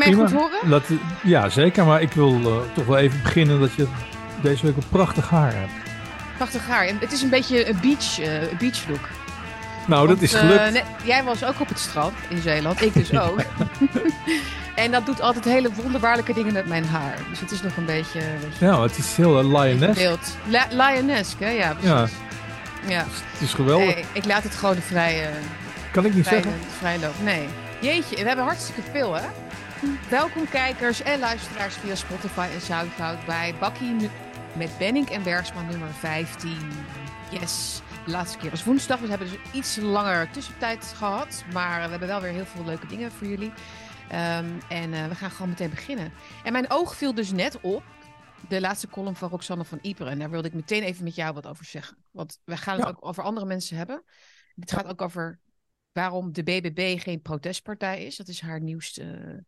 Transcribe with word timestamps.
mij 0.00 0.10
prima. 0.10 0.28
goed 0.28 0.38
horen? 0.38 0.70
Dat, 0.70 0.82
ja, 1.22 1.48
zeker. 1.48 1.84
Maar 1.86 2.02
ik 2.02 2.12
wil 2.12 2.40
eh, 2.44 2.74
toch 2.74 2.86
wel 2.86 2.96
even 2.98 3.22
beginnen 3.22 3.60
dat 3.60 3.74
je 3.74 3.86
deze 4.42 4.66
week 4.66 4.76
een 4.76 4.88
prachtig 4.88 5.30
haar 5.30 5.52
hebt. 5.54 5.72
Prachtig 6.36 6.66
haar. 6.66 6.86
Het 7.00 7.12
is 7.12 7.22
een 7.22 7.30
beetje 7.30 7.68
een 7.68 7.78
beach, 7.80 8.20
eh, 8.20 8.58
beach 8.58 8.88
look. 8.88 9.08
Nou, 9.86 10.08
dat 10.08 10.20
is 10.20 10.32
eh, 10.32 10.40
gelukt. 10.40 10.72
net- 10.72 10.84
jij 11.02 11.24
was 11.24 11.44
ook 11.44 11.60
op 11.60 11.68
het 11.68 11.78
strand 11.78 12.12
in 12.28 12.42
Zeeland. 12.42 12.82
Ik 12.82 12.94
dus 12.94 13.12
ook. 13.28 13.40
en 14.74 14.90
dat 14.90 15.06
doet 15.06 15.20
altijd 15.20 15.44
hele 15.44 15.70
wonderbaarlijke 15.82 16.32
dingen 16.34 16.52
met 16.52 16.66
mijn 16.66 16.84
haar. 16.84 17.16
Dus 17.30 17.40
het 17.40 17.50
is 17.50 17.62
nog 17.62 17.76
een 17.76 17.84
beetje... 17.84 18.20
Ja, 18.58 18.82
het 18.82 18.98
is 18.98 19.16
heel 19.16 19.42
uh. 19.42 19.52
La 19.52 20.66
Lionesk, 20.70 21.40
hè? 21.40 21.48
Ja, 21.50 21.72
precies. 21.72 22.12
Ja. 22.86 23.04
Het 23.32 23.40
is 23.40 23.54
geweldig. 23.54 23.94
Nee, 23.94 24.04
ik 24.12 24.24
laat 24.24 24.42
het 24.42 24.54
gewoon 24.54 24.74
de 24.74 24.80
vrije, 24.82 25.28
kan 25.92 26.04
ik 26.04 26.14
niet 26.14 26.26
vrije, 26.26 26.42
zeggen. 26.42 26.60
vrije 26.78 26.98
loop. 26.98 27.14
Nee. 27.22 27.48
Jeetje, 27.80 28.16
we 28.16 28.26
hebben 28.26 28.44
hartstikke 28.44 28.80
veel, 28.92 29.14
hè? 29.14 29.22
Welkom 30.10 30.48
kijkers 30.48 31.02
en 31.02 31.18
luisteraars 31.18 31.74
via 31.74 31.94
Spotify 31.94 32.48
en 32.52 32.60
Soundcloud 32.60 33.26
bij 33.26 33.54
Bakkie 33.60 34.10
met 34.56 34.78
Benning 34.78 35.08
en 35.10 35.22
Bergsman 35.22 35.66
nummer 35.66 35.88
15. 35.92 36.56
Yes. 37.30 37.80
De 38.04 38.10
laatste 38.10 38.38
keer 38.38 38.50
was 38.50 38.64
woensdag. 38.64 39.00
We 39.00 39.08
hebben 39.08 39.28
dus 39.30 39.36
een 39.36 39.58
iets 39.58 39.76
langer 39.76 40.30
tussentijd 40.30 40.84
gehad. 40.84 41.44
Maar 41.52 41.82
we 41.84 41.90
hebben 41.90 42.08
wel 42.08 42.20
weer 42.20 42.32
heel 42.32 42.44
veel 42.44 42.64
leuke 42.64 42.86
dingen 42.86 43.12
voor 43.12 43.26
jullie. 43.26 43.52
Ehm, 44.08 44.50
en 44.68 44.92
eh, 44.92 45.06
we 45.08 45.14
gaan 45.14 45.30
gewoon 45.30 45.48
meteen 45.48 45.70
beginnen. 45.70 46.12
En 46.44 46.52
mijn 46.52 46.70
oog 46.70 46.96
viel 46.96 47.14
dus 47.14 47.32
net 47.32 47.60
op 47.60 47.82
de 48.48 48.60
laatste 48.60 48.88
column 48.88 49.16
van 49.16 49.28
Roxanne 49.28 49.64
van 49.64 49.78
Iperen. 49.82 50.12
En 50.12 50.18
daar 50.18 50.30
wilde 50.30 50.48
ik 50.48 50.54
meteen 50.54 50.82
even 50.82 51.04
met 51.04 51.14
jou 51.14 51.34
wat 51.34 51.46
over 51.46 51.64
zeggen. 51.64 51.96
Want 52.10 52.38
we 52.44 52.56
gaan 52.56 52.76
het 52.76 52.84
Ja. 52.84 52.90
ook 52.90 53.06
over 53.06 53.22
andere 53.22 53.46
mensen 53.46 53.76
hebben. 53.76 54.02
Het 54.54 54.72
gaat 54.72 54.86
ook 54.86 55.02
over 55.02 55.40
waarom 55.92 56.32
de 56.32 56.42
BBB 56.42 57.00
geen 57.00 57.22
protestpartij 57.22 58.04
is. 58.04 58.16
Dat 58.16 58.28
is 58.28 58.40
haar 58.40 58.60
nieuwste... 58.60 59.44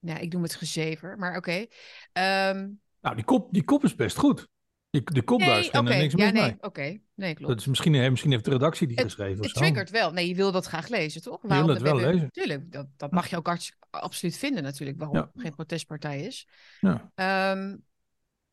eh, 0.00 0.14
Ja, 0.14 0.18
ik 0.18 0.32
noem 0.32 0.42
het 0.42 0.54
gezever, 0.54 1.18
maar 1.18 1.36
oké. 1.36 1.66
Ehm, 2.12 2.68
Nou, 3.00 3.14
die 3.16 3.24
kop, 3.24 3.52
die 3.52 3.64
kop 3.64 3.84
is 3.84 3.94
best 3.94 4.16
goed. 4.16 4.48
Die, 4.90 5.02
de 5.04 5.22
kop 5.22 5.38
daar 5.40 5.48
nee, 5.48 5.58
is 5.58 5.70
oké. 5.70 5.86
geen- 5.86 5.98
niks 5.98 6.14
Ja, 6.14 6.30
nee, 6.30 6.56
oké. 6.60 6.98
Nee, 7.14 7.34
klopt. 7.34 7.52
Dat 7.52 7.60
is 7.60 7.66
misschien, 7.66 7.94
eh, 7.94 8.10
misschien 8.10 8.30
heeft 8.30 8.44
de 8.44 8.50
redactie 8.50 8.86
die 8.86 9.00
geschreven 9.00 9.38
of 9.38 9.44
Het 9.46 9.54
zo. 9.56 9.60
triggert 9.60 9.90
wel. 9.90 10.12
Nee, 10.12 10.28
je 10.28 10.34
wil 10.34 10.52
dat 10.52 10.66
graag 10.66 10.88
lezen, 10.88 11.22
toch? 11.22 11.42
wil 11.42 11.68
het 11.68 11.82
wel 11.82 11.96
lezen. 11.96 12.30
Tuurlijk, 12.30 12.72
dat, 12.72 12.86
dat 12.96 13.10
mag 13.10 13.26
je 13.26 13.36
ook 13.36 13.56
absoluut 13.90 14.36
vinden 14.36 14.62
natuurlijk, 14.62 14.98
waarom 14.98 15.16
Ja. 15.16 15.30
het 15.32 15.42
geen 15.42 15.54
protestpartij 15.54 16.20
is. 16.20 16.48
Ja. 16.80 17.10
Ehm, 17.14 17.76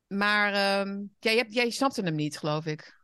maar 0.07 0.53
ehm, 0.53 1.03
jij, 1.19 1.45
jij 1.49 1.69
snapte 1.69 2.01
hem 2.01 2.15
niet, 2.15 2.37
geloof 2.37 2.65
ik. 2.65 2.95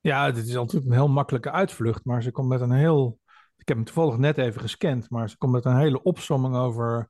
Ja, 0.00 0.30
dit 0.30 0.46
is 0.46 0.52
natuurlijk 0.54 0.86
een 0.86 0.92
heel 0.92 1.08
makkelijke 1.08 1.50
uitvlucht, 1.50 2.04
maar 2.04 2.22
ze 2.22 2.30
komt 2.30 2.48
met 2.48 2.60
een 2.60 2.72
heel... 2.72 3.20
Ik 3.56 3.68
heb 3.68 3.76
hem 3.76 3.86
toevallig 3.86 4.16
net 4.16 4.38
even 4.38 4.60
gescand, 4.60 5.10
maar 5.10 5.30
ze 5.30 5.36
komt 5.36 5.52
met 5.52 5.64
een 5.64 5.76
hele 5.78 6.02
opsomming 6.02 6.56
over, 6.56 7.08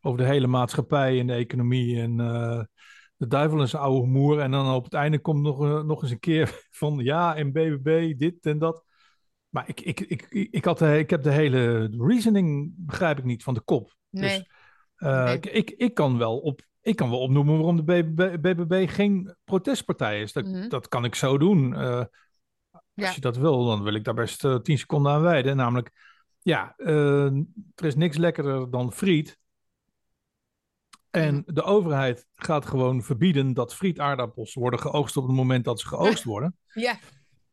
over 0.00 0.18
de 0.18 0.24
hele 0.26 0.46
maatschappij 0.46 1.20
en 1.20 1.26
de 1.26 1.32
economie 1.32 2.00
en 2.00 2.20
eh, 2.20 2.62
de 3.16 3.26
duivel 3.26 3.78
oude 3.78 4.06
moer. 4.06 4.40
En 4.40 4.50
dan 4.50 4.74
op 4.74 4.84
het 4.84 4.94
einde 4.94 5.18
komt 5.18 5.42
nog, 5.42 5.64
eh, 5.64 5.82
nog 5.82 6.02
eens 6.02 6.10
een 6.10 6.18
keer 6.18 6.66
van 6.70 6.98
ja, 6.98 7.36
en 7.36 7.52
BBB, 7.52 8.18
dit 8.18 8.46
en 8.46 8.58
dat. 8.58 8.84
Maar 9.48 9.68
ik, 9.68 9.80
ik, 9.80 10.00
ik, 10.00 10.26
ik, 10.50 10.64
had 10.64 10.78
de, 10.78 10.98
ik 10.98 11.10
heb 11.10 11.22
de 11.22 11.32
hele 11.32 11.90
reasoning, 11.98 12.72
begrijp 12.76 13.18
ik 13.18 13.24
niet, 13.24 13.42
van 13.42 13.54
de 13.54 13.60
kop. 13.60 13.94
Nee. 14.10 14.38
Dus, 14.38 14.48
eh, 14.96 15.24
Nee. 15.24 15.38
ik, 15.40 15.70
ik, 15.70 15.94
kan 15.94 16.18
wel 16.18 16.38
op, 16.38 16.60
ik 16.80 16.96
kan 16.96 17.10
wel 17.10 17.20
opnoemen 17.20 17.54
waarom 17.56 17.76
de 17.76 17.82
BBB, 17.82 18.40
BBB 18.40 18.90
geen 18.90 19.36
protestpartij 19.44 20.20
is. 20.20 20.32
Dat, 20.32 20.44
Mhm. 20.46 20.68
dat 20.68 20.88
kan 20.88 21.04
ik 21.04 21.14
zo 21.14 21.38
doen. 21.38 21.74
Ja. 22.94 23.06
als 23.06 23.14
je 23.14 23.20
dat 23.20 23.36
wil, 23.36 23.64
dan 23.64 23.82
wil 23.82 23.94
ik 23.94 24.04
daar 24.04 24.14
best 24.14 24.46
tien 24.62 24.78
seconden 24.78 25.12
aan 25.12 25.22
wijden. 25.22 25.56
Namelijk, 25.56 25.90
ja, 26.42 26.74
er 26.76 27.84
is 27.84 27.94
niks 27.94 28.16
lekkerder 28.16 28.70
dan 28.70 28.92
friet. 28.92 29.38
En 31.10 31.42
de 31.46 31.62
overheid 31.62 32.26
gaat 32.34 32.66
gewoon 32.66 33.02
verbieden 33.02 33.54
dat 33.54 33.74
frietaardappels 33.74 34.54
worden 34.54 34.80
geoogst 34.80 35.16
op 35.16 35.26
het 35.26 35.36
moment 35.36 35.64
dat 35.64 35.80
ze 35.80 35.86
geoogst 35.86 36.24
worden. 36.32 36.56
Ja, 36.74 36.98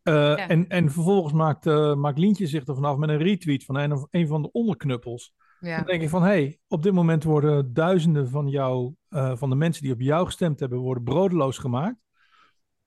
Eh, 0.04 0.14
Ja. 0.14 0.48
en, 0.48 0.68
en 0.68 0.92
vervolgens 0.92 1.34
maakt, 1.34 1.66
eh, 1.66 1.96
maakt 1.96 2.18
Lientje 2.18 2.48
zich 2.48 2.68
er 2.68 2.76
vanaf 2.76 2.98
met 2.98 3.10
een 3.10 3.18
retweet 3.18 3.66
van 3.66 3.76
een, 3.76 3.94
of 3.94 4.08
een 4.12 4.28
van 4.28 4.42
de 4.42 4.52
onderknuppels. 4.52 5.34
ja. 5.60 5.78
Dan 5.78 5.86
denk 5.86 6.02
ik 6.02 6.10
van, 6.10 6.22
hé, 6.22 6.28
hey, 6.28 6.60
op 6.68 6.84
dit 6.84 6.94
moment 6.94 7.24
worden 7.24 7.74
duizenden 7.74 8.30
van 8.30 8.48
jou, 8.50 8.94
eh, 9.10 9.36
van 9.36 9.50
de 9.50 9.56
mensen 9.56 9.84
die 9.84 9.94
op 9.94 10.02
jou 10.02 10.26
gestemd 10.26 10.60
hebben, 10.60 10.80
worden 10.80 11.04
broodeloos 11.04 11.58
gemaakt. 11.58 11.98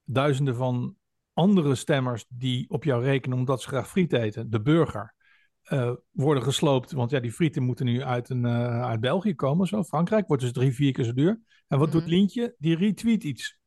Duizenden 0.05 0.57
van 0.57 0.97
andere 1.33 1.75
stemmers 1.75 2.25
die 2.29 2.71
op 2.71 2.85
jou 2.85 3.03
rekenen 3.05 3.39
omdat 3.39 3.63
ze 3.63 3.69
graag 3.69 3.89
friet 3.89 4.13
eten, 4.13 4.51
de 4.51 4.61
burger, 4.61 5.15
eh, 5.63 5.93
worden 6.11 6.43
gesloopt. 6.43 6.93
Want 6.93 7.11
ja, 7.11 7.21
die 7.21 7.33
frieten 7.33 7.63
moeten 7.63 7.85
nu 7.85 8.03
uit, 8.03 8.29
een, 8.31 8.45
eh, 8.45 8.83
uit 8.83 9.01
België 9.01 9.35
komen, 9.35 9.67
zo. 9.67 9.83
Frankrijk 9.85 10.27
wordt 10.27 10.43
dus 10.43 10.53
drie, 10.53 10.75
vier 10.75 10.93
keer 10.93 11.05
zo 11.05 11.13
duur. 11.13 11.41
En 11.69 11.79
wat 11.79 11.93
doet 11.93 12.03
Mhm. 12.03 12.11
Lientje? 12.11 12.55
Die 12.59 12.77
retweet 12.77 13.25
iets. 13.25 13.59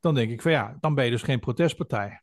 Dan 0.00 0.14
denk 0.14 0.30
ik 0.30 0.42
van 0.42 0.52
ja, 0.52 0.76
dan 0.80 0.94
ben 0.94 1.04
je 1.04 1.10
dus 1.10 1.22
geen 1.22 1.40
protestpartij. 1.40 2.22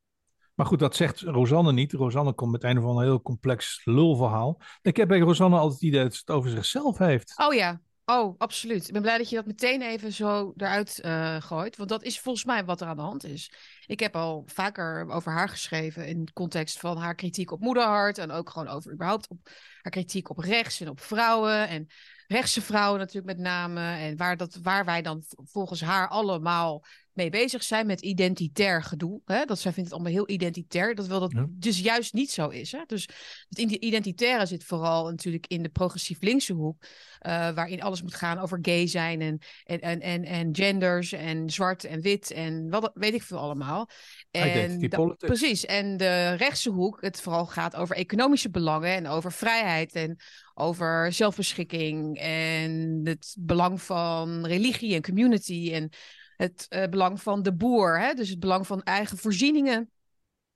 Maar 0.56 0.66
goed, 0.66 0.80
dat 0.80 0.96
zegt 0.96 1.20
Rosanne 1.22 1.74
niet. 1.74 1.94
Rosanne 1.94 2.34
komt 2.34 2.52
met 2.52 2.64
een 2.64 2.78
of 2.78 2.86
ander 2.86 3.04
heel 3.04 3.22
complex 3.22 3.82
lulverhaal. 3.86 4.62
Ik 4.82 4.98
heb 4.98 5.08
bij 5.08 5.20
Rosanne 5.20 5.56
altijd 5.56 5.74
het 5.74 5.90
idee 5.90 6.04
dat 6.04 6.14
ze 6.14 6.20
het 6.26 6.36
over 6.36 6.50
zichzelf 6.50 6.98
heeft. 6.98 7.34
Oh 7.38 7.54
ja, 7.54 7.82
oh, 8.12 8.36
absoluut. 8.38 8.88
Ik 8.88 8.94
ben 8.94 9.02
blij 9.02 9.18
dat 9.18 9.30
je 9.30 9.36
dat 9.36 9.46
meteen 9.46 9.82
even 9.82 10.12
zo 10.12 10.54
eruit 10.58 11.00
eh, 11.00 11.42
gooit. 11.42 11.78
Want 11.78 11.90
dat 11.90 12.04
is 12.04 12.20
volgens 12.20 12.46
mij 12.46 12.66
wat 12.66 12.82
er 12.82 12.88
aan 12.88 12.96
de 12.96 13.02
hand 13.02 13.24
is. 13.24 13.52
Ik 13.86 14.00
heb 14.00 14.16
al 14.16 14.44
vaker 14.46 15.10
over 15.10 15.32
haar 15.32 15.50
geschreven 15.50 16.08
in 16.08 16.26
de 16.26 16.34
context 16.34 16.80
van 16.80 16.98
haar 16.98 17.16
kritiek 17.16 17.52
op 17.52 17.60
moederhart. 17.60 18.18
En 18.18 18.32
ook 18.32 18.50
gewoon 18.50 18.68
over 18.68 18.94
überhaupt 18.94 19.28
op 19.30 19.50
haar 19.82 19.92
kritiek 19.92 20.30
op 20.30 20.38
rechts 20.38 20.82
en 20.82 20.90
op 20.90 21.00
vrouwen. 21.00 21.68
En 21.68 21.88
rechtse 22.32 22.62
vrouwen 22.62 23.00
natuurlijk 23.00 23.38
met 23.38 23.46
name. 23.46 23.96
En 23.98 24.18
waar, 24.18 24.38
dat, 24.38 24.60
waar 24.62 24.86
wij 24.86 25.02
dan 25.02 25.24
volgens 25.44 25.82
haar 25.82 26.08
allemaal 26.08 26.84
mee 27.12 27.30
bezig 27.30 27.64
zijn 27.64 27.86
met 27.86 28.02
identitair 28.02 28.84
gedoe. 28.84 29.22
Hè? 29.26 29.46
Dat 29.46 29.60
zij 29.60 29.74
vindt 29.74 29.90
het 29.90 30.00
allemaal 30.00 30.18
heel 30.18 30.30
identitair. 30.36 30.96
Dat 30.96 31.08
wel 31.08 31.20
dat 31.20 31.32
Ja. 31.32 31.46
dus 31.50 31.80
juist 31.80 32.14
niet 32.14 32.32
zo 32.32 32.48
is. 32.48 32.72
Hè? 32.72 32.82
Dus 32.88 33.10
het 33.50 33.60
identitaire 33.60 34.46
zit 34.46 34.64
vooral 34.64 35.10
natuurlijk 35.10 35.48
in 35.48 35.64
de 35.64 35.70
progressief 35.70 36.22
linkse 36.22 36.54
hoek. 36.54 36.84
eh, 37.20 37.50
waarin 37.50 37.82
alles 37.82 38.02
moet 38.02 38.14
gaan 38.16 38.38
over 38.40 38.60
gay 38.62 38.88
zijn 38.88 39.22
en, 39.22 39.40
en, 39.64 39.80
en, 39.80 40.02
en, 40.02 40.24
en 40.24 40.56
genders 40.56 41.12
en 41.12 41.50
zwart 41.50 41.84
en 41.84 42.02
wit 42.02 42.32
en 42.32 42.70
wat 42.70 42.92
weet 42.94 43.14
ik 43.14 43.24
veel 43.24 43.38
allemaal. 43.38 43.90
Identity 44.32 44.88
da- 44.88 44.98
politics. 44.98 45.28
precies. 45.40 45.66
En 45.66 45.98
de 45.98 46.34
rechtse 46.34 46.70
hoek, 46.70 47.02
het 47.02 47.22
vooral 47.22 47.46
gaat 47.46 47.76
over 47.76 47.96
economische 47.96 48.50
belangen 48.50 48.94
en 48.96 49.08
over 49.08 49.32
vrijheid 49.32 49.94
en 49.94 50.18
over 50.62 51.14
zelfbeschikking 51.14 52.18
en 52.18 53.02
het 53.04 53.36
belang 53.40 53.82
van 53.82 54.46
religie 54.46 54.96
en 54.96 55.02
community 55.02 55.70
en 55.74 55.90
het 56.38 56.66
eh, 56.70 56.90
belang 56.90 57.22
van 57.22 57.44
de 57.44 57.54
boer. 57.54 58.00
Hè? 58.00 58.14
Dus 58.14 58.30
het 58.30 58.40
belang 58.40 58.68
van 58.68 58.84
eigen 58.84 59.18
voorzieningen, 59.18 59.92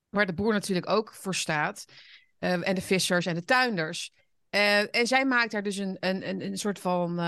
waar 0.10 0.26
de 0.26 0.34
boer 0.34 0.54
natuurlijk 0.54 0.90
ook 0.90 1.14
voor 1.14 1.36
staat. 1.36 1.86
eh, 2.40 2.68
en 2.68 2.76
de 2.76 2.82
vissers 2.82 3.26
en 3.26 3.36
de 3.36 3.44
tuinders. 3.44 4.12
Eh, 4.50 4.96
en 4.96 5.08
zij 5.08 5.26
maakt 5.26 5.52
daar 5.52 5.64
dus 5.64 5.78
een, 5.78 5.98
een, 6.00 6.30
een, 6.30 6.42
een 6.42 6.58
soort 6.58 6.80
van 6.80 7.20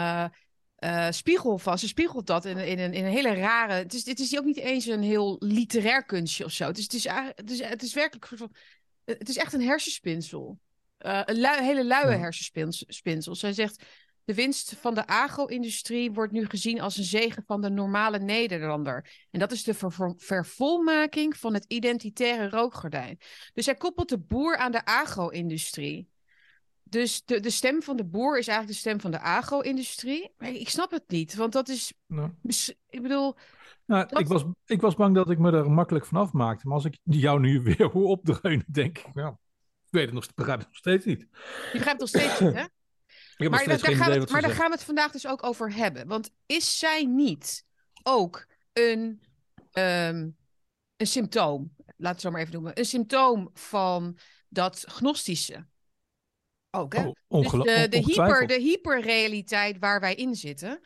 spiegel 1.10 1.58
van. 1.58 1.80
Ze 1.80 1.88
spiegelt 1.88 2.28
dat 2.28 2.46
in, 2.46 2.58
in, 2.58 2.80
een, 2.80 2.94
in 2.94 3.06
een 3.06 3.12
hele 3.12 3.34
rare. 3.34 3.74
Het 3.74 3.94
is, 3.94 4.06
het 4.06 4.20
is 4.20 4.38
ook 4.38 4.46
niet 4.46 4.58
eens 4.58 4.86
een 4.86 5.04
heel 5.04 5.36
literair 5.40 6.06
kunstje 6.06 6.46
of 6.46 6.52
zo. 6.52 6.66
Het 6.68 6.78
is, 6.78 6.84
het 6.84 6.94
is, 6.94 7.04
het 7.36 7.52
is, 7.52 7.62
het 7.62 7.82
is 7.82 7.94
werkelijk. 7.94 8.30
Het 9.06 9.30
is 9.30 9.38
echt 9.38 9.54
een 9.54 9.62
hersenspinsel. 9.62 10.60
Eh, 10.98 11.22
een 11.26 11.40
lui- 11.40 11.64
hele 11.64 11.86
luie 11.86 12.12
Ja. 12.12 12.18
hersenspinsel. 12.18 13.36
Zij 13.36 13.54
zegt. 13.54 13.84
De 14.24 14.34
winst 14.34 14.76
van 14.76 14.94
de 14.94 15.08
agro-industrie 15.08 16.12
wordt 16.12 16.32
nu 16.32 16.46
gezien 16.46 16.82
als 16.82 16.98
een 16.98 17.04
zegen 17.04 17.44
van 17.46 17.62
de 17.62 17.70
normale 17.70 18.20
Nederlander. 18.20 19.26
En 19.32 19.40
dat 19.40 19.52
is 19.52 19.64
de 19.64 19.74
ver- 19.74 20.14
vervolmaking 20.18 21.38
van 21.38 21.54
het 21.54 21.66
identitaire 21.68 22.50
rookgordijn. 22.50 23.18
Dus 23.54 23.66
hij 23.66 23.76
koppelt 23.76 24.10
de 24.10 24.18
boer 24.20 24.58
aan 24.58 24.72
de 24.72 24.86
agro-industrie. 24.86 26.10
Dus 26.84 27.22
de, 27.26 27.40
de 27.40 27.50
stem 27.50 27.82
van 27.82 27.96
de 27.98 28.06
boer 28.06 28.38
is 28.38 28.48
eigenlijk 28.48 28.78
de 28.78 28.84
stem 28.90 29.00
van 29.02 29.12
de 29.12 29.20
agro-industrie. 29.20 30.34
Ik 30.40 30.70
snap 30.70 30.92
het 30.92 31.04
niet, 31.08 31.36
want 31.36 31.54
dat 31.54 31.70
is... 31.70 31.94
Nou, 32.08 32.32
Ik 32.90 33.02
bedoel, 33.02 33.36
nou, 33.86 34.08
Dat- 34.08 34.20
ik, 34.20 34.28
was, 34.28 34.44
ik 34.66 34.82
was 34.82 34.96
bang 34.96 35.16
dat 35.16 35.30
ik 35.30 35.38
me 35.40 35.52
er 35.52 35.72
makkelijk 35.72 36.06
vanaf 36.06 36.32
maakte. 36.32 36.68
Maar 36.68 36.76
als 36.76 36.86
ik 36.86 36.98
jou 37.04 37.40
nu 37.40 37.62
weer 37.76 37.84
hoor 37.92 38.06
opdreunen, 38.08 38.66
denk 38.72 38.98
ik, 38.98 39.06
ik 39.08 39.14
weet 39.90 40.06
het 40.06 40.14
nog, 40.14 40.34
begrijp 40.34 40.60
het 40.60 40.68
nog 40.68 40.78
steeds 40.78 41.06
niet. 41.06 41.20
je 41.20 41.70
begrijpt 41.72 42.00
nog 42.00 42.10
steeds 42.10 42.40
niet, 42.40 42.54
hè? 42.54 42.66
Ik 43.38 43.50
Maar, 43.50 43.66
daar, 43.66 43.80
gaan 43.80 44.12
we 44.12 44.20
het, 44.20 44.30
maar 44.30 44.42
daar 44.42 44.52
gaan 44.52 44.70
we 44.70 44.76
het 44.76 44.84
vandaag 44.84 45.12
dus 45.12 45.28
ook 45.28 45.44
over 45.44 45.74
hebben. 45.74 46.08
Want 46.08 46.30
is 46.46 46.80
zij 46.80 47.04
niet 47.06 47.66
ook 48.04 48.48
een, 48.74 49.22
ehm, 49.72 50.30
een 50.96 51.08
symptoom, 51.08 51.74
laten 51.78 51.96
we 51.98 52.08
het 52.08 52.22
zo 52.22 52.32
maar 52.32 52.42
even 52.42 52.54
noemen, 52.54 52.80
een 52.80 52.86
symptoom 52.86 53.50
van 53.54 54.18
dat 54.50 54.84
gnostische? 54.88 55.68
Ook, 56.72 56.96
hè? 56.96 57.12
Oh, 57.28 57.42
Dus 57.42 57.52
de, 57.52 57.88
de, 57.90 57.98
hyper, 57.98 58.48
de 58.48 58.60
hyperrealiteit 58.60 59.80
waar 59.80 60.00
wij 60.00 60.16
in 60.16 60.36
zitten. 60.36 60.80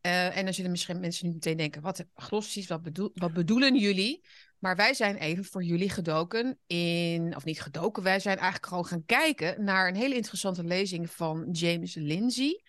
Eh, 0.00 0.36
en 0.36 0.44
dan 0.44 0.54
zullen 0.54 0.70
misschien 0.70 1.00
mensen 1.00 1.26
nu 1.26 1.32
meteen 1.32 1.56
denken: 1.56 1.82
wat 1.82 2.04
gnostisch, 2.14 2.66
wat, 2.66 2.82
bedoel, 2.82 3.10
wat 3.14 3.32
bedoelen 3.32 3.76
jullie? 3.76 4.24
Maar 4.66 4.76
wij 4.76 4.94
zijn 4.94 5.16
even 5.16 5.44
voor 5.44 5.62
jullie 5.62 5.90
gedoken 5.90 6.58
in, 6.66 7.36
of 7.36 7.44
niet 7.44 7.60
gedoken, 7.60 8.02
wij 8.02 8.20
zijn 8.20 8.36
eigenlijk 8.36 8.66
gewoon 8.66 8.86
gaan 8.86 9.04
kijken 9.04 9.64
naar 9.64 9.88
een 9.88 9.94
hele 9.94 10.14
interessante 10.14 10.64
lezing 10.64 11.10
van 11.10 11.48
James 11.52 11.94
Lindsay 11.94 12.62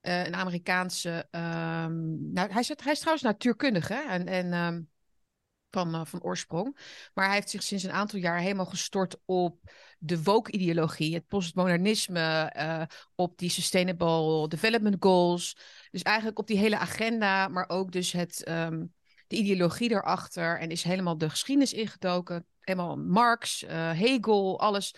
een 0.00 0.34
Amerikaanse. 0.34 1.26
Um, 1.30 2.32
nou, 2.32 2.50
hij, 2.50 2.60
is, 2.60 2.68
hij 2.68 2.92
is 2.92 2.98
trouwens 2.98 3.24
natuurkundige 3.24 3.94
en, 3.94 4.26
en 4.26 4.52
um, 4.52 4.88
van, 5.70 5.94
uh, 5.94 6.04
van 6.04 6.22
oorsprong. 6.22 6.78
Maar 7.14 7.24
hij 7.26 7.34
heeft 7.34 7.50
zich 7.50 7.62
sinds 7.62 7.84
een 7.84 7.92
aantal 7.92 8.18
jaar 8.18 8.38
helemaal 8.38 8.66
gestort 8.66 9.16
op 9.24 9.58
de 9.98 10.22
woke-ideologie, 10.22 11.14
het 11.14 11.26
postmodernisme, 11.26 12.54
uh, 12.56 12.82
op 13.14 13.38
die 13.38 13.50
Sustainable 13.50 14.48
Development 14.48 14.96
Goals. 14.98 15.56
Dus 15.90 16.02
eigenlijk 16.02 16.38
op 16.38 16.46
die 16.46 16.58
hele 16.58 16.78
agenda, 16.78 17.48
maar 17.48 17.68
ook 17.68 17.92
dus 17.92 18.12
het, 18.12 18.48
um, 18.48 18.92
de 19.32 19.38
ideologie 19.38 19.90
erachter. 19.90 20.58
En 20.58 20.70
is 20.70 20.82
helemaal 20.82 21.18
de 21.18 21.30
geschiedenis 21.30 21.72
ingedoken. 21.72 22.46
Helemaal 22.60 22.96
Marx, 22.96 23.62
uh, 23.62 23.70
Hegel, 23.70 24.60
alles. 24.60 24.94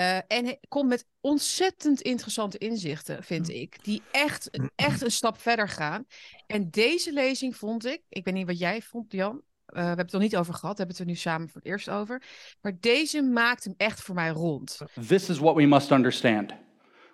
Uh, 0.00 0.16
en 0.16 0.58
komt 0.68 0.88
met 0.88 1.06
ontzettend 1.20 2.00
interessante 2.00 2.58
inzichten, 2.58 3.22
vind 3.22 3.48
ik. 3.48 3.84
Die 3.84 4.02
echt, 4.10 4.50
echt 4.74 5.02
een 5.02 5.10
stap 5.10 5.40
verder 5.40 5.68
gaan. 5.68 6.04
En 6.46 6.70
deze 6.70 7.12
lezing 7.12 7.56
vond 7.56 7.86
ik, 7.86 8.02
ik 8.08 8.24
weet 8.24 8.34
niet 8.34 8.46
wat 8.46 8.58
jij 8.58 8.82
vond, 8.82 9.12
Jan. 9.12 9.34
Uh, 9.34 9.40
we 9.66 9.80
hebben 9.80 10.04
het 10.04 10.12
er 10.12 10.20
nog 10.20 10.30
niet 10.30 10.36
over 10.36 10.54
gehad, 10.54 10.76
we 10.76 10.82
hebben 10.82 10.96
het 10.96 11.06
er 11.06 11.12
nu 11.12 11.18
samen 11.20 11.48
voor 11.48 11.60
het 11.60 11.70
eerst 11.70 11.90
over. 11.90 12.22
Maar 12.60 12.76
deze 12.80 13.22
maakt 13.22 13.64
hem 13.64 13.74
echt 13.76 14.00
voor 14.00 14.14
mij 14.14 14.30
rond. 14.30 14.78
This 15.06 15.28
is 15.28 15.38
what 15.38 15.54
we 15.54 15.66
must 15.66 15.90
understand. 15.90 16.52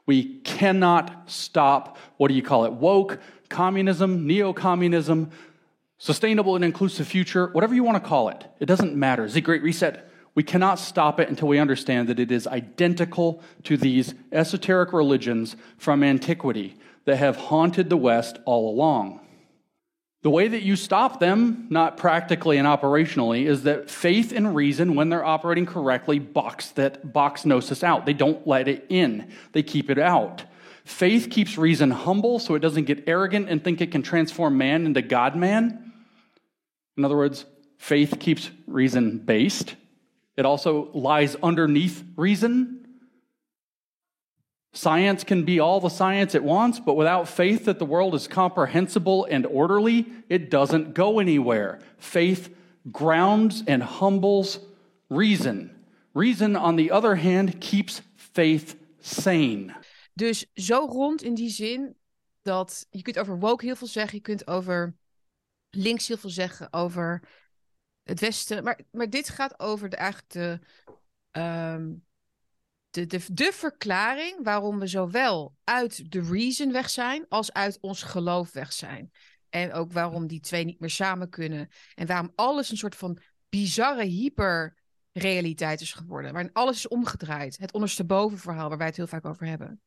We 0.04 0.40
cannot 0.42 1.10
stop, 1.24 1.98
what 2.16 2.28
do 2.28 2.34
you 2.34 2.40
call 2.40 2.66
it, 2.66 2.78
woke, 2.78 3.18
communism, 3.48 4.24
neo-communism, 4.24 5.24
sustainable 6.00 6.56
and 6.56 6.64
inclusive 6.64 7.06
future, 7.06 7.49
whatever 7.49 7.75
you 7.75 7.85
want 7.85 8.02
to 8.02 8.08
call 8.08 8.31
it. 8.31 8.44
It 8.58 8.64
doesn't 8.67 8.97
matter. 8.97 9.29
The 9.29 9.43
Great 9.43 9.62
Reset, 9.62 10.11
we 10.35 10.43
cannot 10.43 10.79
stop 10.79 11.20
it 11.20 11.29
until 11.29 11.47
we 11.47 11.58
understand 11.58 12.08
that 12.08 12.19
it 12.19 12.32
is 12.32 12.47
identical 12.47 13.43
to 13.64 13.76
these 13.76 14.14
esoteric 14.32 14.94
religions 14.94 15.56
from 15.76 16.02
antiquity 16.02 16.79
that 17.05 17.17
have 17.17 17.37
haunted 17.37 17.91
the 17.91 17.99
West 17.99 18.38
all 18.47 18.70
along. 18.70 19.20
The 20.23 20.31
way 20.31 20.49
that 20.49 20.62
you 20.62 20.75
stop 20.75 21.20
them, 21.20 21.67
not 21.69 21.99
practically 21.99 22.56
and 22.56 22.67
operationally, 22.67 23.47
is 23.47 23.64
that 23.64 23.91
faith 23.91 24.32
and 24.32 24.55
reason, 24.55 24.94
when 24.94 25.11
they're 25.11 25.25
operating 25.25 25.67
correctly, 25.67 26.19
box 26.19 26.70
that 26.70 27.12
box 27.12 27.44
gnosis 27.44 27.85
out. 27.85 28.06
They 28.06 28.12
don't 28.14 28.47
let 28.47 28.69
it 28.69 28.87
in, 28.88 29.31
they 29.52 29.62
keep 29.62 29.91
it 29.91 29.99
out. 29.99 30.44
Faith 30.85 31.29
keeps 31.31 31.58
reason 31.58 31.91
humble 31.91 32.38
so 32.38 32.55
it 32.55 32.61
doesn't 32.61 32.85
get 32.85 33.05
arrogant 33.06 33.50
and 33.50 33.62
think 33.62 33.82
it 33.82 33.93
can 33.93 34.02
transform 34.02 34.56
man 34.56 34.87
into 34.87 35.02
God 35.02 35.37
man. 35.37 35.89
In 37.00 37.05
other 37.05 37.17
words, 37.17 37.47
faith 37.79 38.19
keeps 38.20 38.50
reason 38.67 39.19
based. 39.19 39.75
It 40.37 40.44
also 40.44 40.91
lies 40.93 41.35
underneath 41.43 42.05
reason 42.17 42.81
Science 44.73 45.25
can 45.25 45.44
be 45.44 45.58
all 45.58 45.81
the 45.81 45.88
science 45.88 46.35
it 46.35 46.44
wants, 46.44 46.79
but 46.79 46.94
without 46.94 47.26
faith 47.26 47.64
that 47.64 47.81
the 47.81 47.85
world 47.85 48.14
is 48.14 48.29
comprehensible 48.29 49.26
and 49.29 49.44
orderly, 49.47 50.06
it 50.29 50.49
doesn't 50.49 50.94
go 50.94 51.19
anywhere. 51.19 51.81
Faith 51.99 52.55
grounds 52.93 53.64
and 53.67 53.82
humbles 53.82 54.61
reason. 55.08 55.75
Reason, 56.14 56.55
on 56.55 56.76
the 56.76 56.93
other 56.93 57.17
hand, 57.17 57.61
keeps 57.61 58.02
faith 58.17 58.76
sane. 59.00 59.75
Dus 60.17 60.47
zo 60.55 60.87
rond 60.87 61.23
in 61.23 61.35
die 61.35 61.50
zin 61.50 61.94
dat 62.43 62.87
je 62.91 63.02
kunt 63.02 63.19
over 63.19 63.38
woke 63.38 63.64
heel 63.64 63.76
veel 63.76 63.87
zeggen, 63.87 64.17
je 64.17 64.23
kunt 64.23 64.47
over 64.47 64.94
links 65.70 66.08
heel 66.08 66.17
veel 66.17 66.31
zeggen, 66.31 66.72
over 66.72 67.28
het 68.02 68.20
Westen. 68.20 68.64
Maar, 68.64 68.81
maar 68.90 69.11
dit 69.11 69.28
gaat 69.28 69.61
over 69.61 69.88
de, 69.88 69.96
eigenlijk 69.96 70.32
de. 70.32 70.61
Um, 71.40 72.08
de, 72.90 73.06
de, 73.06 73.20
de 73.32 73.50
verklaring 73.52 74.44
waarom 74.44 74.78
we 74.78 74.87
zowel 74.87 75.56
uit 75.64 76.12
de 76.12 76.20
reason 76.20 76.72
weg 76.72 76.90
zijn 76.90 77.26
als 77.28 77.52
uit 77.52 77.78
ons 77.81 78.02
geloof 78.02 78.52
weg 78.52 78.72
zijn. 78.72 79.11
En 79.49 79.72
ook 79.72 79.93
waarom 79.93 80.26
die 80.26 80.40
twee 80.40 80.64
niet 80.64 80.81
meer 80.81 80.90
samen 80.90 81.28
kunnen. 81.28 81.69
En 81.94 82.06
waarom 82.06 82.32
alles 82.34 82.70
een 82.70 82.76
soort 82.76 82.96
van 82.96 83.19
bizarre 83.49 84.05
hyperrealiteit 84.05 85.81
is 85.81 85.93
geworden. 85.93 86.32
Waarin 86.32 86.52
alles 86.52 86.76
is 86.76 86.88
omgedraaid. 86.88 87.58
Het 87.58 87.73
ondersteboven 87.73 88.38
verhaal 88.38 88.69
waar 88.69 88.78
wij 88.78 88.87
het 88.87 88.96
heel 88.96 89.06
vaak 89.06 89.25
over 89.25 89.46
hebben. 89.46 89.82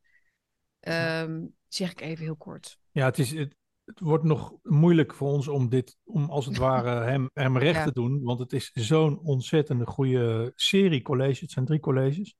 Um, 0.88 1.56
zeg 1.68 1.92
ik 1.92 2.02
even 2.02 2.24
heel 2.24 2.36
kort. 2.36 2.78
Ja, 2.92 3.06
het, 3.06 3.20
is, 3.20 3.32
het, 3.32 3.56
het, 3.86 4.00
wordt 4.00 4.24
nog 4.24 4.54
moeilijk 4.62 5.14
voor 5.14 5.32
ons 5.32 5.48
om 5.48 5.70
dit, 5.70 5.98
om 6.04 6.30
als 6.30 6.46
het 6.46 6.58
ware 6.68 7.04
hem, 7.04 7.30
hem 7.34 7.58
recht 7.58 7.78
ja. 7.78 7.84
te 7.84 7.94
doen. 7.94 8.24
Want 8.24 8.40
het 8.40 8.54
is 8.54 8.72
zo'n 8.72 9.20
ontzettende 9.20 9.86
goede 9.86 10.52
serie 10.56 11.02
colleges. 11.02 11.40
Het 11.40 11.52
zijn 11.52 11.66
drie 11.66 11.80
colleges. 11.80 12.36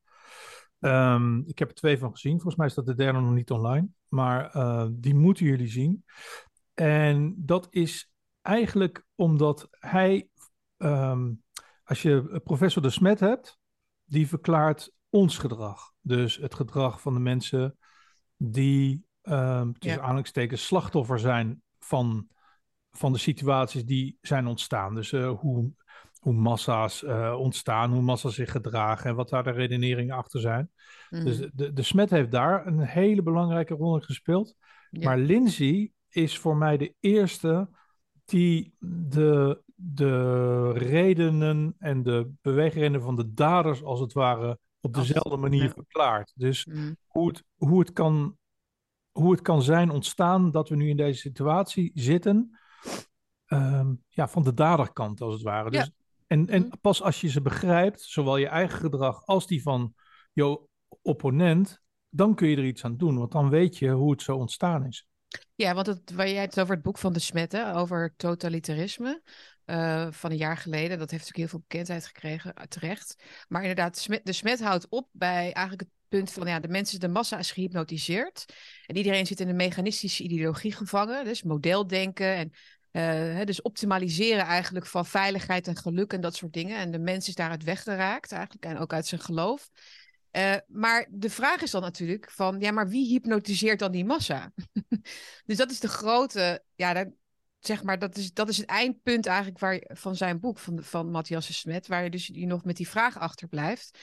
Um, 0.80 1.44
ik 1.48 1.60
heb 1.60 1.70
er 1.70 1.76
twee 1.76 1.98
van 1.98 2.12
gezien. 2.12 2.34
Volgens 2.34 2.56
mij 2.56 2.68
is 2.68 2.74
dat 2.74 2.86
de 2.86 2.96
derde 2.96 3.20
nog 3.20 3.34
niet 3.34 3.52
online. 3.52 3.88
Maar 4.08 4.56
uh, 4.56 4.88
die 4.92 5.16
moeten 5.16 5.46
jullie 5.46 5.68
zien. 5.68 6.06
En 6.74 7.36
dat 7.38 7.68
is 7.70 8.14
eigenlijk 8.42 9.06
omdat 9.16 9.68
hij, 9.72 10.30
um, 10.78 11.44
als 11.84 12.02
je 12.02 12.42
professor 12.44 12.82
de 12.82 12.90
Smet 12.90 13.20
hebt, 13.20 13.60
die 14.04 14.28
verklaart 14.28 14.92
ons 15.10 15.38
gedrag. 15.38 15.92
Dus 16.02 16.38
het 16.38 16.54
gedrag 16.54 17.02
van 17.02 17.14
de 17.14 17.20
mensen 17.20 17.78
die 18.38 19.06
tussen 19.24 19.76
ja. 19.80 20.00
aanhalingstekens 20.00 20.66
slachtoffer 20.66 21.20
zijn 21.20 21.62
van, 21.80 22.28
van 22.92 23.12
de 23.12 23.20
situaties 23.20 23.86
die 23.86 24.18
zijn 24.22 24.48
ontstaan. 24.48 24.96
Dus 24.96 25.12
uh, 25.12 25.40
hoe 25.40 25.72
hoe 26.24 26.34
massa's 26.34 27.02
uh, 27.02 27.36
ontstaan, 27.40 27.92
hoe 27.92 28.02
massa's 28.02 28.36
zich 28.36 28.52
gedragen 28.52 29.10
en 29.10 29.16
wat 29.16 29.30
daar 29.30 29.44
de 29.44 29.52
redeneringen 29.52 30.16
achter 30.16 30.40
zijn. 30.40 30.72
Mm. 31.10 31.24
Dus 31.24 31.38
de, 31.54 31.74
de 31.74 31.82
Smet 31.82 32.10
heeft 32.10 32.32
daar 32.32 32.68
een 32.68 32.80
hele 32.80 33.22
belangrijke 33.22 33.74
rol 33.74 33.96
in 33.96 34.04
gespeeld. 34.04 34.56
Ja. 34.90 35.08
Maar 35.08 35.18
Lindsay 35.18 35.92
is 36.10 36.38
voor 36.38 36.58
mij 36.58 36.78
de 36.78 36.94
eerste 37.00 37.70
die 38.26 38.74
de, 38.80 39.62
de 39.76 40.72
redenen 40.72 41.76
en 41.78 42.04
de 42.04 42.32
beweegredenen 42.42 43.02
van 43.02 43.16
de 43.16 43.34
daders 43.34 43.84
als 43.84 44.00
het 44.00 44.14
ware 44.14 44.60
op 44.80 44.94
dezelfde 44.94 45.38
manier 45.38 45.64
ja. 45.64 45.70
verklaart. 45.70 46.32
Dus 46.36 46.66
mm. 46.66 46.98
hoe, 47.08 47.28
het, 47.28 47.44
hoe, 47.56 47.80
het 47.80 47.94
kan, 47.94 48.38
hoe 49.14 49.32
het 49.32 49.42
kan 49.42 49.62
zijn 49.62 49.90
ontstaan 49.90 50.52
dat 50.52 50.70
we 50.70 50.76
nu 50.76 50.90
in 50.90 50.98
deze 50.98 51.20
situatie 51.20 51.92
zitten. 51.94 52.60
Um, 53.48 54.04
ja, 54.10 54.28
van 54.28 54.44
de 54.44 54.54
daderkant 54.54 55.22
als 55.22 55.34
het 55.34 55.44
ware. 55.44 55.70
Dus 55.70 55.92
en, 56.28 56.50
en 56.50 56.62
mhm. 56.62 56.78
pas 56.82 57.02
als 57.02 57.22
je 57.22 57.30
ze 57.30 57.42
begrijpt, 57.42 58.02
zowel 58.02 58.38
je 58.38 58.48
eigen 58.48 58.80
gedrag 58.80 59.26
als 59.26 59.48
die 59.48 59.62
van 59.62 59.94
jouw 60.34 60.70
opponent, 61.02 61.82
dan 62.10 62.36
kun 62.36 62.48
je 62.48 62.58
er 62.58 62.66
iets 62.66 62.84
aan 62.84 62.98
doen. 62.98 63.18
Want 63.18 63.32
dan 63.32 63.50
weet 63.50 63.78
je 63.78 63.90
hoe 63.90 64.12
het 64.12 64.22
zo 64.22 64.38
ontstaan 64.38 64.86
is. 64.86 65.08
Ja, 65.56 65.74
want 65.74 65.88
het, 65.88 66.12
waar 66.14 66.30
jij 66.30 66.42
het 66.42 66.60
over 66.60 66.74
het 66.74 66.84
boek 66.84 66.98
van 66.98 67.14
de 67.14 67.20
Smetten, 67.20 67.74
over 67.74 68.14
totalitarisme. 68.18 69.22
Uh, 69.66 70.08
van 70.12 70.32
een 70.32 70.38
jaar 70.38 70.58
geleden. 70.58 71.00
Dat 71.00 71.12
heeft 71.12 71.26
natuurlijk 71.26 71.38
heel 71.38 71.48
veel 71.48 71.66
bekendheid 71.68 72.06
gekregen, 72.06 72.54
terecht. 72.68 73.24
Maar 73.48 73.62
inderdaad, 73.62 74.08
de 74.24 74.34
Smet 74.34 74.62
houdt 74.62 74.90
op 74.90 75.08
bij 75.12 75.52
eigenlijk 75.52 75.80
het 75.80 75.90
punt 76.18 76.32
van 76.32 76.48
ja, 76.48 76.60
de 76.60 76.68
mensen, 76.68 77.00
de 77.00 77.08
massa 77.08 77.38
is 77.38 77.52
gehypnotiseerd. 77.52 78.46
En 78.86 78.98
iedereen 78.98 79.26
zit 79.26 79.40
in 79.40 79.50
een 79.50 79.56
mechanistische 79.56 80.24
ideologie 80.24 80.72
gevangen. 80.72 81.26
Dus 81.26 81.44
modeldenken 81.44 82.36
en 82.36 82.52
uh, 83.40 83.46
dus 83.46 83.62
optimaliseren 83.62 84.46
eigenlijk 84.46 84.86
van 84.86 85.06
veiligheid 85.06 85.68
en 85.68 85.78
geluk 85.78 86.14
en 86.14 86.22
dat 86.22 86.36
soort 86.36 86.54
dingen. 86.54 86.78
En 86.78 86.92
de 86.92 87.00
mens 87.00 87.28
is 87.28 87.36
daaruit 87.36 87.64
weggeraakt 87.64 88.32
eigenlijk 88.32 88.66
en 88.66 88.78
ook 88.78 88.94
uit 88.94 89.08
zijn 89.08 89.22
geloof. 89.22 89.70
Uh, 90.32 90.56
maar 90.68 91.08
de 91.12 91.30
vraag 91.30 91.62
is 91.62 91.72
dan 91.72 91.82
natuurlijk 91.82 92.32
van, 92.32 92.60
ja, 92.60 92.72
maar 92.72 92.90
wie 92.90 93.08
hypnotiseert 93.08 93.80
dan 93.80 93.92
die 93.92 94.06
massa? 94.06 94.52
dus 95.46 95.58
dat 95.58 95.72
is 95.72 95.80
de 95.80 95.88
grote, 95.88 96.64
ja, 96.76 96.94
dat, 96.94 97.08
zeg 97.66 97.84
maar, 97.84 98.00
dat 98.00 98.18
is, 98.18 98.34
dat 98.34 98.50
is 98.50 98.58
het 98.58 98.66
eindpunt 98.66 99.26
eigenlijk 99.26 99.60
waar, 99.60 99.84
van 99.88 100.16
zijn 100.16 100.40
boek, 100.40 100.60
van, 100.60 100.84
van 100.84 101.12
Matthias 101.12 101.60
Smet, 101.60 101.88
waar 101.88 102.04
je 102.04 102.10
dus 102.10 102.28
je 102.28 102.46
nog 102.46 102.64
met 102.64 102.78
die 102.78 102.90
vraag 102.90 103.20
achterblijft. 103.20 104.00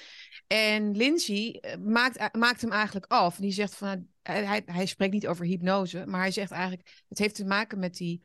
En 0.47 0.97
Lindsay 0.97 1.51
eh, 1.51 1.77
maakt, 1.77 2.37
maakt 2.37 2.61
hem 2.61 2.73
eigenlijk 2.73 3.13
af. 3.13 3.37
En 3.37 3.43
die 3.43 3.53
zegt 3.53 3.75
van, 3.75 4.07
hij, 4.23 4.63
hij 4.65 4.87
spreekt 4.87 5.13
niet 5.13 5.27
over 5.27 5.45
hypnose, 5.45 6.07
maar 6.07 6.21
hij 6.21 6.31
zegt 6.31 6.51
eigenlijk, 6.51 7.03
het 7.09 7.19
heeft 7.19 7.35
te 7.35 7.45
maken 7.45 7.79
met 7.79 7.97
die 7.97 8.23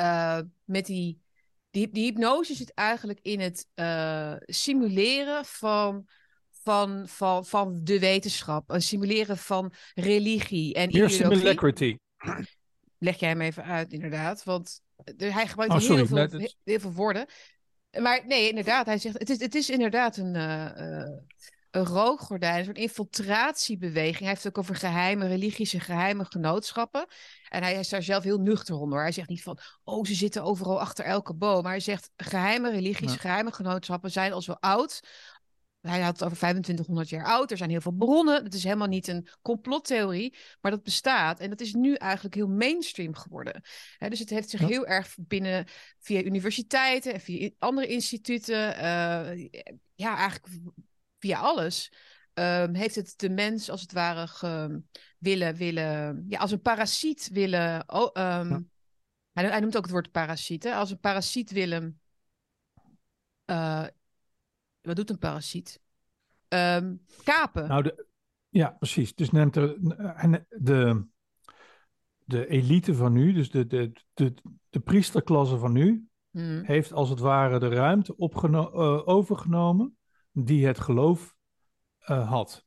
uh, 0.00 0.38
met 0.64 0.86
die, 0.86 1.20
die, 1.70 1.90
die 1.90 2.04
hypnose 2.04 2.54
zit 2.54 2.74
eigenlijk 2.74 3.18
in 3.22 3.40
het 3.40 3.66
uh, 3.74 4.34
simuleren 4.38 5.44
van, 5.44 6.06
van, 6.50 7.08
van, 7.08 7.44
van 7.44 7.80
de 7.82 7.98
wetenschap. 7.98 8.70
Een 8.70 8.82
simuleren 8.82 9.36
van 9.36 9.72
religie 9.94 10.74
en 10.74 10.88
Meer 10.92 11.10
similacity. 11.10 11.96
Leg 13.02 13.16
jij 13.16 13.28
hem 13.28 13.40
even 13.40 13.64
uit, 13.64 13.92
inderdaad. 13.92 14.44
Want 14.44 14.80
hij 15.16 15.46
gebruikt 15.46 15.74
oh, 15.74 15.80
heel, 15.80 16.06
veel, 16.06 16.26
nee, 16.26 16.56
heel 16.64 16.80
veel 16.80 16.92
woorden. 16.92 17.26
Maar 17.98 18.26
nee, 18.26 18.48
inderdaad, 18.48 18.86
hij 18.86 18.98
zegt, 18.98 19.18
het 19.18 19.30
is, 19.30 19.40
het 19.40 19.54
is 19.54 19.70
inderdaad 19.70 20.16
een, 20.16 20.34
uh, 20.34 20.70
een 21.70 21.84
rookgordijn, 21.84 22.58
een 22.58 22.64
soort 22.64 22.78
infiltratiebeweging. 22.78 24.18
Hij 24.18 24.28
heeft 24.28 24.42
het 24.42 24.56
ook 24.56 24.62
over 24.62 24.76
geheime 24.76 25.26
religies 25.26 25.74
en 25.74 25.80
geheime 25.80 26.24
genootschappen. 26.24 27.06
En 27.48 27.62
hij 27.62 27.78
is 27.78 27.88
daar 27.88 28.02
zelf 28.02 28.24
heel 28.24 28.38
nuchter 28.38 28.74
onder. 28.74 29.00
Hij 29.00 29.12
zegt 29.12 29.28
niet 29.28 29.42
van, 29.42 29.58
oh, 29.84 30.04
ze 30.04 30.14
zitten 30.14 30.42
overal 30.42 30.80
achter 30.80 31.04
elke 31.04 31.34
boom. 31.34 31.62
Maar 31.62 31.72
hij 31.72 31.80
zegt, 31.80 32.10
geheime 32.16 32.70
religies, 32.70 33.12
ja. 33.12 33.18
geheime 33.18 33.52
genootschappen 33.52 34.10
zijn 34.10 34.32
al 34.32 34.42
zo 34.42 34.52
oud 34.52 35.00
hij 35.80 36.00
had 36.00 36.12
het 36.12 36.24
over 36.24 36.36
2500 36.36 37.08
jaar 37.08 37.24
oud. 37.24 37.50
Er 37.50 37.56
zijn 37.56 37.70
heel 37.70 37.80
veel 37.80 37.92
bronnen. 37.92 38.44
Het 38.44 38.54
is 38.54 38.64
helemaal 38.64 38.86
niet 38.86 39.08
een 39.08 39.28
complottheorie, 39.42 40.36
maar 40.60 40.70
dat 40.70 40.82
bestaat. 40.82 41.40
En 41.40 41.50
dat 41.50 41.60
is 41.60 41.74
nu 41.74 41.94
eigenlijk 41.94 42.34
heel 42.34 42.48
mainstream 42.48 43.14
geworden. 43.14 43.62
dus 43.98 44.18
het 44.18 44.30
heeft 44.30 44.50
zich 44.50 44.60
heel 44.60 44.86
erg 44.86 45.14
binnen 45.18 45.66
via 45.98 46.22
universiteiten 46.22 47.12
en 47.14 47.20
via 47.20 47.50
andere 47.58 47.86
instituten, 47.86 48.74
uh, 48.74 49.48
ja, 49.94 50.16
eigenlijk 50.16 50.46
via 51.18 51.38
alles. 51.38 51.92
Um, 52.34 52.74
heeft 52.74 52.94
het 52.94 53.14
de 53.16 53.30
mens 53.30 53.70
als 53.70 53.80
het 53.80 53.92
ware 53.92 54.26
ge, 54.26 54.82
willen, 55.18 55.54
willen, 55.54 56.24
ja, 56.28 56.38
als 56.38 56.50
een 56.50 56.60
parasiet 56.60 57.28
willen. 57.32 57.82
Oh, 57.86 58.38
um, 58.40 58.70
hij, 59.32 59.44
hij, 59.44 59.60
noemt 59.60 59.76
ook 59.76 59.82
het 59.82 59.92
woord 59.92 60.10
parasiet. 60.10 60.62
Hè? 60.62 60.74
Als 60.74 60.90
een 60.90 61.00
parasiet 61.00 61.50
willen. 61.50 62.00
Uh, 63.46 63.86
wat 64.96 65.06
doet 65.06 65.10
een 65.10 65.28
parasiet? 65.30 65.80
Um, 66.48 67.00
kapen. 67.24 67.68
Nou, 67.68 67.82
de, 67.82 68.06
ja, 68.48 68.70
precies. 68.70 69.14
Dus 69.14 69.30
neemt 69.30 69.56
er 69.56 69.76
de, 70.48 71.06
de 72.24 72.46
elite 72.46 72.94
van 72.94 73.12
nu, 73.12 73.32
dus 73.32 73.50
de, 73.50 73.66
de, 73.66 73.92
de, 74.14 74.34
de 74.70 74.80
priesterklasse 74.80 75.58
van 75.58 75.72
nu, 75.72 76.08
hmm. 76.30 76.62
heeft 76.64 76.92
als 76.92 77.08
het 77.08 77.18
ware 77.18 77.58
de 77.58 77.68
ruimte 77.68 78.16
opgeno- 78.16 78.72
uh, 78.72 79.08
overgenomen 79.08 79.96
die 80.32 80.66
het 80.66 80.80
geloof 80.80 81.36
uh, 82.08 82.28
had. 82.30 82.66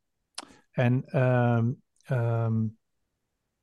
En 0.72 1.22
um, 1.22 1.82
um, 2.12 2.77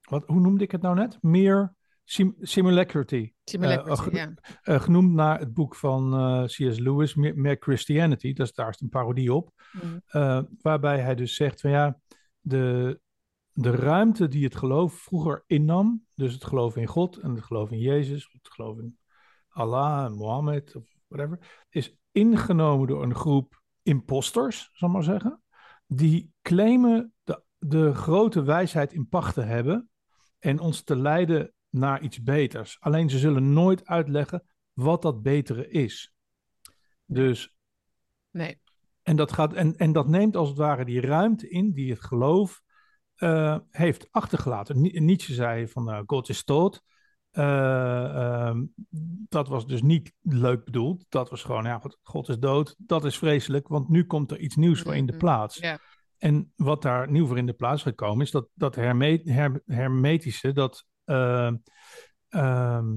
wat, 0.00 0.26
hoe 0.26 0.40
noemde 0.40 0.64
ik 0.64 0.70
het 0.70 0.82
nou 0.82 0.94
net? 0.94 1.22
Meer 1.22 1.74
sim 2.10 2.34
simulacrity. 2.40 3.32
Simulacrity, 3.44 4.08
uh, 4.08 4.14
ja. 4.14 4.34
Uh, 4.64 4.80
genoemd 4.80 5.12
naar 5.12 5.38
het 5.38 5.54
boek 5.54 5.74
van 5.74 6.10
C.S. 6.46 6.78
Lewis, 6.78 7.14
meer, 7.14 7.56
Christianity. 7.60 8.32
Dat 8.32 8.46
is, 8.46 8.52
daar 8.52 8.68
is 8.68 8.80
een 8.80 8.88
parodie 8.88 9.34
op. 9.34 9.50
Mm. 9.72 10.48
waarbij 10.62 10.98
hij 10.98 11.14
dus 11.14 11.34
zegt 11.34 11.60
van 11.60 11.70
ja, 11.70 11.98
de, 12.40 13.00
de 13.52 13.70
ruimte 13.70 14.28
die 14.28 14.44
het 14.44 14.56
geloof 14.56 14.94
vroeger 14.94 15.44
innam, 15.46 16.04
dus 16.14 16.32
het 16.32 16.44
geloof 16.44 16.76
in 16.76 16.86
God 16.86 17.16
en 17.16 17.30
het 17.30 17.44
geloof 17.44 17.70
in 17.70 17.78
Jezus, 17.78 18.28
het 18.32 18.52
geloof 18.52 18.78
in 18.78 18.98
Allah 19.48 20.04
en 20.04 20.12
Mohammed 20.12 20.76
of 20.76 20.84
whatever, 21.08 21.64
is 21.68 21.96
ingenomen 22.12 22.86
door 22.86 23.02
een 23.02 23.14
groep 23.14 23.62
imposters, 23.82 24.70
zal 24.72 24.88
ik 24.88 24.94
maar 24.94 25.04
zeggen 25.04 25.42
die 25.92 26.32
claimen 26.42 27.12
de, 27.22 27.42
de 27.58 27.94
grote 27.94 28.42
wijsheid 28.42 28.92
in 28.92 29.08
pacht 29.08 29.34
te 29.34 29.40
hebben 29.40 29.90
en 30.38 30.60
ons 30.60 30.82
te 30.82 30.96
leiden 30.96 31.54
naar 31.70 32.02
iets 32.02 32.22
beters. 32.22 32.76
Alleen 32.80 33.10
ze 33.10 33.18
zullen 33.18 33.52
nooit 33.52 33.86
uitleggen 33.86 34.42
wat 34.72 35.02
dat 35.02 35.22
betere 35.22 35.68
is. 35.68 36.14
Dus. 37.04 37.54
Nee. 38.30 38.60
En 39.02 39.16
dat, 39.16 39.32
gaat, 39.32 39.52
en, 39.52 39.76
en 39.76 39.92
dat 39.92 40.08
neemt 40.08 40.36
als 40.36 40.48
het 40.48 40.58
ware 40.58 40.84
die 40.84 41.00
ruimte 41.00 41.48
in 41.48 41.72
die 41.72 41.90
het 41.90 42.04
geloof 42.04 42.62
uh, 43.16 43.58
heeft 43.70 44.08
achtergelaten. 44.10 44.80
Nietzsche 44.80 45.34
zei 45.34 45.68
van 45.68 45.88
uh, 45.88 46.00
God 46.06 46.28
is 46.28 46.44
dood. 46.44 46.82
Uh, 47.32 48.56
dat 49.28 49.48
was 49.48 49.66
dus 49.66 49.82
niet 49.82 50.12
leuk 50.20 50.64
bedoeld. 50.64 51.04
Dat 51.08 51.30
was 51.30 51.42
gewoon, 51.42 51.64
ja, 51.64 51.82
God 52.02 52.28
is 52.28 52.38
dood. 52.38 52.74
Dat 52.78 53.04
is 53.04 53.18
vreselijk, 53.18 53.68
want 53.68 53.88
nu 53.88 54.06
komt 54.06 54.30
er 54.30 54.38
iets 54.38 54.56
nieuws 54.56 54.80
voor 54.80 54.96
in 54.96 55.06
de 55.06 55.12
mm-hmm. 55.12 55.28
plaats. 55.28 55.56
Ja. 55.56 55.78
En 56.18 56.52
wat 56.56 56.82
daar 56.82 57.10
nieuw 57.10 57.26
voor 57.26 57.38
in 57.38 57.46
de 57.46 57.52
plaats 57.52 57.82
gekomen 57.82 58.24
is, 58.24 58.30
dat, 58.30 58.48
dat 58.54 58.74
hermetische, 59.66 60.52
dat, 60.52 60.86
uh, 61.04 61.52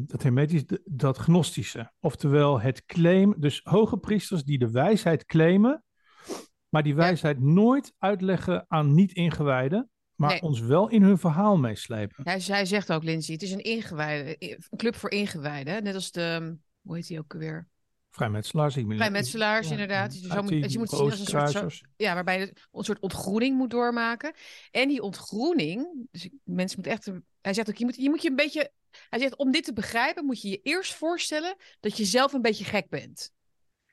dat 0.06 0.24
hermetische, 0.24 0.82
dat 0.86 1.18
gnostische. 1.18 1.92
Oftewel 2.00 2.62
het 2.62 2.86
claim, 2.86 3.36
dus 3.38 3.62
hoge 3.64 3.98
priesters 3.98 4.44
die 4.44 4.60
de 4.60 4.72
wijsheid 4.72 5.26
claimen, 5.26 5.84
maar 6.70 6.84
die 6.84 6.96
wijsheid 6.96 7.40
nooit 7.40 7.94
uitleggen 7.98 8.66
aan 8.68 8.94
niet-ingewijden 8.94 9.92
maar 10.16 10.40
ons 10.42 10.60
wel 10.60 10.90
in 10.90 11.04
hun 11.04 11.18
verhaal 11.18 11.58
meeslepen. 11.58 12.24
Ja, 12.24 12.40
zij 12.40 12.66
zegt 12.66 12.92
ook, 12.92 13.04
Lindsay, 13.04 13.34
het 13.34 13.44
is 13.44 13.52
een 13.52 13.64
ingewijde, 13.64 14.36
een 14.40 14.78
club 14.78 14.96
voor 14.96 15.12
ingewijden. 15.12 15.84
Net 15.84 15.96
als 15.96 16.12
de, 16.12 16.58
hoe 16.82 16.96
heet 16.96 17.08
die 17.08 17.20
ook 17.20 17.34
weer? 17.34 17.68
Vrijmetselaars. 18.14 18.74
Vrijmetselaars, 18.74 19.72
inderdaad. 19.72 20.12
Dus 20.12 20.32
zo 20.32 20.42
moet, 20.42 20.72
je 20.72 20.78
moet 20.78 20.90
zien 20.90 21.00
als 21.00 21.20
een 21.20 21.50
soort, 21.50 21.82
ja, 21.96 22.14
waarbij 22.14 22.40
je 22.40 22.54
een 22.72 22.84
soort 22.84 23.00
ontgroening 23.00 23.58
moet 23.58 23.70
doormaken. 23.70 24.34
En 24.72 24.88
die 24.88 25.02
ontgroening, 25.02 26.08
dus 26.12 26.30
mensen 26.44 26.80
moeten 26.80 26.92
echt, 26.92 27.24
hij 27.42 27.54
zegt 27.54 27.70
ook, 27.70 27.76
je 27.76 27.86
moet, 27.86 27.96
je 27.96 28.10
moet 28.10 28.22
je 28.22 28.30
een 28.30 28.36
beetje, 28.36 28.72
hij 29.10 29.20
zegt, 29.20 29.36
om 29.36 29.52
dit 29.52 29.64
te 29.64 29.74
begrijpen 29.74 30.26
moet 30.26 30.42
je 30.42 30.50
je 30.50 30.60
eerst 30.64 30.94
voorstellen 30.94 31.56
dat 31.80 31.98
je 31.98 32.06
zelf 32.06 32.34
een 32.34 32.42
beetje 32.42 32.66
gek 32.66 32.90
bent. 32.90 33.32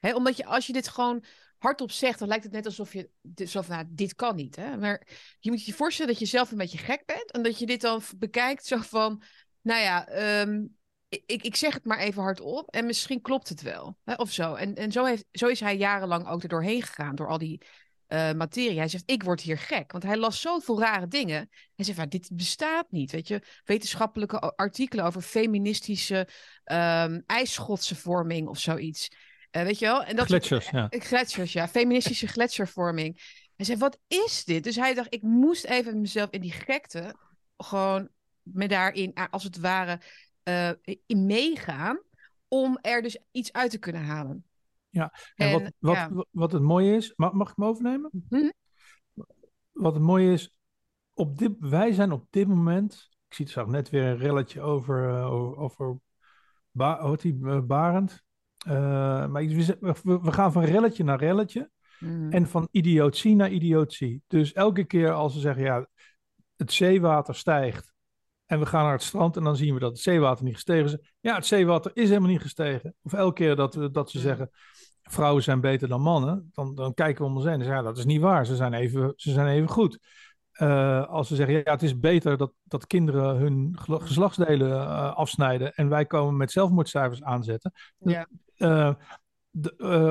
Omdat 0.00 0.36
je, 0.36 0.44
als 0.44 0.66
je 0.66 0.72
dit 0.72 0.88
gewoon 0.88 1.24
hardop 1.58 1.90
zegt, 1.90 2.18
dan 2.18 2.28
lijkt 2.28 2.44
het 2.44 2.52
net 2.52 2.66
alsof 2.66 2.92
je 2.92 3.10
van, 3.34 3.64
nou, 3.68 3.84
dit 3.88 4.14
kan 4.14 4.36
niet. 4.36 4.56
Hè? 4.56 4.76
Maar 4.76 5.06
je 5.38 5.50
moet 5.50 5.64
je 5.64 5.72
voorstellen 5.72 6.12
dat 6.12 6.20
je 6.20 6.26
zelf 6.26 6.50
een 6.50 6.58
beetje 6.58 6.78
gek 6.78 7.02
bent 7.06 7.30
en 7.30 7.42
dat 7.42 7.58
je 7.58 7.66
dit 7.66 7.80
dan 7.80 8.02
bekijkt 8.16 8.66
zo 8.66 8.76
van, 8.76 9.22
nou 9.60 9.80
ja, 9.80 10.06
ehm, 10.06 10.62
ik, 11.10 11.42
ik 11.42 11.56
zeg 11.56 11.74
het 11.74 11.84
maar 11.84 11.98
even 11.98 12.22
hardop 12.22 12.70
en 12.70 12.86
misschien 12.86 13.20
klopt 13.20 13.48
het 13.48 13.62
wel. 13.62 13.96
Hè? 14.04 14.14
Of 14.14 14.32
zo. 14.32 14.54
En, 14.54 14.74
en 14.74 14.92
zo, 14.92 15.04
heeft, 15.04 15.24
zo 15.32 15.46
is 15.46 15.60
hij 15.60 15.76
jarenlang 15.76 16.28
ook 16.28 16.42
er 16.42 16.48
doorheen 16.48 16.82
gegaan, 16.82 17.14
door 17.14 17.28
al 17.28 17.38
die 17.38 17.62
uh, 18.08 18.32
materie. 18.32 18.78
Hij 18.78 18.88
zegt, 18.88 19.10
ik 19.10 19.22
word 19.22 19.40
hier 19.40 19.58
gek. 19.58 19.92
Want 19.92 20.04
hij 20.04 20.16
las 20.16 20.40
zoveel 20.40 20.80
rare 20.80 21.06
dingen. 21.06 21.50
Hij 21.74 21.84
zegt, 21.84 21.98
van, 21.98 22.08
dit 22.08 22.30
bestaat 22.32 22.90
niet. 22.90 23.10
Weet 23.10 23.28
je, 23.28 23.42
wetenschappelijke 23.64 24.38
artikelen 24.40 25.04
over 25.04 25.22
feministische 25.22 26.28
um, 26.64 27.22
ijsschotse 27.26 27.96
vorming 27.96 28.48
of 28.48 28.58
zoiets. 28.58 29.08
Uh, 29.56 29.62
weet 29.62 29.78
je 29.78 29.86
wel? 29.86 30.04
En 30.04 30.16
dat 30.16 30.26
gletsjers, 30.26 30.70
ja. 30.70 30.86
Gletsjers, 30.90 31.52
ja. 31.52 31.68
Feministische 31.68 32.26
gletsjervorming. 32.26 33.38
Hij 33.56 33.66
zei, 33.66 33.78
wat 33.78 33.98
is 34.08 34.44
dit? 34.44 34.64
Dus 34.64 34.76
hij 34.76 34.94
dacht, 34.94 35.14
ik 35.14 35.22
moest 35.22 35.64
even 35.64 36.00
mezelf 36.00 36.30
in 36.30 36.40
die 36.40 36.52
gekte 36.52 37.14
gewoon 37.56 38.08
me 38.42 38.68
daarin, 38.68 39.14
als 39.30 39.44
het 39.44 39.58
ware, 39.58 40.00
uh, 40.44 40.70
in 41.06 41.26
meegaan. 41.26 42.00
Om 42.48 42.78
er 42.80 43.02
dus 43.02 43.18
iets 43.30 43.52
uit 43.52 43.70
te 43.70 43.78
kunnen 43.78 44.02
halen. 44.02 44.44
Ja, 44.88 45.12
en, 45.34 45.52
wat, 45.52 45.72
wat, 45.78 46.26
wat 46.30 46.52
het 46.52 46.62
mooie 46.62 46.96
is, 46.96 47.12
mag, 47.16 47.32
mag 47.32 47.50
ik 47.50 47.56
me 47.56 47.66
overnemen? 47.66 48.10
Mhm. 48.28 48.50
Wat 49.70 49.94
het 49.94 50.02
mooie 50.02 50.32
is, 50.32 50.54
op 51.14 51.38
dit, 51.38 51.52
wij 51.58 51.92
zijn 51.92 52.12
op 52.12 52.26
dit 52.30 52.48
moment, 52.48 53.08
ik 53.28 53.34
zie 53.34 53.44
het 53.44 53.54
zo 53.54 53.66
net 53.66 53.90
weer 53.90 54.04
een 54.04 54.18
relletje 54.18 54.60
over, 54.60 55.08
uh, 55.08 55.32
over, 55.60 55.98
ba, 56.70 57.16
die, 57.16 57.38
uh, 57.42 57.60
Barend. 57.60 58.22
Maar 58.64 59.30
we, 59.32 60.00
we, 60.02 60.32
gaan 60.32 60.52
van 60.52 60.64
relletje 60.64 61.04
naar 61.04 61.18
relletje. 61.18 61.70
Mm. 61.98 62.32
En 62.32 62.46
van 62.46 62.68
idiotie 62.70 63.34
naar 63.34 63.50
idiotie. 63.50 64.22
Dus 64.26 64.52
elke 64.52 64.84
keer 64.84 65.12
als 65.12 65.32
ze 65.32 65.40
zeggen, 65.40 65.62
ja, 65.62 65.88
het 66.56 66.72
zeewater 66.72 67.34
stijgt. 67.34 67.92
En 68.50 68.58
we 68.58 68.66
gaan 68.66 68.82
naar 68.82 68.92
het 68.92 69.02
strand 69.02 69.36
en 69.36 69.44
dan 69.44 69.56
zien 69.56 69.74
we 69.74 69.80
dat 69.80 69.90
het 69.90 70.00
zeewater 70.00 70.44
niet 70.44 70.54
gestegen 70.54 70.84
is. 70.84 70.96
Ja, 71.20 71.34
het 71.34 71.46
zeewater 71.46 71.90
is 71.94 72.08
helemaal 72.08 72.30
niet 72.30 72.40
gestegen. 72.40 72.94
Of 73.02 73.12
elke 73.12 73.32
keer 73.32 73.56
dat, 73.56 73.74
we, 73.74 73.90
dat 73.90 74.10
ze 74.10 74.18
zeggen, 74.18 74.50
vrouwen 75.02 75.42
zijn 75.42 75.60
beter 75.60 75.88
dan 75.88 76.00
mannen. 76.00 76.50
Dan, 76.52 76.74
dan 76.74 76.94
kijken 76.94 77.22
we 77.22 77.30
om 77.30 77.36
ons 77.36 77.44
heen 77.44 77.52
en 77.52 77.64
zeggen, 77.64 77.76
ja, 77.76 77.88
dat 77.88 77.98
is 77.98 78.04
niet 78.04 78.20
waar. 78.20 78.46
Ze 78.46 78.56
zijn 78.56 78.72
even, 78.72 79.12
ze 79.16 79.32
zijn 79.32 79.46
even 79.46 79.68
goed. 79.68 79.98
Uh, 80.60 81.06
als 81.06 81.28
ze 81.28 81.34
zeggen, 81.34 81.54
ja, 81.54 81.72
het 81.72 81.82
is 81.82 81.98
beter 81.98 82.36
dat, 82.36 82.52
dat 82.64 82.86
kinderen 82.86 83.36
hun 83.36 83.76
geslachtsdelen 83.80 84.70
uh, 84.70 85.14
afsnijden 85.14 85.74
en 85.74 85.88
wij 85.88 86.06
komen 86.06 86.36
met 86.36 86.50
zelfmoordcijfers 86.50 87.22
aanzetten. 87.22 87.72
Ja. 87.98 88.26
Uh, 88.56 88.94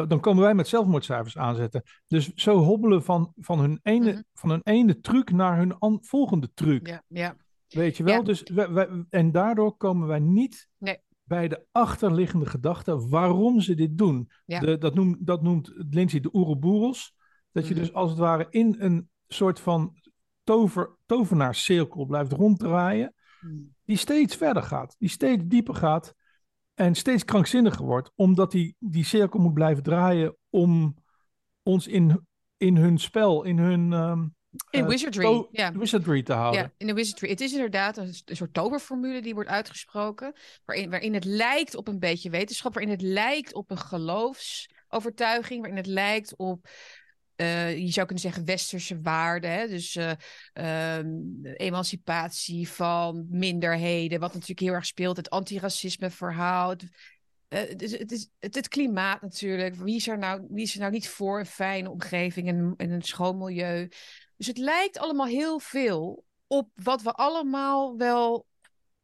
dan 0.07 0.19
komen 0.19 0.43
wij 0.43 0.53
met 0.53 0.67
zelfmoordcijfers 0.67 1.37
aanzetten. 1.37 1.83
Dus 2.07 2.33
zo 2.33 2.57
hobbelen 2.57 3.03
van, 3.03 3.33
van, 3.35 3.59
hun, 3.59 3.79
ene, 3.83 4.05
mm-hmm. 4.05 4.23
van 4.33 4.49
hun 4.49 4.61
ene 4.63 4.99
truc 4.99 5.31
naar 5.31 5.57
hun 5.57 5.75
volgende 6.01 6.49
truc. 6.53 6.87
Ja, 6.87 7.03
ja. 7.07 7.35
Weet 7.69 7.97
je 7.97 8.03
wel? 8.03 8.13
Ja. 8.13 8.21
Dus 8.21 8.43
wij, 8.43 8.71
wij, 8.71 9.05
en 9.09 9.31
daardoor 9.31 9.77
komen 9.77 10.07
wij 10.07 10.19
niet 10.19 10.69
nee. 10.77 10.97
bij 11.23 11.47
de 11.47 11.65
achterliggende 11.71 12.45
gedachte 12.45 13.07
waarom 13.07 13.59
ze 13.61 13.75
dit 13.75 13.97
doen. 13.97 14.31
Ja. 14.45 14.59
De, 14.59 14.77
dat, 14.77 14.93
noemt, 14.95 15.17
dat 15.25 15.41
noemt 15.41 15.71
Lindsay 15.89 16.19
de 16.19 16.31
Ouroboros. 16.31 17.15
Dat 17.51 17.67
je 17.67 17.69
mm-hmm. 17.69 17.85
dus 17.85 17.95
als 17.95 18.09
het 18.09 18.19
ware 18.19 18.47
in 18.49 18.75
een 18.79 19.09
soort 19.27 19.59
van 19.59 19.95
tover, 20.43 20.97
tovenaarscirkel 21.05 22.05
blijft 22.05 22.31
ronddraaien. 22.31 23.13
Mm. 23.41 23.75
Die 23.83 23.97
steeds 23.97 24.35
verder 24.35 24.63
gaat. 24.63 24.95
Die 24.99 25.09
steeds 25.09 25.43
dieper 25.45 25.75
gaat. 25.75 26.13
En 26.73 26.95
steeds 26.95 27.25
krankzinniger 27.25 27.85
wordt, 27.85 28.11
omdat 28.15 28.51
die, 28.51 28.75
die 28.79 29.03
cirkel 29.03 29.39
moet 29.39 29.53
blijven 29.53 29.83
draaien 29.83 30.35
om 30.49 30.95
ons 31.63 31.87
in, 31.87 32.27
in 32.57 32.77
hun 32.77 32.97
spel, 32.97 33.43
in 33.43 33.57
hun. 33.57 33.91
Um, 33.91 34.37
in 34.69 34.87
wizardry, 34.87 35.47
ja. 35.51 35.71
wizardry 35.71 36.23
te 36.23 36.33
houden. 36.33 36.61
Ja, 36.61 36.71
in 36.77 36.87
de 36.87 36.93
wizardry. 36.93 37.29
Het 37.29 37.41
is 37.41 37.51
inderdaad 37.51 37.97
een, 37.97 38.13
een, 38.25 38.35
soort 38.35 38.53
toverformule 38.53 39.21
die 39.21 39.33
wordt 39.33 39.49
uitgesproken, 39.49 40.33
waarin, 40.65 40.89
waarin 40.89 41.13
het 41.13 41.25
lijkt 41.25 41.75
op 41.75 41.87
een 41.87 41.99
beetje 41.99 42.29
wetenschap, 42.29 42.73
waarin 42.73 42.91
het 42.91 43.01
lijkt 43.01 43.53
op 43.53 43.71
een 43.71 43.77
geloofsovertuiging, 43.77 45.59
waarin 45.59 45.77
het 45.77 45.87
lijkt 45.87 46.35
op 46.35 46.67
uh, 47.41 47.77
je 47.77 47.91
zou 47.91 48.05
kunnen 48.05 48.23
zeggen 48.23 48.45
westerse 48.45 49.01
waarden. 49.01 49.51
Hè? 49.51 49.67
Dus 49.67 49.95
uh, 49.95 50.11
um, 50.97 51.39
emancipatie 51.43 52.69
van 52.69 53.25
minderheden, 53.29 54.19
wat 54.19 54.33
natuurlijk 54.33 54.59
heel 54.59 54.73
erg 54.73 54.85
speelt. 54.85 55.17
Het 55.17 55.29
antiracisme 55.29 56.09
verhaal. 56.09 56.69
Het, 56.69 56.83
eh, 57.47 57.59
het, 57.59 57.81
is, 57.81 57.97
het, 57.97 58.11
is, 58.11 58.29
het, 58.39 58.55
het 58.55 58.67
klimaat 58.67 59.21
natuurlijk. 59.21 59.75
Wie 59.75 59.95
is, 59.95 60.07
er 60.07 60.17
nou, 60.17 60.45
wie 60.49 60.63
is 60.63 60.73
er 60.73 60.79
nou 60.79 60.91
niet 60.91 61.09
voor 61.09 61.39
een 61.39 61.45
fijne 61.45 61.89
omgeving 61.89 62.47
en, 62.47 62.73
en 62.77 62.91
een 62.91 63.01
schoon 63.01 63.37
milieu? 63.37 63.89
Dus 64.39 64.47
het 64.47 64.57
lijkt 64.57 64.97
allemaal 64.97 65.25
heel 65.25 65.59
veel 65.59 66.25
op 66.47 66.69
wat 66.75 67.01
we 67.01 67.11
allemaal 67.11 67.97
wel, 67.97 68.47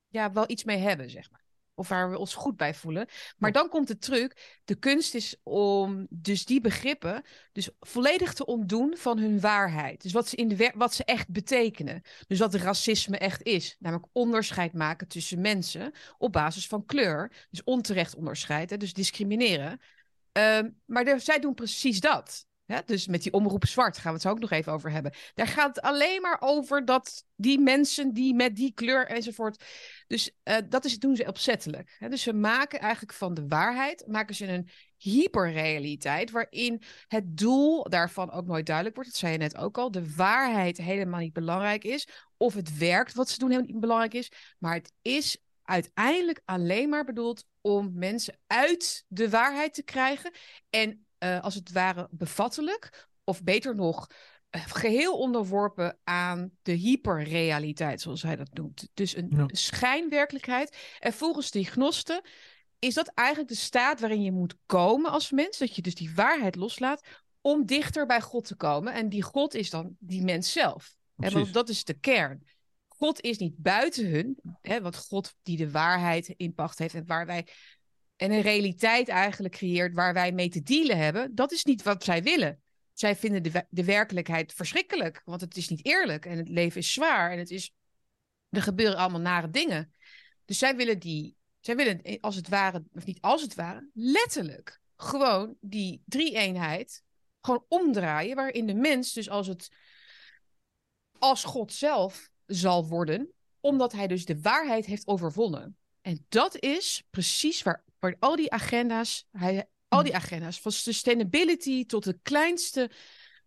ja, 0.07 0.31
wel 0.31 0.49
iets 0.49 0.63
mee 0.63 0.77
hebben, 0.77 1.09
zeg 1.09 1.31
maar. 1.31 1.43
Of 1.73 1.87
waar 1.87 2.11
we 2.11 2.17
ons 2.17 2.33
goed 2.33 2.57
bij 2.57 2.73
voelen. 2.73 3.07
Maar 3.37 3.51
dan 3.51 3.69
komt 3.69 3.87
de 3.87 3.97
truc. 3.97 4.59
De 4.65 4.75
kunst 4.75 5.15
is 5.15 5.35
om 5.43 6.07
dus 6.09 6.45
die 6.45 6.61
begrippen 6.61 7.23
dus 7.51 7.69
volledig 7.79 8.33
te 8.33 8.45
ontdoen 8.45 8.97
van 8.97 9.17
hun 9.17 9.39
waarheid. 9.39 10.01
Dus 10.01 10.11
wat 10.11 10.27
ze, 10.27 10.35
in 10.35 10.47
de 10.47 10.71
wat 10.75 10.93
ze 10.93 11.03
echt 11.03 11.29
betekenen. 11.29 12.01
Dus 12.27 12.39
wat 12.39 12.53
racisme 12.53 13.17
echt 13.17 13.43
is. 13.43 13.75
Namelijk 13.79 14.07
onderscheid 14.11 14.73
maken 14.73 15.07
tussen 15.07 15.41
mensen 15.41 15.91
op 16.17 16.31
basis 16.31 16.67
van 16.67 16.85
kleur. 16.85 17.47
Dus 17.49 17.63
onterecht 17.63 18.15
onderscheid, 18.15 18.69
hè, 18.69 18.77
dus 18.77 18.93
discrimineren. 18.93 19.79
Um, 20.31 20.81
maar 20.85 21.19
zij 21.19 21.39
doen 21.39 21.53
precies 21.53 21.99
dat. 21.99 22.44
Dus 22.85 23.07
met 23.07 23.23
die 23.23 23.33
omroep 23.33 23.65
zwart 23.65 23.97
gaan 23.97 24.07
we 24.07 24.13
het 24.13 24.21
zo 24.21 24.29
ook 24.29 24.39
nog 24.39 24.51
even 24.51 24.73
over 24.73 24.91
hebben. 24.91 25.13
Daar 25.33 25.47
gaat 25.47 25.75
het 25.75 25.85
alleen 25.85 26.21
maar 26.21 26.37
over 26.39 26.85
dat 26.85 27.23
die 27.35 27.59
mensen 27.59 28.13
die 28.13 28.33
met 28.33 28.55
die 28.55 28.73
kleur 28.73 29.07
enzovoort. 29.07 29.63
Dus 30.07 30.31
uh, 30.43 30.55
dat 30.69 30.85
is, 30.85 30.99
doen 30.99 31.15
ze 31.15 31.27
opzettelijk. 31.27 31.95
Hè? 31.99 32.09
Dus 32.09 32.21
ze 32.21 32.33
maken 32.33 32.79
eigenlijk 32.79 33.13
van 33.13 33.33
de 33.33 33.47
waarheid 33.47 34.03
maken 34.07 34.35
ze 34.35 34.47
een 34.47 34.69
hyperrealiteit. 34.97 36.31
Waarin 36.31 36.81
het 37.07 37.37
doel 37.37 37.89
daarvan 37.89 38.31
ook 38.31 38.45
nooit 38.45 38.65
duidelijk 38.65 38.95
wordt. 38.95 39.11
Dat 39.11 39.19
zei 39.19 39.31
je 39.31 39.37
net 39.37 39.57
ook 39.57 39.77
al. 39.77 39.91
De 39.91 40.15
waarheid 40.15 40.77
helemaal 40.77 41.19
niet 41.19 41.33
belangrijk 41.33 41.83
is. 41.83 42.07
Of 42.37 42.53
het 42.53 42.77
werkt 42.77 43.13
wat 43.13 43.29
ze 43.29 43.39
doen 43.39 43.49
helemaal 43.49 43.71
niet 43.71 43.81
belangrijk 43.81 44.13
is. 44.13 44.31
Maar 44.59 44.73
het 44.73 44.91
is 45.01 45.37
uiteindelijk 45.63 46.41
alleen 46.45 46.89
maar 46.89 47.05
bedoeld 47.05 47.45
om 47.61 47.91
mensen 47.93 48.39
uit 48.47 49.05
de 49.07 49.29
waarheid 49.29 49.73
te 49.73 49.83
krijgen. 49.83 50.31
En 50.69 51.04
uh, 51.25 51.41
als 51.41 51.55
het 51.55 51.71
ware 51.71 52.07
bevattelijk, 52.11 53.07
of 53.23 53.43
beter 53.43 53.75
nog, 53.75 54.07
uh, 54.51 54.61
geheel 54.65 55.17
onderworpen 55.17 55.97
aan 56.03 56.51
de 56.61 56.71
hyperrealiteit, 56.71 58.01
zoals 58.01 58.21
hij 58.21 58.35
dat 58.35 58.53
noemt. 58.53 58.87
Dus 58.93 59.15
een 59.15 59.31
ja. 59.35 59.45
schijnwerkelijkheid. 59.47 60.77
En 60.99 61.13
volgens 61.13 61.51
die 61.51 61.65
gnosten 61.65 62.21
is 62.79 62.93
dat 62.93 63.11
eigenlijk 63.13 63.49
de 63.49 63.55
staat 63.55 63.99
waarin 63.99 64.21
je 64.21 64.31
moet 64.31 64.55
komen 64.65 65.11
als 65.11 65.31
mens, 65.31 65.57
dat 65.57 65.75
je 65.75 65.81
dus 65.81 65.95
die 65.95 66.15
waarheid 66.15 66.55
loslaat 66.55 67.07
om 67.41 67.65
dichter 67.65 68.05
bij 68.05 68.21
God 68.21 68.45
te 68.45 68.55
komen. 68.55 68.93
En 68.93 69.09
die 69.09 69.23
God 69.23 69.53
is 69.53 69.69
dan 69.69 69.95
die 69.99 70.23
mens 70.23 70.51
zelf. 70.51 70.95
Hè, 71.15 71.29
want 71.29 71.53
dat 71.53 71.69
is 71.69 71.83
de 71.83 71.99
kern. 71.99 72.43
God 72.87 73.21
is 73.21 73.37
niet 73.37 73.57
buiten 73.57 74.09
hun, 74.09 74.39
hè, 74.61 74.81
want 74.81 74.95
God 74.95 75.33
die 75.41 75.57
de 75.57 75.71
waarheid 75.71 76.27
in 76.27 76.53
pacht 76.53 76.79
heeft 76.79 76.93
en 76.93 77.05
waar 77.05 77.25
wij 77.25 77.47
en 78.15 78.31
een 78.31 78.41
realiteit 78.41 79.07
eigenlijk 79.07 79.53
creëert 79.53 79.93
waar 79.93 80.13
wij 80.13 80.31
mee 80.31 80.49
te 80.49 80.63
dealen 80.63 80.97
hebben, 80.97 81.35
dat 81.35 81.51
is 81.51 81.65
niet 81.65 81.83
wat 81.83 82.03
zij 82.03 82.23
willen. 82.23 82.61
Zij 82.93 83.15
vinden 83.15 83.43
de, 83.43 83.65
de 83.69 83.83
werkelijkheid 83.83 84.53
verschrikkelijk, 84.53 85.21
want 85.25 85.41
het 85.41 85.57
is 85.57 85.69
niet 85.69 85.85
eerlijk 85.85 86.25
en 86.25 86.37
het 86.37 86.49
leven 86.49 86.79
is 86.79 86.93
zwaar 86.93 87.31
en 87.31 87.37
het 87.37 87.49
is, 87.51 87.73
er 88.49 88.61
gebeuren 88.61 88.97
allemaal 88.97 89.21
nare 89.21 89.49
dingen. 89.49 89.93
Dus 90.45 90.57
zij 90.57 90.75
willen 90.75 90.99
die, 90.99 91.35
zij 91.59 91.75
willen 91.75 92.19
als 92.19 92.35
het 92.35 92.47
ware, 92.47 92.83
of 92.93 93.05
niet 93.05 93.21
als 93.21 93.41
het 93.41 93.55
ware, 93.55 93.89
letterlijk 93.93 94.79
gewoon 94.95 95.55
die 95.59 96.01
drie-eenheid 96.05 97.03
gewoon 97.41 97.65
omdraaien, 97.67 98.35
waarin 98.35 98.65
de 98.65 98.73
mens 98.73 99.13
dus 99.13 99.29
als 99.29 99.47
het 99.47 99.69
als 101.19 101.43
God 101.43 101.73
zelf 101.73 102.29
zal 102.45 102.87
worden, 102.87 103.31
omdat 103.59 103.91
hij 103.91 104.07
dus 104.07 104.25
de 104.25 104.41
waarheid 104.41 104.85
heeft 104.85 105.07
overwonnen. 105.07 105.77
En 106.01 106.25
dat 106.29 106.59
is 106.59 107.03
precies 107.09 107.63
waar 107.63 107.83
al 108.19 108.35
die 108.35 108.51
agenda's, 108.51 109.27
hij, 109.31 109.69
al 109.87 110.03
die 110.03 110.15
agenda's, 110.15 110.59
van 110.59 110.71
sustainability 110.71 111.85
tot 111.85 112.03
de 112.03 112.19
kleinste 112.21 112.91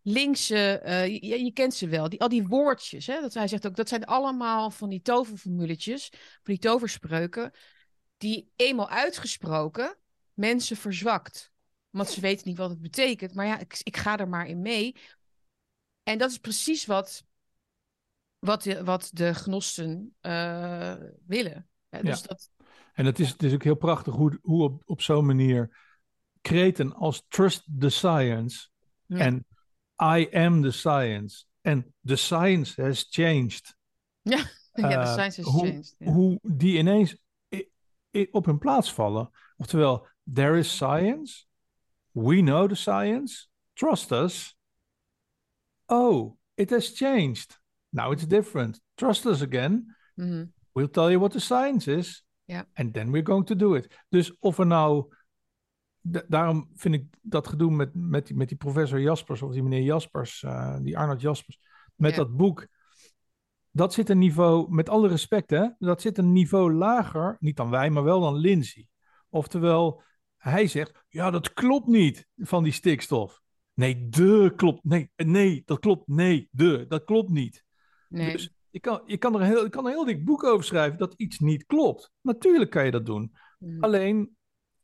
linkse, 0.03 0.83
uh, 0.85 1.07
je, 1.07 1.45
je, 1.45 1.53
kent 1.53 1.75
ze 1.75 1.89
wel, 1.89 2.09
die, 2.09 2.21
al 2.21 2.29
die 2.29 2.47
woordjes. 2.47 3.07
Hè, 3.07 3.21
dat 3.21 3.35
hij 3.35 3.49
zegt 3.49 3.67
ook, 3.67 3.77
dat 3.77 3.89
zijn 3.89 4.05
allemaal 4.05 4.71
van 4.71 4.89
die 4.89 5.03
toverformuletjes, 5.03 6.09
van 6.13 6.41
die 6.43 6.59
toverspreuken, 6.59 7.53
die 8.17 8.53
eenmaal 8.57 8.89
uitgesproken 8.89 9.97
mensen 10.35 10.77
verzwakt. 10.77 11.53
Want 11.91 12.09
ze 12.09 12.21
weten 12.21 12.49
niet 12.49 12.59
wat 12.59 12.71
het 12.71 12.81
betekent. 12.81 13.35
Maar 13.35 13.47
ja, 13.47 13.59
ik, 13.59 13.81
ik 13.83 13.97
ga 13.97 14.19
er 14.19 14.29
maar 14.29 14.47
in 14.47 14.61
mee. 14.61 14.97
En 16.03 16.19
dat 16.19 16.31
is 16.31 16.39
precies 16.39 16.87
wat, 16.87 17.25
wat, 18.39 18.63
de, 18.63 18.85
wat 18.85 19.11
de 19.13 19.35
gnosten 19.35 20.17
uh, 20.23 20.95
willen. 21.27 21.69
dus 21.89 22.21
ja. 22.21 22.27
dat, 22.27 22.51
en 22.99 23.07
het 23.07 23.19
is, 23.19 23.29
het 23.29 23.43
is 23.43 23.55
ook 23.55 23.63
heel 23.63 23.77
prachtig 23.77 24.15
hoe, 24.15 24.39
hoe 24.43 24.63
op, 24.63 24.83
op 24.85 25.03
zo'n 25.03 25.27
manier 25.27 25.77
kreten 26.41 26.95
als 26.95 27.25
Trust 27.29 27.69
the 27.79 27.89
Science 27.89 28.69
en 29.07 29.47
I 30.03 30.29
am 30.33 30.63
the 30.63 30.71
science 30.71 31.45
en 31.61 31.95
the 32.05 32.17
science 32.17 32.83
has 32.83 33.07
changed. 33.11 33.77
Ja, 34.23 34.37
ja 34.73 35.05
the 35.05 35.13
science 35.13 35.43
has 35.43 35.53
hoe, 35.53 35.67
changed. 35.67 35.95
Hoe 35.99 36.39
die 36.43 36.79
ineens 36.79 37.17
op 38.31 38.45
hun 38.45 38.59
plaats 38.59 38.93
vallen. 38.93 39.31
Oftewel, 39.57 40.07
there 40.33 40.59
is 40.59 40.77
science, 40.77 41.47
we 42.11 42.41
know 42.41 42.69
the 42.69 42.75
science, 42.75 43.49
trust 43.73 44.13
us. 44.13 44.57
Oh, 45.87 46.39
it 46.55 46.71
has 46.71 46.93
changed. 46.95 47.61
Now 47.89 48.13
it's 48.13 48.27
different. 48.27 48.81
Trust 48.95 49.27
us 49.27 49.43
again. 49.43 49.97
Mm 50.15 50.31
-hmm. 50.31 50.53
We'll 50.73 50.91
tell 50.91 51.11
you 51.11 51.19
what 51.19 51.33
the 51.33 51.41
science 51.41 51.97
is. 51.97 52.27
Ja. 52.49 52.67
And 52.75 52.95
then 52.95 53.11
we're 53.11 53.27
going 53.27 53.47
to 53.47 53.57
do 53.57 53.75
it. 53.75 54.05
Dus 54.09 54.39
of 54.39 54.59
er 54.59 54.67
nou. 54.67 55.15
Daarom 56.29 56.71
vind 56.75 56.95
ik 56.95 57.07
dat 57.23 57.49
gedoe 57.49 57.71
met, 57.71 57.91
met, 57.95 58.27
die, 58.27 58.37
met 58.37 58.49
die 58.49 58.57
professor 58.57 59.01
Jaspers 59.01 59.43
of 59.43 59.53
die 59.53 59.63
meneer 59.63 59.83
Jaspers, 59.83 60.43
uh, 60.43 60.77
die 60.83 60.99
Arnold 60.99 61.21
Jaspers, 61.21 61.61
met 61.95 62.15
dat 62.15 62.37
boek. 62.37 62.67
Dat 63.71 63.93
zit 63.93 64.09
een 64.09 64.19
niveau, 64.19 64.71
met 64.71 64.89
alle 64.89 65.09
respect, 65.09 65.51
hè, 65.51 65.69
dat 65.79 66.01
zit 66.01 66.19
een 66.19 66.33
niveau 66.33 66.73
lager, 66.73 67.37
niet 67.41 67.57
dan 67.57 67.71
wij, 67.71 67.91
maar 67.91 68.05
wel 68.05 68.21
dan 68.21 68.35
Lindsay. 68.35 68.87
Oftewel, 69.29 70.03
hij 70.37 70.67
zegt, 70.67 71.05
ja, 71.09 71.31
dat 71.31 71.53
klopt 71.53 71.87
niet 71.87 72.27
van 72.37 72.63
die 72.63 72.73
stikstof. 72.73 73.41
Nee, 73.75 74.09
de 74.09 74.53
klopt. 74.57 74.85
Nee, 74.85 75.11
nee, 75.17 75.63
dat 75.65 75.79
klopt. 75.79 76.07
Nee, 76.07 76.49
de, 76.51 76.85
dat 76.89 77.05
klopt 77.05 77.29
niet. 77.29 77.65
Nee. 78.09 78.33
Dus 78.33 78.58
je 78.71 78.81
kan, 78.81 79.03
je, 79.07 79.17
kan 79.17 79.35
er 79.35 79.41
een 79.41 79.47
heel, 79.47 79.63
je 79.63 79.71
kan 79.71 79.85
een 79.85 79.93
heel 79.93 80.05
dik 80.05 80.25
boek 80.25 80.45
over 80.45 80.65
schrijven 80.65 80.99
dat 80.99 81.15
iets 81.17 81.39
niet 81.39 81.67
klopt. 81.67 82.13
Natuurlijk 82.21 82.71
kan 82.71 82.85
je 82.85 82.91
dat 82.91 83.07
doen. 83.07 83.33
Mm. 83.59 83.83
Alleen, 83.83 84.37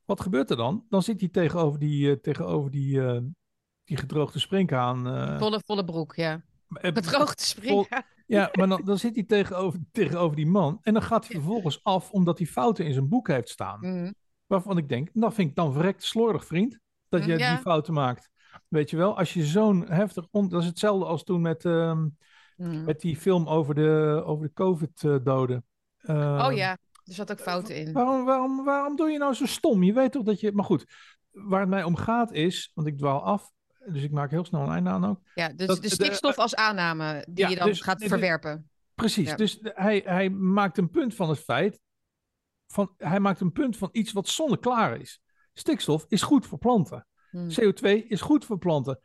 wat 0.04 0.20
gebeurt 0.20 0.50
er 0.50 0.56
dan? 0.56 0.84
Dan 0.88 1.02
zit 1.02 1.20
hij 1.20 1.28
tegenover 1.28 1.78
die, 1.78 2.08
uh, 2.08 2.16
tegenover 2.16 2.70
die, 2.70 2.96
uh, 2.96 3.18
die 3.84 3.96
gedroogde 3.96 4.38
springhaan. 4.38 5.06
Uh, 5.06 5.38
volle, 5.38 5.60
volle 5.64 5.84
broek, 5.84 6.14
ja. 6.14 6.42
Gedroogde 6.68 7.42
springhaan. 7.42 8.02
ja, 8.26 8.50
maar 8.52 8.68
dan, 8.68 8.82
dan 8.84 8.98
zit 8.98 9.14
hij 9.14 9.24
tegenover, 9.24 9.80
tegenover 9.92 10.36
die 10.36 10.46
man. 10.46 10.78
En 10.82 10.92
dan 10.92 11.02
gaat 11.02 11.26
hij 11.26 11.40
vervolgens 11.40 11.82
af 11.82 12.10
omdat 12.10 12.38
hij 12.38 12.46
fouten 12.46 12.84
in 12.84 12.92
zijn 12.92 13.08
boek 13.08 13.28
heeft 13.28 13.48
staan. 13.48 13.78
Mm. 13.80 14.14
Waarvan 14.46 14.78
ik 14.78 14.88
denk, 14.88 15.08
dat 15.12 15.34
vind 15.34 15.48
ik 15.48 15.56
dan 15.56 15.72
verrekt 15.72 16.02
slordig, 16.02 16.46
vriend. 16.46 16.78
Dat 17.08 17.24
je 17.24 17.38
ja. 17.38 17.54
die 17.54 17.62
fouten 17.62 17.94
maakt. 17.94 18.30
Weet 18.68 18.90
je 18.90 18.96
wel, 18.96 19.18
als 19.18 19.34
je 19.34 19.44
zo'n 19.44 19.84
heftig... 19.88 20.26
On... 20.30 20.48
Dat 20.48 20.60
is 20.60 20.66
hetzelfde 20.66 21.04
als 21.04 21.24
toen 21.24 21.40
met... 21.40 21.64
Uh, 21.64 22.04
Mm. 22.56 22.84
Met 22.84 23.00
die 23.00 23.16
film 23.16 23.48
over 23.48 23.74
de, 23.74 24.22
over 24.24 24.46
de 24.46 24.52
COVID-doden. 24.52 25.64
Uh, 26.00 26.46
oh 26.48 26.52
ja, 26.52 26.70
er 27.04 27.14
zat 27.14 27.30
ook 27.30 27.40
fouten 27.40 27.76
in. 27.76 27.92
Waarom, 27.92 28.24
waarom, 28.24 28.64
waarom 28.64 28.96
doe 28.96 29.10
je 29.10 29.18
nou 29.18 29.34
zo 29.34 29.46
stom? 29.46 29.82
Je 29.82 29.92
weet 29.92 30.12
toch 30.12 30.22
dat 30.22 30.40
je. 30.40 30.52
Maar 30.52 30.64
goed, 30.64 30.84
waar 31.30 31.60
het 31.60 31.68
mij 31.68 31.82
om 31.82 31.96
gaat 31.96 32.32
is. 32.32 32.70
Want 32.74 32.86
ik 32.86 32.98
dwaal 32.98 33.22
af. 33.22 33.52
Dus 33.86 34.02
ik 34.02 34.10
maak 34.10 34.30
heel 34.30 34.44
snel 34.44 34.62
een 34.62 34.72
einde 34.72 34.90
aan 34.90 35.04
ook. 35.04 35.20
Ja, 35.34 35.48
dus 35.48 35.66
dat, 35.66 35.82
de 35.82 35.88
stikstof 35.88 36.34
de, 36.34 36.42
als 36.42 36.54
aanname 36.54 37.26
die 37.30 37.44
ja, 37.44 37.50
je 37.50 37.56
dan 37.56 37.66
dus, 37.66 37.80
gaat 37.80 38.04
verwerpen. 38.04 38.70
Precies. 38.94 39.28
Ja. 39.28 39.36
Dus 39.36 39.58
hij, 39.62 40.02
hij 40.04 40.30
maakt 40.30 40.78
een 40.78 40.90
punt 40.90 41.14
van 41.14 41.28
het 41.28 41.38
feit. 41.38 41.80
Van, 42.66 42.94
hij 42.96 43.20
maakt 43.20 43.40
een 43.40 43.52
punt 43.52 43.76
van 43.76 43.88
iets 43.92 44.12
wat 44.12 44.28
zonneklaar 44.28 45.00
is. 45.00 45.22
Stikstof 45.52 46.04
is 46.08 46.22
goed 46.22 46.46
voor 46.46 46.58
planten. 46.58 47.06
Hmm. 47.30 47.48
CO2 47.50 48.06
is 48.08 48.20
goed 48.20 48.44
voor 48.44 48.58
planten. 48.58 49.00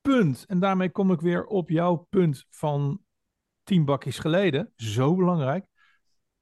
Punt. 0.00 0.44
En 0.46 0.58
daarmee 0.58 0.90
kom 0.90 1.12
ik 1.12 1.20
weer 1.20 1.44
op 1.44 1.70
jouw 1.70 2.06
punt 2.10 2.46
van 2.50 3.00
tien 3.62 3.84
bakjes 3.84 4.18
geleden. 4.18 4.72
Zo 4.76 5.14
belangrijk. 5.14 5.66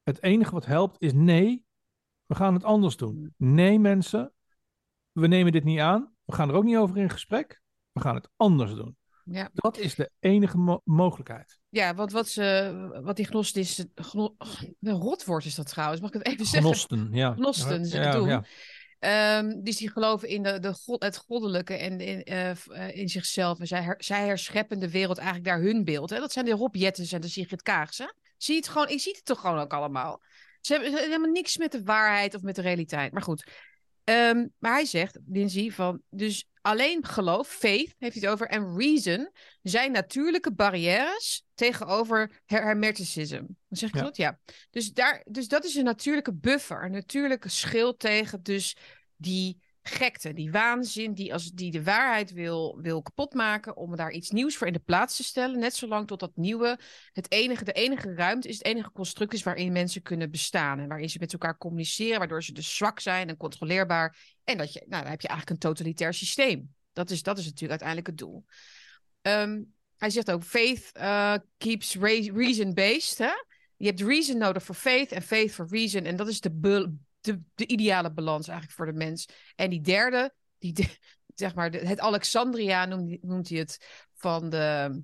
Het 0.03 0.23
enige 0.23 0.51
wat 0.51 0.65
helpt 0.65 1.01
is 1.01 1.13
nee, 1.13 1.65
we 2.25 2.35
gaan 2.35 2.53
het 2.53 2.63
anders 2.63 2.97
doen. 2.97 3.33
Nee 3.37 3.79
mensen, 3.79 4.33
we 5.11 5.27
nemen 5.27 5.51
dit 5.51 5.63
niet 5.63 5.79
aan. 5.79 6.13
We 6.25 6.33
gaan 6.33 6.49
er 6.49 6.55
ook 6.55 6.63
niet 6.63 6.77
over 6.77 6.97
in 6.97 7.09
gesprek. 7.09 7.61
We 7.91 8.01
gaan 8.01 8.15
het 8.15 8.29
anders 8.35 8.73
doen. 8.73 8.97
Ja. 9.23 9.49
Dat 9.53 9.77
is 9.77 9.95
de 9.95 10.11
enige 10.19 10.57
mo 10.57 10.81
mogelijkheid. 10.83 11.59
Ja, 11.69 11.95
want 11.95 12.11
wat, 12.11 12.27
ze, 12.27 12.99
wat 13.03 13.15
die 13.15 13.25
gnost 13.25 13.57
is... 13.57 13.85
Gno, 13.95 14.35
rotwoord 14.79 15.45
is 15.45 15.55
dat 15.55 15.67
trouwens, 15.67 16.01
mag 16.01 16.09
ik 16.09 16.17
het 16.17 16.27
even 16.27 16.45
zeggen? 16.45 16.69
Gnosten, 16.69 17.09
ja. 17.11 17.33
Gnosten, 17.33 17.85
ze 17.85 17.97
ja, 17.97 18.11
doen. 18.11 18.27
ja. 18.27 18.43
Um, 18.99 19.63
dus 19.63 19.77
die 19.77 19.91
geloven 19.91 20.27
in 20.27 20.43
de, 20.43 20.59
de 20.59 20.73
God, 20.73 21.03
het 21.03 21.17
goddelijke 21.17 21.73
en 21.73 21.99
in, 21.99 22.33
uh, 22.33 22.95
in 22.97 23.09
zichzelf. 23.09 23.59
En 23.59 23.67
zij, 23.67 23.95
zij 23.97 24.25
herscheppen 24.25 24.79
de 24.79 24.91
wereld 24.91 25.17
eigenlijk 25.17 25.47
naar 25.47 25.61
hun 25.61 25.83
beeld. 25.83 26.09
Hè? 26.09 26.19
Dat 26.19 26.31
zijn 26.31 26.45
de 26.45 26.51
Rob 26.51 26.75
Jettens 26.75 27.11
en 27.11 27.21
de 27.21 27.27
Sigrid 27.27 27.61
Kaagse. 27.61 28.13
Zie 28.37 28.53
je 28.53 28.59
het 28.59 28.69
gewoon, 28.69 28.89
ik 28.89 28.99
zie 28.99 29.13
het 29.13 29.25
toch 29.25 29.39
gewoon 29.39 29.59
ook 29.59 29.73
allemaal. 29.73 30.21
Ze 30.61 30.71
hebben, 30.71 30.91
ze 30.91 30.97
hebben 30.97 31.11
helemaal 31.11 31.41
niks 31.41 31.57
met 31.57 31.71
de 31.71 31.83
waarheid 31.83 32.35
of 32.35 32.41
met 32.41 32.55
de 32.55 32.61
realiteit. 32.61 33.11
Maar 33.11 33.21
goed, 33.21 33.51
Ehm, 34.09 34.47
maar 34.57 34.71
hij 34.71 34.85
zegt, 34.85 35.17
Lindsay, 35.27 35.71
van 35.71 36.01
dus 36.09 36.47
alleen 36.61 37.05
geloof, 37.05 37.47
faith 37.47 37.95
heeft 37.97 38.13
hij 38.13 38.21
het 38.21 38.27
over, 38.27 38.47
en 38.47 38.77
reason 38.77 39.31
zijn 39.61 39.91
natuurlijke 39.91 40.51
barrières 40.53 41.43
tegenover 41.53 42.41
her 42.45 42.63
hermeticism. 42.63 43.41
Dan 43.41 43.77
zeg 43.77 43.89
ik 43.89 43.95
Ja. 43.95 44.01
dat? 44.01 44.17
Ja. 44.17 44.39
Dus, 44.69 44.93
daar, 44.93 45.25
dus 45.29 45.47
dat 45.47 45.65
is 45.65 45.75
een 45.75 45.83
natuurlijke 45.83 46.33
buffer, 46.33 46.83
een 46.83 46.91
natuurlijke 46.91 47.49
schild 47.49 47.99
tegen 47.99 48.43
dus 48.43 48.75
die 49.15 49.57
gekte, 49.89 50.33
die 50.33 50.51
waanzin, 50.51 51.13
die, 51.13 51.33
als, 51.33 51.51
die 51.51 51.71
de 51.71 51.83
waarheid 51.83 52.31
wil, 52.31 52.79
wil 52.81 53.01
kapotmaken, 53.01 53.77
om 53.77 53.95
daar 53.95 54.11
iets 54.11 54.29
nieuws 54.29 54.57
voor 54.57 54.67
in 54.67 54.73
de 54.73 54.79
plaats 54.79 55.15
te 55.15 55.23
stellen. 55.23 55.59
Net 55.59 55.75
zolang 55.75 56.07
tot 56.07 56.19
dat 56.19 56.31
nieuwe 56.35 56.79
het 57.11 57.31
enige, 57.31 57.63
de 57.63 57.71
enige 57.71 58.13
ruimte 58.13 58.47
is, 58.47 58.57
het 58.57 58.65
enige 58.65 58.91
construct 58.91 59.33
is 59.33 59.43
waarin 59.43 59.71
mensen 59.71 60.01
kunnen 60.01 60.31
bestaan. 60.31 60.79
En 60.79 60.87
waarin 60.87 61.09
ze 61.09 61.19
met 61.19 61.33
elkaar 61.33 61.57
communiceren, 61.57 62.17
waardoor 62.17 62.43
ze 62.43 62.53
dus 62.53 62.75
zwak 62.75 62.99
zijn 62.99 63.29
en 63.29 63.37
controleerbaar. 63.37 64.37
En 64.43 64.57
dat 64.57 64.73
je, 64.73 64.79
nou, 64.87 65.01
dan 65.01 65.11
heb 65.11 65.21
je 65.21 65.27
eigenlijk 65.27 65.63
een 65.63 65.69
totalitair 65.69 66.13
systeem. 66.13 66.75
Dat 66.93 67.09
is, 67.09 67.23
dat 67.23 67.37
is 67.37 67.43
natuurlijk 67.43 67.81
uiteindelijk 67.81 68.07
het 68.07 68.17
doel. 68.17 68.45
Ehm, 69.21 69.61
hij 69.97 70.09
zegt 70.09 70.31
ook, 70.31 70.43
faith 70.43 70.89
eh, 70.93 71.35
keeps 71.57 71.95
reason-based. 71.95 73.17
Je 73.75 73.85
hebt 73.85 74.01
reason 74.01 74.37
nodig 74.37 74.63
voor 74.63 74.75
faith 74.75 75.11
en 75.11 75.21
faith 75.21 75.51
voor 75.51 75.67
reason. 75.69 76.03
En 76.03 76.15
dat 76.15 76.27
is 76.27 76.41
de, 76.41 76.51
de, 77.21 77.41
de 77.55 77.67
ideale 77.67 78.11
balans 78.11 78.47
eigenlijk 78.47 78.77
voor 78.77 78.85
de 78.85 78.93
mens. 79.05 79.25
En 79.55 79.69
die 79.69 79.81
derde, 79.81 80.33
die, 80.57 80.73
de- 80.73 80.97
zeg 81.35 81.55
maar, 81.55 81.71
de- 81.71 81.87
het 81.87 81.99
Alexandria 81.99 82.85
noemt, 82.85 83.23
noemt 83.23 83.49
hij 83.49 83.57
het 83.57 84.05
van, 84.15 84.49
de, 84.49 85.01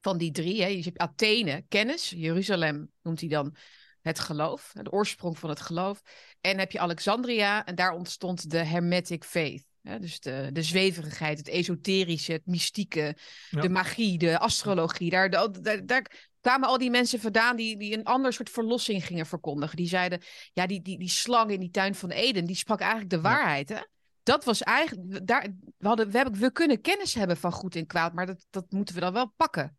van 0.00 0.18
die 0.18 0.30
drie. 0.30 0.62
Hè? 0.62 0.66
Je 0.68 0.82
hebt 0.82 0.98
Athene, 0.98 1.64
kennis. 1.68 2.10
Jeruzalem 2.10 2.90
noemt 3.02 3.20
hij 3.20 3.28
dan 3.28 3.56
het 4.00 4.18
geloof, 4.18 4.72
de 4.82 4.90
oorsprong 4.92 5.38
van 5.38 5.48
het 5.48 5.60
geloof. 5.60 6.02
En 6.40 6.58
heb 6.58 6.72
je 6.72 6.78
Alexandria 6.78 7.64
en 7.64 7.74
daar 7.74 7.92
ontstond 7.92 8.50
de 8.50 8.58
Hermetic 8.64 9.24
faith. 9.24 9.64
Hè? 9.82 9.98
Dus 9.98 10.20
de, 10.20 10.50
de 10.52 10.62
zweverigheid, 10.62 11.38
het 11.38 11.48
esoterische, 11.48 12.32
het 12.32 12.46
mystieke, 12.46 13.16
Ja. 13.50 13.60
de 13.60 13.68
magie, 13.68 14.18
de 14.18 14.38
astrologie. 14.38 15.10
Daar, 15.10 15.30
de- 15.30 15.60
daar, 15.60 15.86
daar 15.86 16.30
kwamen 16.42 16.68
al 16.68 16.78
die 16.78 16.90
mensen 16.90 17.20
vandaan 17.20 17.56
die, 17.56 17.76
die 17.76 17.96
een 17.98 18.04
ander 18.04 18.32
soort 18.32 18.50
verlossing 18.50 19.06
gingen 19.06 19.26
verkondigen. 19.26 19.76
Die 19.76 19.88
zeiden, 19.88 20.22
ja, 20.52 20.66
die, 20.66 20.82
die, 20.82 20.98
die 20.98 21.08
slang 21.08 21.50
in 21.50 21.60
die 21.60 21.70
tuin 21.70 21.94
van 21.94 22.10
Eden, 22.10 22.44
die 22.44 22.56
sprak 22.56 22.80
eigenlijk 22.80 23.10
de 23.10 23.20
waarheid. 23.20 23.68
Hè? 23.68 23.80
Dat 24.22 24.44
was 24.44 24.62
eigenlijk, 24.62 25.26
daar, 25.26 25.48
we, 25.78 25.86
hadden, 25.88 26.10
we, 26.10 26.16
hebben, 26.16 26.40
we 26.40 26.52
kunnen 26.52 26.80
kennis 26.80 27.14
hebben 27.14 27.36
van 27.36 27.52
goed 27.52 27.76
en 27.76 27.86
kwaad, 27.86 28.12
maar 28.12 28.26
dat, 28.26 28.46
dat 28.50 28.70
moeten 28.70 28.94
we 28.94 29.00
dan 29.00 29.12
wel 29.12 29.32
pakken. 29.36 29.76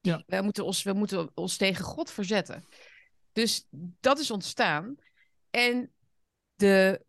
Ja. 0.00 0.22
We, 0.26 0.42
moeten 0.42 0.64
ons, 0.64 0.82
we 0.82 0.92
moeten 0.92 1.30
ons 1.34 1.56
tegen 1.56 1.84
God 1.84 2.10
verzetten. 2.10 2.64
Dus 3.32 3.66
dat 4.00 4.18
is 4.18 4.30
ontstaan. 4.30 4.94
En 5.50 5.92
de, 6.54 7.04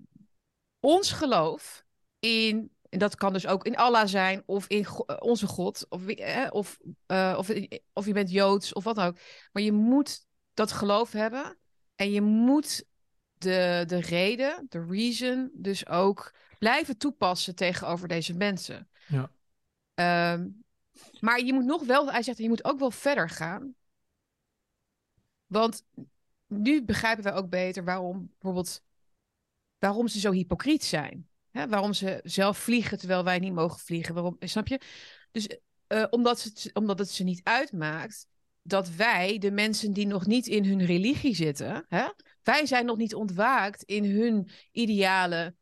ons 0.79 1.11
geloof 1.11 1.85
in, 2.19 2.71
en 2.89 2.99
dat 2.99 3.15
kan 3.15 3.33
dus 3.33 3.47
ook 3.47 3.65
in 3.65 3.75
Allah 3.75 4.07
zijn, 4.07 4.43
of 4.45 4.67
in 4.67 4.85
Go- 4.85 5.03
eh, 5.05 5.15
onze 5.19 5.47
God, 5.47 5.85
of, 5.89 6.03
wie- 6.03 6.23
eh, 6.23 6.47
of, 6.51 6.77
eh, 7.05 7.35
of, 7.37 7.49
of 7.93 8.05
je 8.05 8.13
bent 8.13 8.31
Joods, 8.31 8.73
of 8.73 8.83
wat 8.83 8.95
dan 8.95 9.05
ook. 9.05 9.17
Maar 9.51 9.63
je 9.63 9.71
moet 9.71 10.25
dat 10.53 10.71
geloof 10.71 11.11
hebben 11.11 11.57
en 11.95 12.11
je 12.11 12.21
moet 12.21 12.85
de, 13.33 13.83
de 13.87 13.99
reden, 13.99 14.65
de 14.69 14.85
reason, 14.85 15.49
dus 15.53 15.87
ook 15.87 16.33
blijven 16.59 16.97
toepassen 16.97 17.55
tegenover 17.55 18.07
deze 18.07 18.33
mensen. 18.33 18.89
Ja. 19.07 19.31
Ehm, 19.93 20.47
maar 21.19 21.39
je 21.39 21.53
moet 21.53 21.65
nog 21.65 21.83
wel, 21.85 22.11
hij 22.11 22.23
zegt, 22.23 22.37
je 22.37 22.49
moet 22.49 22.63
ook 22.63 22.79
wel 22.79 22.91
verder 22.91 23.29
gaan. 23.29 23.75
Want 25.45 25.85
nu 26.47 26.83
begrijpen 26.83 27.23
we 27.23 27.31
ook 27.31 27.49
beter 27.49 27.83
waarom 27.83 28.27
bijvoorbeeld 28.29 28.83
waarom 29.77 30.07
ze 30.07 30.19
zo 30.19 30.31
hypocriet 30.31 30.83
zijn. 30.83 31.28
Hè? 31.59 31.67
Waarom 31.67 31.93
ze 31.93 32.19
zelf 32.23 32.57
vliegen 32.57 32.97
terwijl 32.97 33.23
wij 33.23 33.39
niet 33.39 33.53
mogen 33.53 33.79
vliegen. 33.79 34.13
Waarom, 34.13 34.35
snap 34.39 34.67
je? 34.67 34.81
Dus 35.31 35.47
eh, 35.87 36.05
omdat, 36.09 36.43
het, 36.43 36.69
omdat 36.73 36.99
het 36.99 37.09
ze 37.09 37.23
niet 37.23 37.41
uitmaakt 37.43 38.27
dat 38.61 38.89
wij, 38.89 39.37
de 39.37 39.51
mensen 39.51 39.93
die 39.93 40.07
nog 40.07 40.25
niet 40.25 40.47
in 40.47 40.65
hun 40.65 40.85
religie 40.85 41.35
zitten, 41.35 41.85
hè? 41.87 42.07
wij 42.43 42.65
zijn 42.65 42.85
nog 42.85 42.97
niet 42.97 43.15
ontwaakt 43.15 43.83
in 43.83 44.05
hun 44.05 44.49
ideale, 44.71 45.55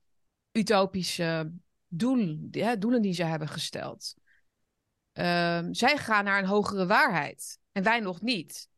utopische 0.51 1.53
doel, 1.87 2.47
hè, 2.51 2.77
doelen 2.77 3.01
die 3.01 3.13
ze 3.13 3.23
hebben 3.23 3.47
gesteld. 3.47 4.15
Ehm, 5.11 5.73
zij 5.73 5.97
gaan 5.97 6.23
naar 6.23 6.39
een 6.39 6.49
hogere 6.49 6.85
waarheid 6.85 7.59
en 7.71 7.83
wij 7.83 7.99
nog 7.99 8.21
niet. 8.21 8.69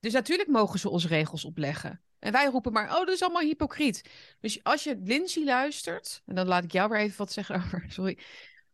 Dus 0.00 0.12
natuurlijk 0.12 0.48
mogen 0.48 0.78
ze 0.78 0.88
ons 0.88 1.06
regels 1.06 1.44
opleggen. 1.44 2.03
En 2.24 2.32
wij 2.32 2.46
roepen 2.46 2.72
maar, 2.72 2.88
oh, 2.90 2.98
dat 2.98 3.08
is 3.08 3.22
allemaal 3.22 3.42
hypocriet. 3.42 4.10
Dus 4.40 4.62
als 4.62 4.84
je 4.84 4.96
Lindsay 5.02 5.44
luistert, 5.44 6.22
en 6.26 6.34
dan 6.34 6.46
laat 6.46 6.64
ik 6.64 6.72
jou 6.72 6.90
weer 6.90 7.00
even 7.00 7.18
wat 7.18 7.32
zeggen 7.32 7.56
over, 7.64 7.84
sorry. 7.88 8.18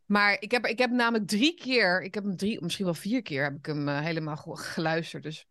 Maar 0.07 0.37
ik 0.41 0.51
heb, 0.51 0.67
ik 0.67 0.79
heb 0.79 0.91
namelijk 0.91 1.29
drie 1.29 1.55
keer, 1.55 2.03
ik 2.03 2.15
heb 2.15 2.25
hem 2.25 2.37
drie, 2.37 2.63
misschien 2.63 2.85
wel 2.85 2.95
vier 2.95 3.23
keer, 3.23 3.43
heb 3.43 3.57
ik 3.57 3.67
hem 3.67 3.89
eh, 3.89 4.01
helemaal 4.01 4.37
ge- 4.37 4.57
geluisterd. 4.57 5.23
Dus 5.23 5.47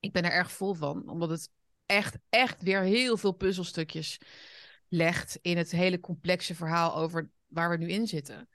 ik 0.00 0.12
ben 0.12 0.24
er 0.24 0.30
erg 0.32 0.52
vol 0.52 0.74
van, 0.74 1.08
omdat 1.08 1.30
het 1.30 1.50
echt, 1.86 2.18
echt 2.28 2.62
weer 2.62 2.80
heel 2.80 3.16
veel 3.16 3.32
puzzelstukjes 3.32 4.20
legt 4.88 5.38
in 5.42 5.56
het 5.56 5.70
hele 5.70 6.00
complexe 6.00 6.54
verhaal 6.54 6.96
over 6.96 7.30
waar 7.46 7.70
we 7.70 7.76
nu 7.76 7.88
in 7.88 8.06
zitten. 8.06 8.48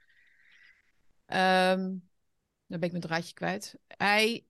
Ehm 1.25 1.97
dan 2.67 2.79
ben 2.79 2.89
ik 2.89 2.91
mijn 2.91 3.07
draadje 3.07 3.33
kwijt. 3.33 3.75
Hij, 3.87 4.45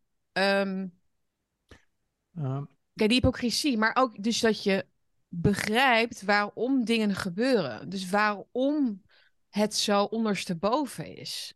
Uh, 2.38 2.62
Kijk, 2.94 3.10
die 3.10 3.20
hypocrisie, 3.20 3.78
maar 3.78 3.96
ook 3.96 4.24
dus 4.24 4.40
dat 4.40 4.64
je 4.64 4.86
begrijpt 5.28 6.22
waarom 6.22 6.86
dingen 6.86 7.16
gebeuren. 7.16 7.90
Dus 7.90 8.10
waarom 8.10 9.02
het 9.50 9.76
zo 9.76 10.04
ondersteboven 10.04 11.16
is. 11.16 11.54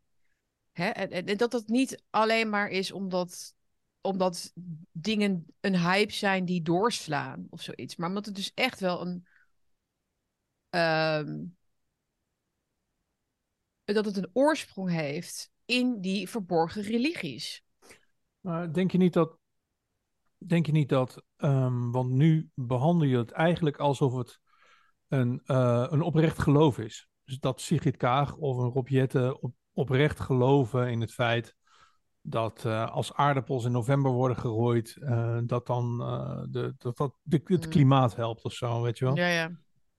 Hè? 0.72 0.88
En, 0.88 1.28
en, 1.28 1.38
dat 1.38 1.54
het 1.54 1.68
niet 1.68 2.04
alleen 2.10 2.50
maar 2.50 2.70
is 2.70 2.92
omdat, 2.92 3.56
omdat 4.02 4.54
dingen 4.92 5.46
een 5.60 5.80
hype 5.80 6.14
zijn 6.14 6.46
die 6.46 6.62
doorslaan 6.62 7.48
of 7.50 7.62
zoiets. 7.62 7.96
Maar 7.96 8.08
omdat 8.08 8.26
het 8.26 8.36
dus 8.36 8.52
echt 8.54 8.80
wel 8.80 9.02
een. 9.02 9.28
ehm, 10.70 11.44
dat 13.84 14.06
het 14.06 14.18
een 14.18 14.30
oorsprong 14.34 14.90
heeft 14.90 15.52
in 15.66 16.02
die 16.02 16.30
verborgen 16.30 16.82
religies. 16.82 17.64
Maar 18.40 18.74
denk 18.74 18.92
je 18.92 18.98
niet 18.98 19.14
dat, 19.14 19.38
denk 20.48 20.66
je 20.66 20.72
niet 20.72 20.90
dat, 20.90 21.24
ehm, 21.38 21.92
want 21.92 22.10
nu 22.10 22.50
behandel 22.54 23.08
je 23.08 23.18
het 23.18 23.32
eigenlijk 23.32 23.78
alsof 23.78 24.16
het 24.16 24.40
een, 25.08 25.42
eh, 25.46 25.86
een 25.90 26.02
oprecht 26.02 26.40
geloof 26.40 26.80
is. 26.80 27.10
Dus 27.24 27.40
dat 27.40 27.62
Sigrid 27.62 27.98
Kaag 27.98 28.36
of 28.36 28.58
een 28.58 28.70
Rob 28.70 28.88
Jetten 28.88 29.42
op, 29.42 29.54
oprecht 29.74 30.20
geloven 30.20 30.92
in 30.92 31.02
het 31.02 31.14
feit 31.14 31.56
dat 32.22 32.66
eh, 32.66 32.92
als 32.92 33.14
aardappels 33.14 33.66
in 33.66 33.72
november 33.72 34.12
worden 34.12 34.38
gerooid, 34.38 34.98
eh, 35.00 35.40
dat 35.46 35.68
dan 35.68 35.98
de, 36.50 36.76
dat, 36.78 36.98
dat 36.98 37.16
de, 37.22 37.42
het 37.44 37.66
Mm. 37.66 37.72
klimaat 37.72 38.16
helpt 38.16 38.44
of 38.44 38.54
zo, 38.54 38.82
weet 38.82 38.98
je 38.98 39.06
wel. 39.06 39.16
Ja, 39.16 39.50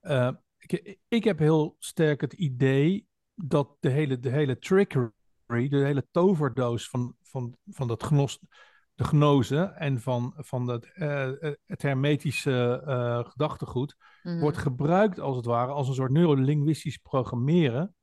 ja. 0.00 0.44
Ik, 0.58 0.98
ik 1.08 1.24
heb 1.24 1.38
heel 1.38 1.76
sterk 1.78 2.20
het 2.20 2.32
idee 2.32 3.06
dat 3.34 3.76
de 3.80 3.88
hele, 3.88 4.18
de 4.18 4.30
hele 4.30 4.58
trickery, 4.58 5.10
de 5.46 5.84
hele 5.84 6.06
toverdoos 6.10 6.88
van, 6.88 7.14
van, 7.22 7.56
van 7.66 7.88
dat 7.88 8.02
gnos, 8.02 8.40
de 8.96 9.04
gnoze 9.04 9.56
en 9.60 10.00
van, 10.00 10.32
van 10.36 10.66
dat, 10.66 10.84
eh, 10.84 11.30
het 11.66 11.82
hermetische 11.82 12.82
eh, 12.86 13.24
gedachtegoed 13.30 13.96
Mhm. 14.22 14.40
wordt 14.40 14.56
gebruikt 14.58 15.20
als 15.20 15.36
het 15.36 15.44
ware 15.44 15.72
als 15.72 15.88
een 15.88 15.94
soort 15.94 16.10
neurolinguistisch 16.12 16.96
programmeren 16.96 17.94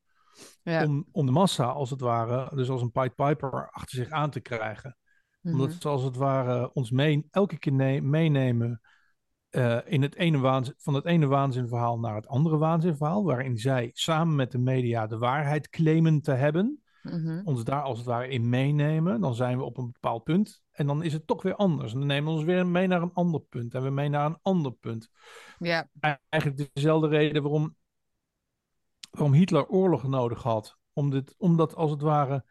ja. 0.63 0.86
om, 0.86 1.06
om 1.12 1.25
de 1.25 1.32
massa 1.32 1.65
als 1.65 1.89
het 1.89 1.99
ware, 2.01 2.56
dus 2.56 2.69
als 2.69 2.82
een 2.82 2.91
Pied 2.91 3.15
Piper 3.15 3.69
achter 3.71 3.97
zich 3.97 4.10
aan 4.10 4.29
te 4.29 4.39
krijgen. 4.39 4.97
Mhm. 5.41 5.53
Omdat 5.53 5.75
ze 5.79 5.88
als 5.88 6.03
het 6.03 6.15
ware 6.15 6.73
ons 6.73 6.91
mee, 6.91 7.27
elke 7.32 7.58
keer 7.58 7.73
ne- 7.73 8.01
meenemen 8.01 8.82
eh, 9.49 9.77
in 9.86 10.01
het 10.01 10.15
ene 10.15 10.38
waanzin, 10.38 10.73
van 10.77 10.93
het 10.93 11.06
ene 11.06 11.27
waanzinverhaal 11.27 11.99
naar 11.99 12.15
het 12.15 12.27
andere 12.27 12.58
waanzinverhaal, 12.58 13.23
waarin 13.23 13.58
zij 13.58 13.89
samen 13.93 14.36
met 14.36 14.51
de 14.51 14.58
media 14.58 15.08
de 15.08 15.17
waarheid 15.17 15.69
claimen 15.69 16.21
te 16.21 16.32
hebben, 16.32 16.82
Mhm. 17.01 17.41
ons 17.43 17.63
daar 17.63 17.82
als 17.82 17.97
het 17.97 18.08
ware 18.08 18.27
in 18.27 18.49
meenemen, 18.49 19.21
dan 19.21 19.36
zijn 19.36 19.58
we 19.58 19.63
op 19.63 19.77
een 19.77 19.91
bepaald 19.91 20.23
punt 20.23 20.62
en 20.73 20.88
dan 20.88 21.03
is 21.03 21.13
het 21.13 21.27
toch 21.27 21.41
weer 21.41 21.55
anders. 21.55 21.93
En 21.93 21.99
dan 21.99 22.07
nemen 22.07 22.31
we 22.31 22.38
ons 22.38 22.45
weer 22.45 22.67
mee 22.67 22.88
naar 22.88 23.01
een 23.01 23.13
ander 23.13 23.41
punt 23.41 23.73
en 23.73 23.81
weer 23.81 23.93
mee 23.93 24.09
naar 24.09 24.25
een 24.25 24.39
ander 24.41 24.71
punt. 24.71 25.09
Ja, 25.59 25.89
Eigenlijk 26.29 26.69
dezelfde 26.73 27.07
reden 27.07 27.41
waarom, 27.41 27.75
waarom 29.12 29.33
Hitler 29.33 29.67
oorlog 29.67 30.03
nodig 30.07 30.43
had. 30.43 30.77
Om 30.93 31.09
dit, 31.09 31.36
omdat 31.38 31.75
als 31.75 31.91
het 31.91 32.01
ware, 32.01 32.45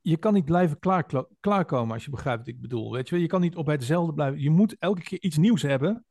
je, 0.00 0.16
kan 0.16 0.32
niet 0.32 0.44
blijven 0.44 0.78
klaar, 0.78 1.06
klaarkomen 1.40 1.94
als 1.94 2.04
je 2.04 2.10
begrijpt 2.10 2.38
wat 2.38 2.48
ik 2.48 2.60
bedoel. 2.60 2.92
Weet 2.92 3.08
je, 3.08 3.14
wel. 3.14 3.24
je 3.24 3.30
kan 3.30 3.40
niet 3.40 3.56
op 3.56 3.66
hetzelfde 3.66 4.12
blijven. 4.14 4.40
Je 4.40 4.50
moet 4.50 4.76
elke 4.78 5.02
keer 5.02 5.22
iets 5.22 5.36
nieuws 5.36 5.62
hebben 5.62 6.06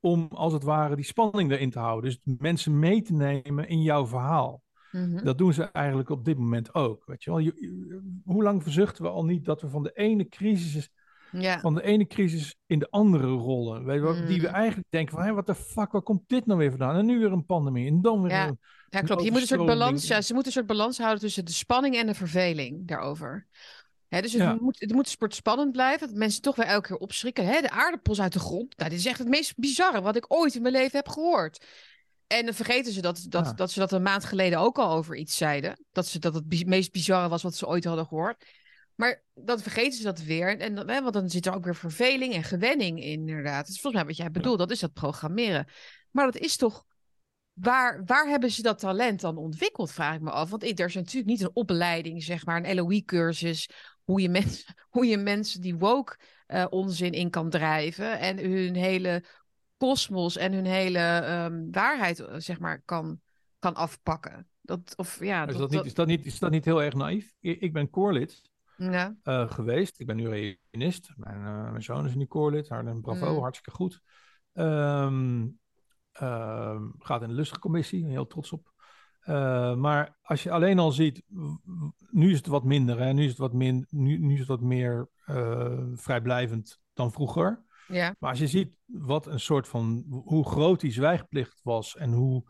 om 0.00 0.28
als 0.30 0.52
het 0.52 0.62
ware 0.62 0.96
die 0.96 1.04
spanning 1.04 1.50
erin 1.50 1.70
te 1.70 1.78
houden. 1.78 2.10
Dus 2.10 2.36
mensen 2.38 2.78
mee 2.78 3.02
te 3.02 3.12
nemen 3.12 3.68
in 3.68 3.82
jouw 3.82 4.06
verhaal. 4.06 4.62
Mhm. 4.92 5.24
Dat 5.24 5.38
doen 5.38 5.52
ze 5.52 5.62
eigenlijk 5.64 6.08
op 6.10 6.24
dit 6.24 6.38
moment 6.38 6.74
ook. 6.74 7.02
Weet 7.06 7.24
je 7.24 7.30
wel? 7.30 7.38
Je- 7.38 7.56
je- 7.60 8.20
hoe 8.24 8.42
lang 8.42 8.62
verzuchten 8.62 9.04
we 9.04 9.10
al 9.10 9.24
niet 9.24 9.44
dat 9.44 9.60
we 9.62 9.68
van 9.68 9.82
de 9.82 9.92
ene 9.94 10.28
crisis 10.28 10.88
Ja. 11.30 11.60
van 11.60 11.74
de 11.74 11.82
ene 11.82 12.06
crisis 12.06 12.56
in 12.66 12.78
de 12.78 12.90
andere 12.90 13.26
rollen. 13.26 13.84
Weet 13.84 13.96
je, 13.96 14.02
wel, 14.02 14.26
Die 14.26 14.40
we 14.40 14.48
Mm. 14.48 14.54
eigenlijk 14.54 14.86
denken 14.90 15.14
van, 15.14 15.24
hé, 15.24 15.32
wat 15.32 15.46
de 15.46 15.54
fuck, 15.54 15.92
waar 15.92 16.02
komt 16.02 16.22
dit 16.26 16.46
nou 16.46 16.58
weer 16.58 16.70
vandaan? 16.70 16.96
En 16.96 17.06
nu 17.06 17.18
weer 17.18 17.32
een 17.32 17.46
pandemie 17.46 17.86
en 17.88 18.00
dan 18.02 18.22
weer 18.22 18.30
Ja. 18.30 18.46
een... 18.46 18.58
Ja, 18.88 19.00
klopt. 19.00 19.22
Je 19.22 19.30
moet 19.30 19.40
een 19.40 19.46
soort 19.46 19.66
balans, 19.66 20.06
ja, 20.06 20.20
ze 20.20 20.34
moeten 20.34 20.52
een 20.52 20.58
soort 20.58 20.76
balans 20.78 20.98
houden 20.98 21.20
tussen 21.20 21.44
de 21.44 21.52
spanning 21.52 21.96
en 21.96 22.06
de 22.06 22.14
verveling 22.14 22.86
daarover. 22.88 23.46
Dus 24.08 24.20
het, 24.32 24.42
Ja. 24.42 24.56
moet, 24.60 24.80
het 24.80 24.92
moet 24.92 25.08
sport 25.08 25.34
spannend 25.34 25.72
blijven, 25.72 26.06
dat 26.08 26.16
mensen 26.16 26.42
toch 26.42 26.56
weer 26.56 26.66
elke 26.66 26.88
keer 26.88 26.96
opschrikken. 26.96 27.44
Hè, 27.46 27.60
de 27.60 27.70
aardappels 27.70 28.20
uit 28.20 28.32
de 28.32 28.38
grond, 28.38 28.76
nou, 28.76 28.90
dit 28.90 28.98
is 28.98 29.06
echt 29.06 29.18
het 29.18 29.28
meest 29.28 29.56
bizarre 29.56 30.00
wat 30.00 30.16
ik 30.16 30.24
ooit 30.28 30.54
in 30.54 30.62
mijn 30.62 30.74
leven 30.74 30.96
heb 30.96 31.08
gehoord. 31.08 31.66
En 32.26 32.44
dan 32.44 32.54
vergeten 32.54 32.92
ze 32.92 33.00
dat, 33.00 33.24
dat, 33.28 33.44
Ja. 33.44 33.52
dat 33.52 33.70
ze 33.70 33.78
dat 33.78 33.92
een 33.92 34.02
maand 34.02 34.24
geleden 34.24 34.58
ook 34.58 34.78
al 34.78 34.90
over 34.90 35.16
iets 35.16 35.36
zeiden. 35.36 35.84
Dat, 35.92 36.06
ze, 36.06 36.18
dat 36.18 36.34
het 36.34 36.48
bi- 36.48 36.64
meest 36.66 36.92
bizarre 36.92 37.28
was 37.28 37.42
wat 37.42 37.56
ze 37.56 37.66
ooit 37.66 37.84
hadden 37.84 38.06
gehoord. 38.06 38.44
Maar 38.94 39.22
dan 39.34 39.58
vergeten 39.60 39.92
ze 39.98 40.02
dat 40.02 40.22
weer. 40.22 40.58
En 40.58 40.74
dan, 40.74 40.88
hè, 40.88 41.00
want 41.02 41.14
dan 41.14 41.30
zit 41.30 41.46
er 41.46 41.54
ook 41.54 41.64
weer 41.64 41.76
verveling 41.76 42.34
en 42.34 42.42
gewenning 42.44 42.98
in, 43.02 43.28
inderdaad. 43.28 43.66
Dat 43.66 43.74
is 43.74 43.80
volgens 43.80 44.02
mij 44.02 44.12
wat 44.12 44.16
jij 44.16 44.30
bedoelt, 44.30 44.58
dat 44.58 44.70
is 44.70 44.80
dat 44.80 44.92
programmeren. 44.92 45.66
Maar 46.10 46.24
dat 46.24 46.36
is 46.36 46.56
toch 46.56 46.84
Waar, 47.52 48.02
waar 48.04 48.28
hebben 48.28 48.50
ze 48.50 48.62
dat 48.62 48.78
talent 48.78 49.20
dan 49.20 49.36
ontwikkeld, 49.36 49.92
vraag 49.92 50.14
ik 50.14 50.20
me 50.20 50.30
af. 50.30 50.50
Want 50.50 50.62
er 50.80 50.86
is 50.86 50.94
natuurlijk 50.94 51.26
niet 51.26 51.40
een 51.40 51.50
opleiding, 51.52 52.22
zeg 52.22 52.44
maar, 52.46 52.64
een 52.64 52.74
LOE-cursus, 52.74 53.68
hoe 54.04 54.20
je, 54.20 54.28
mensen, 54.38 54.74
hoe 54.88 55.06
je 55.06 55.16
mensen 55.16 55.60
die 55.60 55.76
woke 55.76 56.16
eh, 56.46 56.66
onzin 56.70 57.12
in 57.12 57.30
kan 57.30 57.50
drijven 57.50 58.18
en 58.18 58.38
hun 58.38 58.74
hele 58.74 59.24
kosmos 59.82 60.36
en 60.36 60.52
hun 60.52 60.64
hele 60.64 60.98
ehm, 60.98 61.70
waarheid, 61.70 62.20
eh, 62.20 62.34
zeg 62.38 62.58
maar, 62.60 62.82
kan, 62.84 63.20
kan 63.58 63.74
afpakken. 63.74 64.48
Dat, 64.60 64.94
of, 64.96 65.24
ja, 65.24 65.46
Is 65.46 65.52
dat, 65.52 65.60
dat, 65.60 65.70
niet, 65.70 65.84
is, 65.84 65.94
dat 65.94 66.06
niet, 66.06 66.26
is 66.26 66.38
dat 66.38 66.50
niet 66.50 66.64
heel 66.64 66.82
erg 66.82 66.94
naïef? 66.94 67.34
Ik, 67.40 67.60
ik 67.60 67.72
ben 67.72 67.90
koorlid 67.90 68.42
ja, 68.76 69.16
eh, 69.22 69.50
geweest. 69.50 70.00
Ik 70.00 70.06
ben 70.06 70.16
nu 70.16 70.28
reunist. 70.28 71.12
Mijn, 71.16 71.36
eh, 71.36 71.70
mijn 71.70 71.82
zoon 71.82 72.06
is 72.06 72.14
nu 72.14 72.24
koorlid. 72.24 72.68
Haar- 72.68 73.00
Bravo, 73.00 73.32
Mm. 73.32 73.40
hartstikke 73.40 73.70
goed. 73.70 74.00
Ehm, 74.52 75.46
ehm, 76.12 76.82
gaat 76.98 77.22
in 77.22 77.28
de 77.28 77.34
lustricommissie, 77.34 78.06
heel 78.06 78.26
trots 78.26 78.52
op. 78.52 78.72
Maar 79.76 80.18
als 80.22 80.42
je 80.42 80.50
alleen 80.50 80.78
al 80.78 80.92
ziet, 80.92 81.22
nu 82.10 82.30
is 82.30 82.36
het 82.36 82.46
wat 82.46 82.64
minder, 82.64 82.98
hè? 82.98 83.12
Nu, 83.12 83.22
is 83.22 83.28
het 83.28 83.38
wat 83.38 83.52
min, 83.52 83.86
nu, 83.90 84.18
nu 84.18 84.32
is 84.32 84.38
het 84.38 84.48
wat 84.48 84.60
meer 84.60 85.08
vrijblijvend 85.94 86.80
dan 86.92 87.12
vroeger. 87.12 87.64
Ja, 87.92 88.14
Maar 88.18 88.30
als 88.30 88.38
je 88.38 88.46
ziet 88.48 88.76
wat 88.86 89.26
een 89.26 89.40
soort 89.40 89.68
van, 89.68 90.04
hoe 90.24 90.46
groot 90.46 90.80
die 90.80 90.92
zwijgplicht 90.92 91.60
was 91.62 91.96
en 91.96 92.12
hoe, 92.12 92.44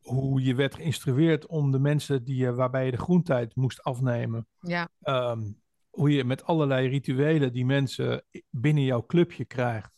hoe 0.00 0.42
je 0.42 0.54
werd 0.54 0.74
geïnstrueerd 0.74 1.46
om 1.46 1.70
de 1.70 1.78
mensen 1.78 2.24
die 2.24 2.36
je, 2.36 2.54
waarbij 2.54 2.84
je 2.84 2.90
de 2.90 2.96
groentijd 2.96 3.56
moest 3.56 3.82
afnemen, 3.82 4.46
ja, 4.60 4.88
ehm, 5.00 5.52
hoe 5.90 6.10
je 6.10 6.24
met 6.24 6.44
allerlei 6.44 6.88
rituelen 6.88 7.52
die 7.52 7.64
mensen 7.64 8.24
binnen 8.50 8.82
jouw 8.84 9.06
clubje 9.06 9.44
krijgt, 9.44 9.90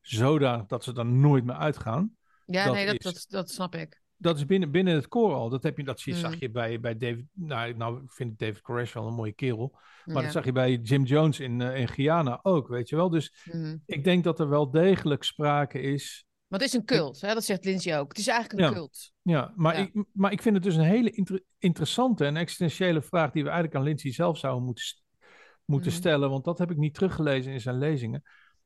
zodanig 0.00 0.66
dat 0.66 0.84
ze 0.84 0.92
dan 0.92 1.20
nooit 1.20 1.44
meer 1.44 1.56
uitgaan. 1.56 2.16
ja 2.44 2.64
Dat 2.64 2.74
nee, 2.74 2.86
dat, 2.86 2.94
is- 2.94 3.02
dat, 3.02 3.26
dat 3.28 3.50
snap 3.50 3.74
ik. 3.74 4.01
Dat 4.22 4.36
is 4.36 4.46
binnen, 4.46 4.70
binnen 4.70 4.94
het 4.94 5.08
koor 5.08 5.34
al. 5.34 5.48
Dat, 5.48 5.62
heb 5.62 5.76
je, 5.76 5.84
dat 5.84 6.00
zie, 6.00 6.12
Mm. 6.12 6.18
zag 6.18 6.38
je 6.40 6.50
bij, 6.50 6.80
bij 6.80 6.96
David. 6.96 7.24
Nou, 7.32 7.74
nou, 7.76 8.02
ik 8.02 8.12
vind 8.12 8.38
David 8.38 8.60
Koresh 8.60 8.92
wel 8.94 9.06
een 9.06 9.14
mooie 9.14 9.32
kerel. 9.32 9.70
Maar 10.04 10.16
ja. 10.16 10.22
dat 10.22 10.32
zag 10.32 10.44
je 10.44 10.52
bij 10.52 10.76
Jim 10.76 11.02
Jones 11.04 11.40
in, 11.40 11.60
eh, 11.60 11.80
in 11.80 11.88
Guyana 11.88 12.40
ook, 12.42 12.68
weet 12.68 12.88
je 12.88 12.96
wel. 12.96 13.10
Dus 13.10 13.44
Mhm. 13.52 13.76
ik 13.86 14.04
denk 14.04 14.24
dat 14.24 14.40
er 14.40 14.48
wel 14.48 14.70
degelijk 14.70 15.22
sprake 15.22 15.80
is 15.80 16.26
Want 16.48 16.62
het 16.62 16.72
is 16.72 16.78
een 16.78 16.84
cult, 16.86 17.20
hè? 17.20 17.34
dat 17.34 17.44
zegt 17.44 17.64
Lindsay 17.64 17.98
ook. 17.98 18.08
Het 18.08 18.18
is 18.18 18.26
eigenlijk 18.26 18.60
een 18.60 18.66
Ja. 18.68 18.72
cult. 18.74 19.12
Ja, 19.22 19.52
maar, 19.56 19.78
Ja. 19.78 19.82
Ik, 19.82 20.04
maar 20.12 20.32
ik 20.32 20.42
vind 20.42 20.54
het 20.54 20.64
dus 20.64 20.74
een 20.76 20.82
hele 20.82 21.10
inter- 21.10 21.42
interessante 21.58 22.24
en 22.24 22.36
existentiële 22.36 23.02
vraag 23.02 23.30
die 23.30 23.42
we 23.42 23.48
eigenlijk 23.48 23.78
aan 23.78 23.84
Lindsay 23.84 24.12
zelf 24.12 24.38
zouden 24.38 24.64
moeten, 24.64 24.84
st- 24.84 25.02
moeten 25.64 25.90
Mhm. 25.90 25.98
stellen, 26.00 26.30
want 26.30 26.44
dat 26.44 26.58
heb 26.58 26.70
ik 26.70 26.76
niet 26.76 26.94
teruggelezen 26.94 27.52
in 27.52 27.60
zijn 27.60 27.78
lezingen. 27.78 28.22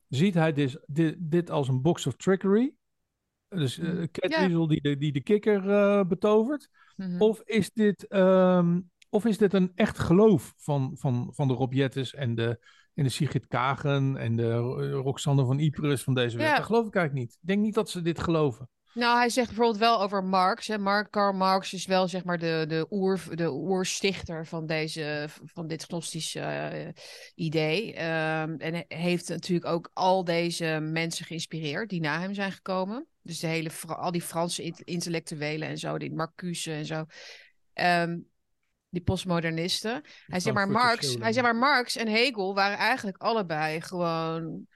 Ziet 0.07 0.33
hij 0.33 0.53
dit, 0.53 0.79
dit, 0.85 1.15
dit 1.19 1.49
als 1.49 1.67
een 1.67 1.81
box 1.81 2.07
of 2.07 2.15
trickery? 2.15 2.73
Dus 3.49 3.79
eh 3.79 3.87
Mhm. 3.87 4.05
Cat 4.11 4.31
Ja. 4.31 4.47
Die 4.67 4.81
de, 4.81 4.97
die 4.97 5.11
de 5.11 5.21
kikker 5.21 5.69
eh, 5.69 6.03
betovert? 6.07 6.69
Mhm. 6.95 7.21
Of 7.21 7.41
is 7.41 7.71
dit, 7.73 8.07
ehm, 8.07 8.79
of 9.09 9.25
is 9.25 9.37
dit 9.37 9.53
een 9.53 9.71
echt 9.75 9.99
geloof 9.99 10.53
van, 10.57 10.91
van, 10.95 11.29
van 11.33 11.47
de 11.47 11.53
Rob 11.53 11.73
Jettes 11.73 12.13
en 12.13 12.35
de, 12.35 12.59
en 12.93 13.03
de 13.03 13.09
Sigrid 13.09 13.47
Kagen 13.47 14.17
en 14.17 14.35
de 14.35 14.53
Ro- 14.53 15.01
Roxanne 15.01 15.45
van 15.45 15.59
Ypres 15.59 16.03
van 16.03 16.13
deze 16.13 16.35
wereld? 16.37 16.51
Ja. 16.53 16.57
Dat 16.57 16.65
geloof 16.65 16.87
ik 16.87 16.95
eigenlijk 16.95 17.25
niet. 17.27 17.37
Ik 17.41 17.47
denk 17.47 17.61
niet 17.61 17.73
dat 17.73 17.89
ze 17.89 18.01
dit 18.01 18.19
geloven. 18.19 18.69
Nou, 18.93 19.17
hij 19.17 19.29
zegt 19.29 19.47
bijvoorbeeld 19.47 19.77
wel 19.77 20.01
over 20.01 20.23
Marx. 20.23 20.67
Hè. 20.67 20.77
Mark, 20.77 21.11
Karl 21.11 21.33
Marx 21.33 21.73
is 21.73 21.85
wel 21.85 22.07
zeg 22.07 22.23
maar 22.23 22.37
de, 22.39 22.65
de, 22.67 22.87
oer, 22.89 23.21
de 23.35 23.51
oerstichter 23.51 24.45
van, 24.45 24.65
deze, 24.65 25.25
van 25.45 25.67
dit 25.67 25.83
gnostische 25.83 26.39
eh, 26.39 26.87
idee. 27.35 27.93
Ehm, 27.93 28.55
en 28.57 28.85
heeft 28.87 29.29
natuurlijk 29.29 29.65
ook 29.71 29.89
al 29.93 30.23
deze 30.23 30.79
mensen 30.81 31.25
geïnspireerd 31.25 31.89
die 31.89 32.01
na 32.01 32.19
hem 32.19 32.33
zijn 32.33 32.51
gekomen. 32.51 33.07
Dus 33.27 33.39
de 33.39 33.47
hele, 33.47 33.71
al 33.87 34.11
die 34.11 34.21
Franse 34.21 34.63
int- 34.63 34.81
intellectuelen 34.81 35.67
en 35.67 35.77
zo, 35.77 35.97
die 35.97 36.13
Marcuse 36.13 36.71
en 36.73 36.85
zo. 36.85 37.05
Ehm, 37.73 38.19
die 38.89 39.01
postmodernisten. 39.01 40.01
Hij 40.27 40.39
zegt 40.39 40.55
maar 40.55 40.69
Marx, 40.69 41.15
hij 41.19 41.31
zegt 41.33 41.45
maar 41.45 41.55
Marx 41.55 41.95
en 41.95 42.07
Hegel 42.07 42.53
waren 42.55 42.77
eigenlijk 42.77 43.17
allebei 43.17 43.81
gewoon. 43.81 44.67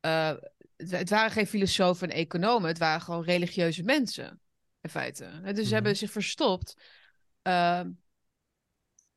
eh, 0.00 0.34
het, 0.76 0.90
het 0.90 1.10
waren 1.10 1.30
geen 1.30 1.46
filosofen 1.46 2.10
en 2.10 2.16
economen, 2.16 2.68
het 2.68 2.78
waren 2.78 3.00
gewoon 3.00 3.24
religieuze 3.24 3.82
mensen. 3.82 4.40
In 4.80 4.90
feite. 4.90 5.24
En 5.24 5.42
Dus 5.42 5.56
ze 5.56 5.62
Mhm. 5.64 5.72
hebben 5.74 5.96
zich 5.96 6.10
verstopt 6.10 6.74
eh, 7.42 7.80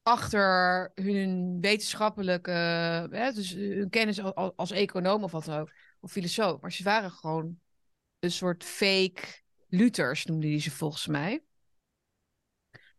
achter 0.02 0.92
hun 0.96 1.58
wetenschappelijke, 1.62 2.52
hè, 3.12 3.32
dus 3.32 3.52
hun 3.54 3.90
kennis 3.90 4.20
als, 4.22 4.34
als, 4.36 4.52
als 4.56 4.72
econoom 4.72 5.24
of 5.24 5.32
wat 5.32 5.46
dan 5.46 5.60
ook, 5.60 5.72
of 6.00 6.12
filosoof. 6.12 6.62
Maar 6.62 6.72
ze 6.72 6.84
waren 6.84 7.12
gewoon 7.12 7.60
een 8.20 8.32
soort 8.32 8.64
fake 8.64 9.22
Luthers, 9.68 10.26
noemde 10.26 10.48
die 10.48 10.60
ze 10.60 10.72
volgens 10.72 11.08
mij. 11.08 11.44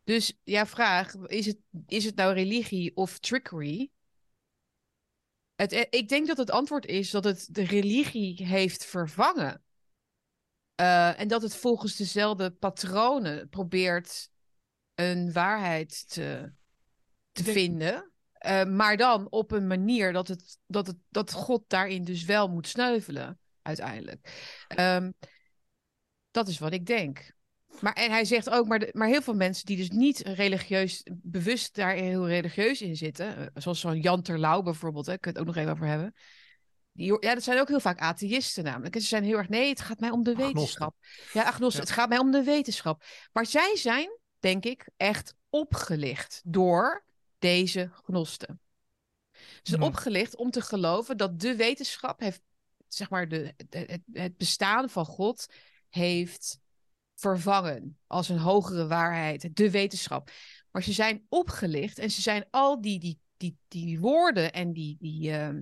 Dus 0.04 0.38
ja, 0.42 0.66
vraag, 0.66 1.14
is 1.14 1.46
het, 1.46 1.59
is 1.87 2.04
het 2.04 2.14
nou 2.14 2.35
religie 2.35 2.96
of 2.96 3.18
trickery? 3.18 3.90
Het, 5.54 5.72
eh, 5.72 5.85
ik 5.90 6.09
denk 6.09 6.26
dat 6.26 6.37
het 6.37 6.50
antwoord 6.50 6.87
is 6.87 7.11
dat 7.11 7.24
het 7.24 7.48
de 7.50 7.64
religie 7.64 8.46
heeft 8.46 8.85
vervangen. 8.85 9.64
Eh, 10.74 11.20
en 11.20 11.28
dat 11.28 11.42
het 11.42 11.56
volgens 11.56 11.96
dezelfde 11.96 12.50
patronen 12.50 13.48
probeert 13.48 14.30
een 14.94 15.33
waarheid 15.33 16.09
te, 16.09 16.52
te 17.33 17.42
denk- 17.42 17.56
vinden. 17.56 18.12
Eh, 18.33 18.64
maar 18.64 18.96
dan 18.96 19.30
op 19.30 19.50
een 19.50 19.66
manier 19.66 20.12
dat, 20.12 20.28
het, 20.28 20.59
dat, 20.66 20.87
het, 20.87 20.96
dat 21.09 21.33
God 21.33 21.64
daarin 21.68 22.04
dus 22.04 22.24
wel 22.24 22.48
moet 22.48 22.66
sneuvelen, 22.66 23.40
uiteindelijk. 23.62 24.32
Ehm, 24.68 25.10
dat 26.30 26.48
is 26.48 26.58
wat 26.58 26.72
ik 26.72 26.86
denk. 26.86 27.32
Maar, 27.80 27.92
en 27.92 28.10
hij 28.10 28.24
zegt 28.24 28.50
ook, 28.50 28.66
maar, 28.66 28.78
de- 28.78 28.90
maar 28.92 29.08
heel 29.08 29.22
veel 29.22 29.34
mensen 29.34 29.66
die 29.66 29.76
dus 29.76 29.90
niet 29.90 30.18
religieus, 30.18 31.02
bewust 31.12 31.74
daar 31.74 31.94
heel 31.94 32.28
religieus 32.28 32.82
in 32.82 32.96
zitten, 32.96 33.36
eh, 33.36 33.46
zoals 33.54 33.80
zo'n 33.80 34.00
Jan 34.00 34.22
Terlouw 34.22 34.62
bijvoorbeeld, 34.62 35.06
hè, 35.06 35.12
ik 35.12 35.20
kan 35.20 35.32
het 35.32 35.40
ook 35.40 35.46
nog 35.46 35.56
even 35.56 35.72
over 35.72 35.86
hebben. 35.86 36.14
Die, 36.92 37.16
ja, 37.20 37.34
dat 37.34 37.42
zijn 37.42 37.60
ook 37.60 37.68
heel 37.68 37.80
vaak 37.80 37.98
atheïsten 37.98 38.64
namelijk. 38.64 38.94
En 38.94 39.00
ze 39.00 39.06
zijn 39.06 39.24
heel 39.24 39.36
erg, 39.38 39.48
nee, 39.48 39.68
het 39.68 39.80
gaat 39.80 40.00
mij 40.00 40.10
om 40.10 40.22
de 40.22 40.30
Agnosten. 40.30 40.54
wetenschap. 40.54 40.94
Ja, 41.32 41.42
agnosten, 41.42 41.80
Ja. 41.82 41.86
het 41.88 41.96
gaat 41.98 42.08
mij 42.08 42.18
om 42.18 42.30
de 42.30 42.42
wetenschap. 42.42 43.02
Maar 43.32 43.46
zij 43.46 43.76
zijn, 43.76 44.18
denk 44.38 44.64
ik, 44.64 44.88
echt 44.96 45.34
opgelicht 45.48 46.40
door 46.44 47.04
deze 47.38 47.90
gnosten. 47.92 48.60
Ze 49.32 49.60
zijn 49.62 49.80
Ja. 49.80 49.86
opgelicht 49.86 50.36
om 50.36 50.50
te 50.50 50.60
geloven 50.60 51.16
dat 51.16 51.40
de 51.40 51.56
wetenschap 51.56 52.20
heeft, 52.20 52.40
zeg 52.94 53.11
maar, 53.11 53.29
de, 53.29 53.55
het, 53.68 54.00
het 54.12 54.37
bestaan 54.37 54.90
van 54.90 55.05
God 55.05 55.46
heeft 55.88 56.61
vervangen 57.14 57.98
als 58.07 58.29
een 58.29 58.38
hogere 58.38 58.87
waarheid, 58.87 59.57
de 59.57 59.70
wetenschap. 59.70 60.31
Maar 60.70 60.83
ze 60.83 60.92
zijn 60.92 61.26
opgelicht 61.29 61.98
en 61.98 62.11
ze 62.11 62.20
zijn 62.20 62.46
al 62.50 62.81
die, 62.81 62.98
die, 62.98 63.18
die, 63.37 63.57
die 63.68 64.00
woorden 64.00 64.53
en 64.53 64.72
die, 64.72 64.96
die, 65.00 65.31
ehm, 65.31 65.61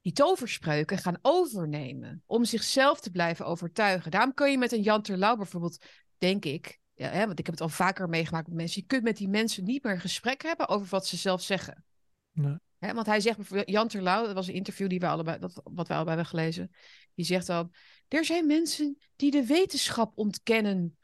die 0.00 0.12
toverspreuken 0.12 0.98
gaan 0.98 1.18
overnemen 1.22 2.22
om 2.26 2.44
zichzelf 2.44 3.00
te 3.00 3.10
blijven 3.10 3.46
overtuigen. 3.46 4.10
Daarom 4.10 4.34
kun 4.34 4.50
je 4.50 4.58
met 4.58 4.72
een 4.72 4.82
Jan 4.82 5.02
Terlouw 5.02 5.36
bijvoorbeeld, 5.36 5.84
denk 6.18 6.44
ik, 6.44 6.80
ja, 6.94 7.08
hè, 7.08 7.26
want 7.26 7.38
ik 7.38 7.46
heb 7.46 7.54
het 7.54 7.64
al 7.64 7.68
vaker 7.68 8.08
meegemaakt 8.08 8.46
met 8.46 8.56
mensen, 8.56 8.80
je 8.80 8.86
kunt 8.86 9.02
met 9.02 9.16
die 9.16 9.28
mensen 9.28 9.64
niet 9.64 9.82
meer 9.82 9.92
een 9.92 10.00
gesprek 10.00 10.42
hebben 10.42 10.68
over 10.68 10.86
wat 10.86 11.06
ze 11.06 11.16
zelf 11.16 11.42
zeggen. 11.42 11.84
Nee. 12.32 12.56
Want 12.78 13.06
hij 13.06 13.20
zegt 13.20 13.38
Jan 13.64 13.88
Terlouw, 13.88 14.24
dat 14.24 14.34
was 14.34 14.46
een 14.46 14.54
interview 14.54 14.88
die 14.88 15.00
we 15.00 15.06
allebei, 15.06 15.38
dat, 15.38 15.60
wat 15.64 15.88
wij 15.88 15.96
allebei 15.96 16.16
hebben 16.16 16.38
gelezen, 16.38 16.70
die 17.14 17.24
zegt 17.24 17.46
dan, 17.46 17.72
er 18.08 18.24
zijn 18.24 18.46
mensen 18.46 18.98
die 19.16 19.30
de 19.30 19.46
wetenschap 19.46 20.12
ontkennen. 20.18 20.96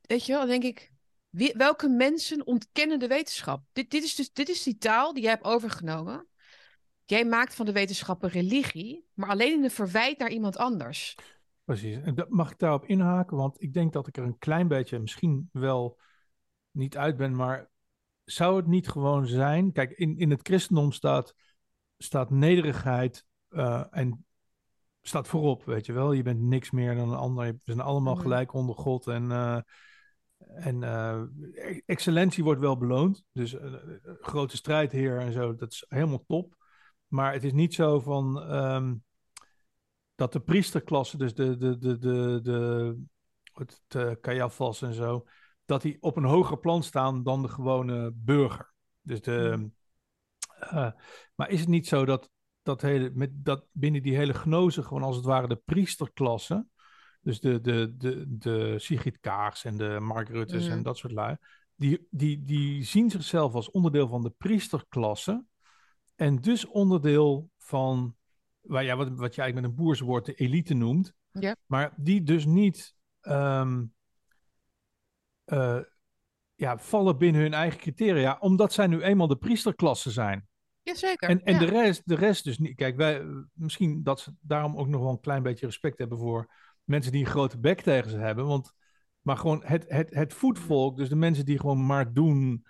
Weet 0.00 0.26
je 0.26 0.32
wel, 0.32 0.40
dan 0.40 0.60
denk 0.60 0.64
ik, 0.64 0.92
welke 1.56 1.88
mensen 1.88 2.46
ontkennen 2.46 2.98
de 2.98 3.06
wetenschap? 3.06 3.64
Dit, 3.72 3.90
dit, 3.90 4.02
is 4.02 4.14
dus, 4.14 4.32
dit 4.32 4.48
is 4.48 4.62
die 4.62 4.76
taal 4.76 5.12
die 5.12 5.22
jij 5.22 5.32
hebt 5.32 5.44
overgenomen. 5.44 6.26
Jij 7.04 7.24
maakt 7.24 7.54
van 7.54 7.66
de 7.66 7.72
wetenschap 7.72 8.22
een 8.22 8.30
religie, 8.30 9.06
maar 9.14 9.28
alleen 9.28 9.52
in 9.52 9.64
een 9.64 9.70
verwijt 9.70 10.18
naar 10.18 10.30
iemand 10.30 10.56
anders. 10.56 11.16
Precies. 11.64 11.96
En 12.02 12.14
dat, 12.14 12.28
mag 12.28 12.50
ik 12.50 12.58
daarop 12.58 12.84
inhaken? 12.84 13.36
Want 13.36 13.62
ik 13.62 13.72
denk 13.72 13.92
dat 13.92 14.06
ik 14.06 14.16
er 14.16 14.24
een 14.24 14.38
klein 14.38 14.68
beetje 14.68 14.98
misschien 14.98 15.48
wel 15.52 15.98
niet 16.70 16.96
uit 16.96 17.16
ben, 17.16 17.34
maar 17.34 17.70
zou 18.30 18.56
het 18.56 18.66
niet 18.66 18.88
gewoon 18.88 19.26
zijn? 19.26 19.72
Kijk, 19.72 19.90
in, 19.90 20.18
in 20.18 20.30
het 20.30 20.40
christendom 20.42 20.92
staat, 20.92 21.34
staat 21.98 22.30
nederigheid 22.30 23.24
uh, 23.50 23.84
en 23.90 24.24
staat 25.02 25.28
voorop, 25.28 25.64
weet 25.64 25.86
je 25.86 25.92
wel. 25.92 26.12
Je 26.12 26.22
bent 26.22 26.40
niks 26.40 26.70
meer 26.70 26.94
dan 26.94 27.10
een 27.10 27.18
ander. 27.18 27.52
We 27.52 27.58
zijn 27.64 27.80
allemaal 27.80 28.14
Mhm. 28.14 28.22
gelijk 28.22 28.52
onder 28.52 28.74
God. 28.74 29.06
En, 29.06 29.30
eh, 29.30 29.60
en 30.38 30.82
eh, 30.82 31.22
excellentie 31.86 32.44
wordt 32.44 32.60
wel 32.60 32.76
beloond. 32.76 33.24
Dus 33.32 33.54
eh, 33.54 33.74
grote 34.20 34.56
strijdheer 34.56 35.18
en 35.18 35.32
zo, 35.32 35.54
dat 35.54 35.72
is 35.72 35.84
helemaal 35.88 36.24
top. 36.26 36.56
Maar 37.06 37.32
het 37.32 37.44
is 37.44 37.52
niet 37.52 37.74
zo 37.74 38.00
van 38.00 38.42
ehm, 38.42 38.94
dat 40.14 40.32
de 40.32 40.40
priesterklasse, 40.40 41.16
dus 41.16 41.34
de, 41.34 41.56
de, 41.56 41.78
de, 41.78 41.98
de, 41.98 42.40
de 42.42 42.96
het 43.52 43.80
uh, 43.96 44.82
en 44.82 44.94
zo, 44.94 45.26
dat 45.70 45.82
die 45.82 45.96
op 46.00 46.16
een 46.16 46.24
hoger 46.24 46.58
plan 46.58 46.82
staan 46.82 47.22
dan 47.22 47.42
de 47.42 47.48
gewone 47.48 48.12
burger. 48.14 48.72
Dus 49.00 49.20
de, 49.20 49.70
uh, 50.62 50.90
maar 51.34 51.50
is 51.50 51.60
het 51.60 51.68
niet 51.68 51.86
zo 51.86 52.04
dat, 52.04 52.30
dat, 52.62 52.80
hele, 52.80 53.10
met, 53.14 53.30
dat 53.32 53.66
binnen 53.72 54.02
die 54.02 54.16
hele 54.16 54.32
gnoze 54.32 54.82
gewoon 54.82 55.02
als 55.02 55.16
het 55.16 55.24
ware 55.24 55.48
de 55.48 55.62
priesterklasse, 55.64 56.66
dus 57.20 57.40
de, 57.40 57.60
de, 57.60 57.94
de, 57.96 58.24
de 58.28 58.78
Sigrid 58.78 59.20
Kaars 59.20 59.64
en 59.64 59.76
de 59.76 60.00
Mark 60.00 60.28
Ruttes 60.28 60.66
en 60.66 60.82
dat 60.82 60.96
soort 60.96 61.12
lui, 61.12 61.36
die, 61.74 62.06
die, 62.10 62.44
die 62.44 62.82
zien 62.84 63.10
zichzelf 63.10 63.54
als 63.54 63.70
onderdeel 63.70 64.08
van 64.08 64.22
de 64.22 64.32
priesterklasse 64.36 65.44
en 66.14 66.36
dus 66.36 66.66
onderdeel 66.66 67.50
van, 67.58 68.16
waar, 68.60 68.84
ja, 68.84 68.96
wat, 68.96 69.08
wat 69.08 69.34
je 69.34 69.40
eigenlijk 69.42 69.54
met 69.54 69.64
een 69.64 69.84
boerswoord 69.84 70.24
de 70.24 70.34
elite 70.34 70.74
noemt, 70.74 71.12
Ja. 71.32 71.56
maar 71.66 71.92
die 71.96 72.22
dus 72.22 72.44
niet 72.44 72.94
ehm, 73.20 73.84
eh, 75.50 75.80
ja, 76.54 76.78
vallen 76.78 77.18
binnen 77.18 77.40
hun 77.40 77.54
eigen 77.54 77.78
criteria, 77.78 78.36
omdat 78.40 78.72
zij 78.72 78.86
nu 78.86 79.02
eenmaal 79.02 79.26
de 79.26 79.36
priesterklasse 79.36 80.10
zijn. 80.10 80.48
Jazeker. 80.82 81.28
En, 81.28 81.42
en 81.42 81.52
ja. 81.52 81.58
de, 81.58 81.64
rest, 81.64 82.02
de 82.04 82.14
rest 82.14 82.44
dus 82.44 82.58
niet. 82.58 82.74
Kijk, 82.74 82.96
wij, 82.96 83.22
misschien 83.52 84.02
dat 84.02 84.20
ze 84.20 84.34
daarom 84.40 84.76
ook 84.76 84.88
nog 84.88 85.00
wel 85.00 85.10
een 85.10 85.20
klein 85.20 85.42
beetje 85.42 85.66
respect 85.66 85.98
hebben 85.98 86.18
voor 86.18 86.52
mensen 86.84 87.12
die 87.12 87.24
een 87.24 87.30
grote 87.30 87.58
bek 87.58 87.80
tegen 87.80 88.10
ze 88.10 88.16
hebben. 88.18 88.46
Want, 88.46 88.72
maar 89.20 89.36
gewoon 89.36 89.62
het, 89.64 89.84
het, 89.88 90.14
het 90.14 90.34
voetvolk, 90.34 90.96
dus 90.96 91.08
de 91.08 91.16
mensen 91.16 91.44
die 91.44 91.58
gewoon 91.58 91.86
maar 91.86 92.12
doen 92.12 92.66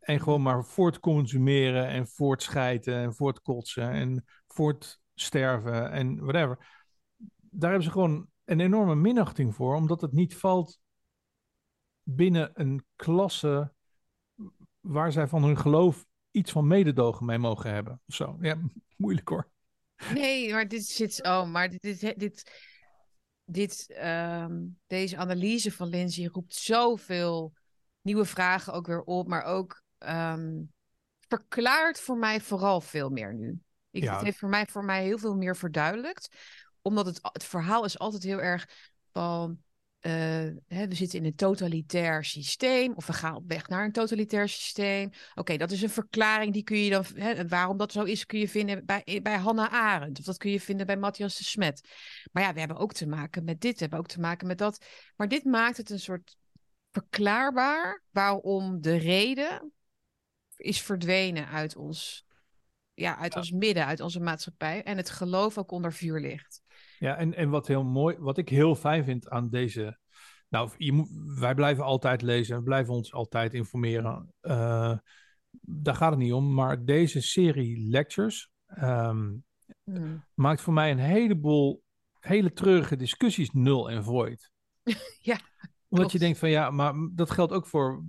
en 0.00 0.20
gewoon 0.20 0.42
maar 0.42 0.64
voortconsumeren 0.64 1.88
en 1.88 2.08
voortschijten 2.08 2.94
en 2.94 3.14
voortkotsen 3.14 3.90
en 3.90 4.24
voortsterven 4.46 5.90
en 5.90 6.16
whatever. 6.16 6.58
Daar 7.36 7.70
hebben 7.70 7.82
ze 7.82 7.90
gewoon 7.90 8.26
een 8.44 8.60
enorme 8.60 8.94
minachting 8.94 9.54
voor, 9.54 9.74
omdat 9.74 10.00
het 10.00 10.12
niet 10.12 10.36
valt 10.36 10.82
binnen 12.04 12.50
een 12.54 12.84
klasse 12.96 13.72
waar 14.80 15.12
zij 15.12 15.26
van 15.26 15.44
hun 15.44 15.58
geloof 15.58 16.06
iets 16.30 16.52
van 16.52 16.66
mededogen 16.66 17.26
mee 17.26 17.38
mogen 17.38 17.72
hebben. 17.72 18.00
Of 18.06 18.14
zo. 18.14 18.36
Ja, 18.40 18.58
moeilijk 18.96 19.28
hoor. 19.28 19.50
Nee, 20.12 20.52
maar 20.52 20.68
dit 20.68 20.86
zit. 20.86 21.22
Oh, 21.22 21.50
maar 21.50 21.68
dit. 21.68 21.80
dit, 21.80 22.18
dit, 22.18 22.50
dit 23.44 23.86
ehm, 23.88 24.62
deze 24.86 25.16
analyse 25.16 25.72
van 25.72 25.88
Lindsay 25.88 26.26
roept 26.26 26.54
zoveel 26.54 27.52
nieuwe 28.00 28.24
vragen 28.24 28.72
ook 28.72 28.86
weer 28.86 29.02
op, 29.02 29.28
maar 29.28 29.42
ook 29.42 29.82
ehm, 29.98 30.62
verklaart 31.28 32.00
voor 32.00 32.18
mij 32.18 32.40
vooral 32.40 32.80
veel 32.80 33.10
meer 33.10 33.34
nu. 33.34 33.60
Ik, 33.90 34.02
Ja. 34.02 34.14
Het 34.14 34.24
heeft 34.24 34.38
voor 34.38 34.48
mij, 34.48 34.66
voor 34.66 34.84
mij 34.84 35.02
heel 35.02 35.18
veel 35.18 35.36
meer 35.36 35.56
verduidelijkt, 35.56 36.36
omdat 36.82 37.06
het, 37.06 37.18
het 37.22 37.44
verhaal 37.44 37.84
is 37.84 37.98
altijd 37.98 38.22
heel 38.22 38.40
erg 38.40 38.68
van. 39.12 39.62
Eh, 40.04 40.12
hè, 40.66 40.88
we 40.88 40.94
zitten 40.94 41.18
in 41.18 41.24
een 41.24 41.34
totalitair 41.34 42.24
systeem, 42.24 42.92
of 42.94 43.06
we 43.06 43.12
gaan 43.12 43.34
op 43.34 43.48
weg 43.48 43.68
naar 43.68 43.84
een 43.84 43.92
totalitair 43.92 44.48
systeem. 44.48 45.10
Oké, 45.34 45.56
dat 45.56 45.70
is 45.70 45.82
een 45.82 45.90
verklaring, 45.90 46.52
die 46.52 46.62
kun 46.62 46.76
je 46.76 46.90
dan, 46.90 47.04
hè, 47.14 47.48
waarom 47.48 47.76
dat 47.76 47.92
zo 47.92 48.02
is, 48.02 48.26
kun 48.26 48.38
je 48.38 48.48
vinden 48.48 48.84
bij, 48.84 49.20
bij 49.22 49.36
Hannah 49.36 49.72
Arendt, 49.72 50.18
of 50.18 50.24
dat 50.24 50.36
kun 50.36 50.50
je 50.50 50.60
vinden 50.60 50.86
bij 50.86 50.96
Matthias 50.96 51.36
de 51.36 51.44
Smet. 51.44 51.88
Maar 52.32 52.42
ja, 52.42 52.52
we 52.52 52.58
hebben 52.58 52.76
ook 52.76 52.92
te 52.92 53.06
maken 53.06 53.44
met 53.44 53.60
dit, 53.60 53.72
we 53.72 53.80
hebben 53.80 53.98
ook 53.98 54.06
te 54.06 54.20
maken 54.20 54.46
met 54.46 54.58
dat. 54.58 54.86
Maar 55.16 55.28
dit 55.28 55.44
maakt 55.44 55.76
het 55.76 55.90
een 55.90 56.00
soort 56.00 56.36
verklaarbaar 56.92 58.02
waarom 58.10 58.80
de 58.80 58.96
reden 58.96 59.72
is 60.56 60.82
verdwenen 60.82 61.48
uit 61.48 61.76
ons, 61.76 62.26
ja, 62.94 63.18
uit 63.18 63.36
ons 63.36 63.50
midden, 63.50 63.86
uit 63.86 64.00
onze 64.00 64.20
maatschappij, 64.20 64.82
en 64.82 64.96
het 64.96 65.10
geloof 65.10 65.58
ook 65.58 65.70
onder 65.70 65.92
vuur 65.92 66.20
ligt. 66.20 66.62
Ja, 67.04 67.16
en, 67.16 67.34
en 67.34 67.50
wat 67.50 67.66
heel 67.66 67.84
mooi, 67.84 68.16
wat 68.18 68.38
ik 68.38 68.48
heel 68.48 68.74
fijn 68.74 69.04
vind 69.04 69.28
aan 69.28 69.50
deze. 69.50 69.98
Nou, 70.48 70.70
je 70.76 70.92
moet, 70.92 71.08
wij 71.38 71.54
blijven 71.54 71.84
altijd 71.84 72.22
lezen, 72.22 72.56
we 72.56 72.62
blijven 72.62 72.94
ons 72.94 73.12
altijd 73.12 73.54
informeren. 73.54 74.32
Uh, 74.42 74.98
daar 75.60 75.94
gaat 75.94 76.10
het 76.10 76.18
niet 76.18 76.32
om. 76.32 76.54
Maar 76.54 76.84
deze 76.84 77.20
serie 77.20 77.88
lectures 77.88 78.50
um, 78.82 79.44
Hmm. 79.84 80.24
maakt 80.34 80.60
voor 80.60 80.72
mij 80.72 80.90
een 80.90 80.98
heleboel 80.98 81.82
hele 82.20 82.52
treurige 82.52 82.96
discussies 82.96 83.50
nul 83.50 83.90
en 83.90 84.04
void. 84.04 84.50
ja. 85.20 85.38
Omdat 85.88 85.88
klopt. 85.88 86.12
je 86.12 86.18
denkt 86.18 86.38
van 86.38 86.50
ja, 86.50 86.70
maar 86.70 86.94
dat 87.12 87.30
geldt 87.30 87.52
ook 87.52 87.66
voor 87.66 88.04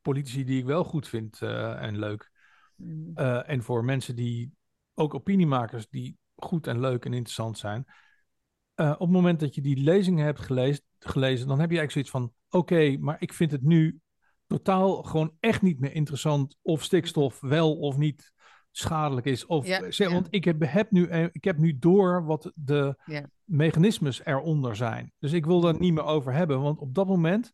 politici 0.00 0.44
die 0.44 0.58
ik 0.58 0.64
wel 0.64 0.84
goed 0.84 1.08
vind 1.08 1.40
uh, 1.40 1.82
en 1.82 1.98
leuk. 1.98 2.30
Hmm. 2.76 3.10
Uh, 3.14 3.48
en 3.48 3.62
voor 3.62 3.84
mensen 3.84 4.16
die, 4.16 4.52
ook 4.94 5.14
opiniemakers 5.14 5.88
die 5.88 6.16
goed 6.34 6.66
en 6.66 6.80
leuk 6.80 7.04
en 7.04 7.12
interessant 7.12 7.58
zijn. 7.58 7.86
Uh, 8.80 8.90
op 8.90 8.98
het 8.98 9.10
moment 9.10 9.40
dat 9.40 9.54
je 9.54 9.60
die 9.60 9.82
lezingen 9.82 10.24
hebt 10.24 10.40
gelezen, 10.40 10.82
gelezen 10.98 11.48
dan 11.48 11.60
heb 11.60 11.70
je 11.70 11.78
eigenlijk 11.78 11.90
zoiets 11.90 12.10
van: 12.10 12.22
oké, 12.48 12.74
okay, 12.74 12.96
maar 12.96 13.16
ik 13.20 13.32
vind 13.32 13.50
het 13.50 13.62
nu 13.62 14.00
totaal 14.46 15.02
gewoon 15.02 15.32
echt 15.40 15.62
niet 15.62 15.80
meer 15.80 15.92
interessant 15.92 16.56
of 16.62 16.82
stikstof 16.82 17.40
wel 17.40 17.78
of 17.78 17.96
niet 17.96 18.32
schadelijk 18.70 19.26
is. 19.26 19.46
Of, 19.46 19.66
Ja, 19.66 19.90
zeg, 19.90 20.08
ja. 20.08 20.14
Want 20.14 20.26
ik 20.30 20.44
heb, 20.44 20.62
heb 20.64 20.90
nu, 20.90 21.06
eh, 21.06 21.24
ik 21.32 21.44
heb 21.44 21.58
nu 21.58 21.78
door 21.78 22.24
wat 22.24 22.52
de 22.54 22.98
Ja. 23.04 23.30
mechanismes 23.44 24.24
eronder 24.24 24.76
zijn. 24.76 25.12
Dus 25.18 25.32
ik 25.32 25.46
wil 25.46 25.60
daar 25.60 25.78
niet 25.78 25.92
meer 25.92 26.04
over 26.04 26.32
hebben, 26.32 26.60
want 26.60 26.78
op 26.78 26.94
dat 26.94 27.06
moment, 27.06 27.52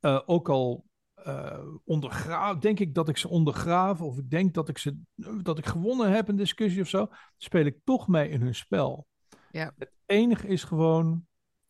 uh, 0.00 0.20
ook 0.26 0.48
al 0.48 0.84
uh, 1.26 1.58
ondergraaf, 1.84 2.58
denk 2.58 2.80
ik 2.80 2.94
dat 2.94 3.08
ik 3.08 3.16
ze 3.16 3.28
ondergraaf, 3.28 4.00
of 4.00 4.18
ik 4.18 4.30
denk 4.30 4.54
dat 4.54 4.68
ik, 4.68 4.78
ze, 4.78 4.98
dat 5.42 5.58
ik 5.58 5.66
gewonnen 5.66 6.12
heb 6.12 6.28
in 6.28 6.36
discussie 6.36 6.82
of 6.82 6.88
zo, 6.88 7.08
speel 7.36 7.64
ik 7.64 7.78
toch 7.84 8.08
mee 8.08 8.28
in 8.28 8.40
hun 8.40 8.54
spel. 8.54 9.06
Ja. 9.52 9.72
Het 9.78 9.90
enige 10.06 10.46
is 10.46 10.64
gewoon 10.64 11.26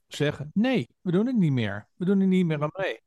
zeggen: 0.07 0.51
nee, 0.55 0.89
we 1.01 1.11
doen 1.13 1.27
het 1.27 1.37
niet 1.37 1.53
meer. 1.53 1.89
We 1.97 2.05
doen 2.05 2.21
er 2.21 2.27
niet 2.27 2.47
meer 2.47 2.63
aan 2.63 2.71
mee. 2.73 3.01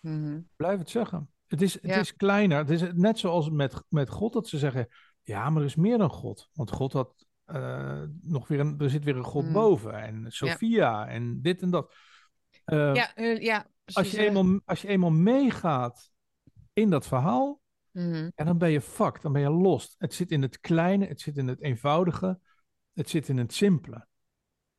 Mhm. 0.00 0.40
Blijf 0.56 0.78
het 0.78 0.90
zeggen. 0.90 1.30
Het 1.46 1.62
is, 1.62 1.72
het 1.74 1.82
Ja. 1.84 1.98
is 1.98 2.16
kleiner. 2.16 2.58
Het 2.58 2.70
is 2.70 2.82
net 2.94 3.18
zoals 3.18 3.50
met, 3.50 3.82
met 3.88 4.08
God 4.08 4.32
dat 4.32 4.48
ze 4.48 4.58
zeggen: 4.58 4.88
ja, 5.22 5.50
maar 5.50 5.60
er 5.62 5.68
is 5.68 5.76
meer 5.76 5.98
dan 5.98 6.10
God. 6.10 6.48
Want 6.52 6.70
God 6.70 6.92
had 6.92 7.26
uh, 7.46 8.02
nog 8.22 8.48
weer 8.48 8.60
een, 8.60 8.78
er 8.78 8.90
zit 8.90 9.04
weer 9.04 9.16
een 9.16 9.24
God 9.24 9.44
Mm. 9.44 9.52
boven. 9.52 9.94
En 10.02 10.24
Sophia 10.28 11.08
en 11.08 11.42
dit 11.42 11.62
en 11.62 11.70
dat. 11.70 11.94
Uh, 12.66 12.94
ja, 12.94 13.16
uh, 13.18 13.40
ja, 13.40 13.56
als, 13.56 13.94
precies. 13.94 14.12
je 14.12 14.26
eenmaal, 14.26 14.60
als 14.64 14.82
je 14.82 14.88
eenmaal 14.88 15.10
meegaat 15.10 16.10
in 16.72 16.90
dat 16.90 17.06
verhaal, 17.06 17.60
Mhm. 17.90 18.30
ja, 18.34 18.44
dan 18.44 18.58
ben 18.58 18.70
je 18.70 18.80
fucked, 18.80 19.22
dan 19.22 19.32
ben 19.32 19.42
je 19.42 19.50
lost. 19.50 19.94
Het 19.98 20.14
zit 20.14 20.30
in 20.30 20.42
het 20.42 20.60
kleine, 20.60 21.06
het 21.06 21.20
zit 21.20 21.36
in 21.36 21.48
het 21.48 21.60
eenvoudige, 21.60 22.40
het 22.94 23.10
zit 23.10 23.28
in 23.28 23.38
het 23.38 23.54
simpele. 23.54 24.06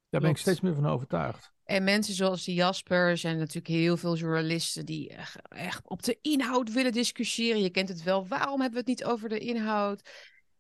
Daar 0.10 0.22
ben 0.22 0.30
ik 0.30 0.38
steeds 0.38 0.62
meer 0.62 0.74
van 0.74 0.86
overtuigd. 0.86 1.52
En 1.64 1.84
mensen 1.84 2.14
zoals 2.14 2.44
die 2.44 2.56
Jaspers 2.56 3.24
en 3.24 3.38
natuurlijk 3.38 3.68
heel 3.68 3.98
veel 3.98 4.16
journalisten 4.16 4.86
die 4.86 5.16
echt, 5.50 5.80
op 5.84 6.04
de 6.04 6.18
inhoud 6.22 6.72
willen 6.72 6.92
discussiëren. 6.92 7.62
Je 7.62 7.70
kent 7.70 7.90
het 7.90 8.04
wel, 8.04 8.28
waarom 8.28 8.62
hebben 8.62 8.84
we 8.84 8.92
het 8.92 9.00
niet 9.00 9.04
over 9.04 9.30
de 9.30 9.40
inhoud? 9.40 10.10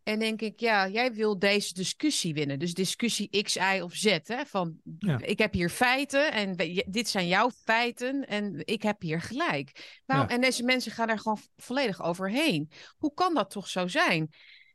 En 0.03 0.19
denk 0.19 0.41
ik, 0.41 0.59
ja, 0.59 0.87
jij 0.87 1.13
wil 1.13 1.39
deze 1.39 1.73
discussie 1.73 2.33
winnen. 2.33 2.59
Dus 2.59 2.73
discussie 2.73 3.43
X, 3.43 3.55
Y 3.55 3.79
of 3.83 3.93
Z. 3.93 4.17
Hè? 4.23 4.45
Van, 4.45 4.77
Ja. 4.99 5.21
ik 5.21 5.39
heb 5.39 5.53
hier 5.53 5.69
feiten 5.69 6.31
en 6.31 6.55
dit 6.87 7.09
zijn 7.09 7.27
jouw 7.27 7.49
feiten 7.49 8.27
en 8.27 8.61
ik 8.65 8.81
heb 8.81 9.01
hier 9.01 9.21
gelijk. 9.21 9.99
Waarom? 10.05 10.27
Ja. 10.27 10.35
En 10.35 10.41
deze 10.41 10.63
mensen 10.63 10.91
gaan 10.91 11.09
er 11.09 11.19
gewoon 11.19 11.39
volledig 11.55 12.01
overheen. 12.01 12.71
Hoe 12.97 13.13
kan 13.13 13.33
dat 13.33 13.49
toch 13.49 13.67
zo 13.67 13.87
zijn? 13.87 14.29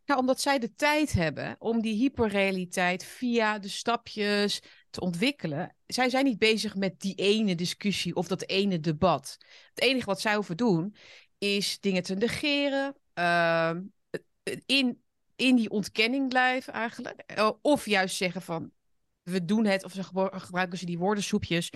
Nou, 0.07 0.21
omdat 0.21 0.41
zij 0.41 0.59
de 0.59 0.75
tijd 0.75 1.13
hebben 1.13 1.57
om 1.59 1.81
die 1.81 1.95
hyperrealiteit 1.97 3.05
via 3.05 3.59
de 3.59 3.69
stapjes 3.69 4.63
te 4.91 5.01
ontwikkelen. 5.01 5.77
Zij 5.87 6.11
zijn 6.11 6.25
niet 6.25 6.39
bezig 6.39 6.75
met 6.75 7.01
die 7.01 7.15
ene 7.15 7.55
discussie 7.55 8.15
of 8.15 8.27
dat 8.27 8.49
ene 8.49 8.81
debat. 8.81 9.37
Het 9.75 9.85
enige 9.85 10.07
wat 10.07 10.21
zij 10.21 10.35
hoeven 10.35 10.57
doen 10.57 10.97
is 11.39 11.81
dingen 11.81 12.03
te 12.03 12.15
negeren, 12.15 12.97
ehm, 13.15 13.83
in, 14.67 15.03
in 15.37 15.57
die 15.57 15.71
ontkenning 15.71 16.29
blijven 16.29 16.73
eigenlijk. 16.73 17.21
Eh, 17.27 17.51
Of 17.63 17.87
juist 17.87 18.17
zeggen 18.17 18.43
van, 18.43 18.71
we 19.23 19.45
doen 19.45 19.65
het, 19.65 19.85
of 19.85 19.93
ze 19.93 20.03
gebruiken 20.31 20.79
ze 20.79 20.87
die 20.87 20.99
woordensoepjes. 20.99 21.73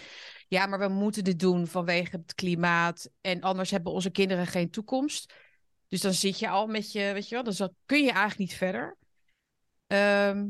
Ja, 0.48 0.66
maar 0.66 0.78
we 0.78 0.88
moeten 0.88 1.24
dit 1.24 1.38
doen 1.38 1.66
vanwege 1.66 2.16
het 2.16 2.34
klimaat 2.34 3.10
en 3.20 3.40
anders 3.40 3.70
hebben 3.70 3.92
onze 3.92 4.10
kinderen 4.10 4.46
geen 4.46 4.70
toekomst. 4.70 5.34
Dus 5.90 6.00
dan 6.00 6.12
zit 6.12 6.38
je 6.38 6.48
al 6.48 6.66
met 6.66 6.92
je, 6.92 7.10
weet 7.12 7.28
je 7.28 7.34
wel, 7.34 7.44
dus 7.44 7.56
dan 7.56 7.74
kun 7.86 7.98
je 8.02 8.10
eigenlijk 8.10 8.38
niet 8.38 8.54
verder. 8.54 8.96
Ehm, 9.86 10.48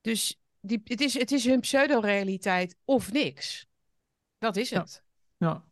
dus 0.00 0.40
die, 0.60 0.80
het, 0.84 1.00
is, 1.00 1.18
het 1.18 1.32
is 1.32 1.44
hun 1.44 1.60
pseudo-realiteit 1.60 2.76
of 2.84 3.12
niks. 3.12 3.66
Dat 4.38 4.56
is 4.56 4.70
het. 4.70 5.02
Ja, 5.36 5.64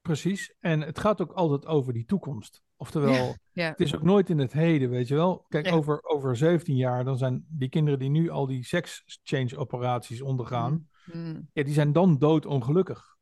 precies. 0.00 0.54
En 0.60 0.80
het 0.80 0.98
gaat 0.98 1.20
ook 1.20 1.32
altijd 1.32 1.66
over 1.66 1.92
die 1.92 2.04
toekomst. 2.04 2.62
Oftewel, 2.76 3.36
Ja. 3.52 3.68
het 3.68 3.80
is 3.80 3.94
ook 3.94 4.02
nooit 4.02 4.30
in 4.30 4.38
het 4.38 4.52
heden, 4.52 4.90
weet 4.90 5.08
je 5.08 5.14
wel. 5.14 5.44
Kijk, 5.48 5.72
over, 5.72 6.02
over 6.02 6.36
17 6.36 6.76
jaar, 6.76 7.04
dan 7.04 7.18
zijn 7.18 7.46
die 7.48 7.68
kinderen 7.68 7.98
die 7.98 8.10
nu 8.10 8.28
al 8.30 8.46
die 8.46 8.64
sex 8.64 9.02
change 9.22 9.56
operaties 9.56 10.22
ondergaan, 10.22 10.88
Mm. 11.04 11.48
ja, 11.52 11.62
die 11.62 11.74
zijn 11.74 11.92
dan 11.92 12.18
doodongelukkig. 12.18 13.16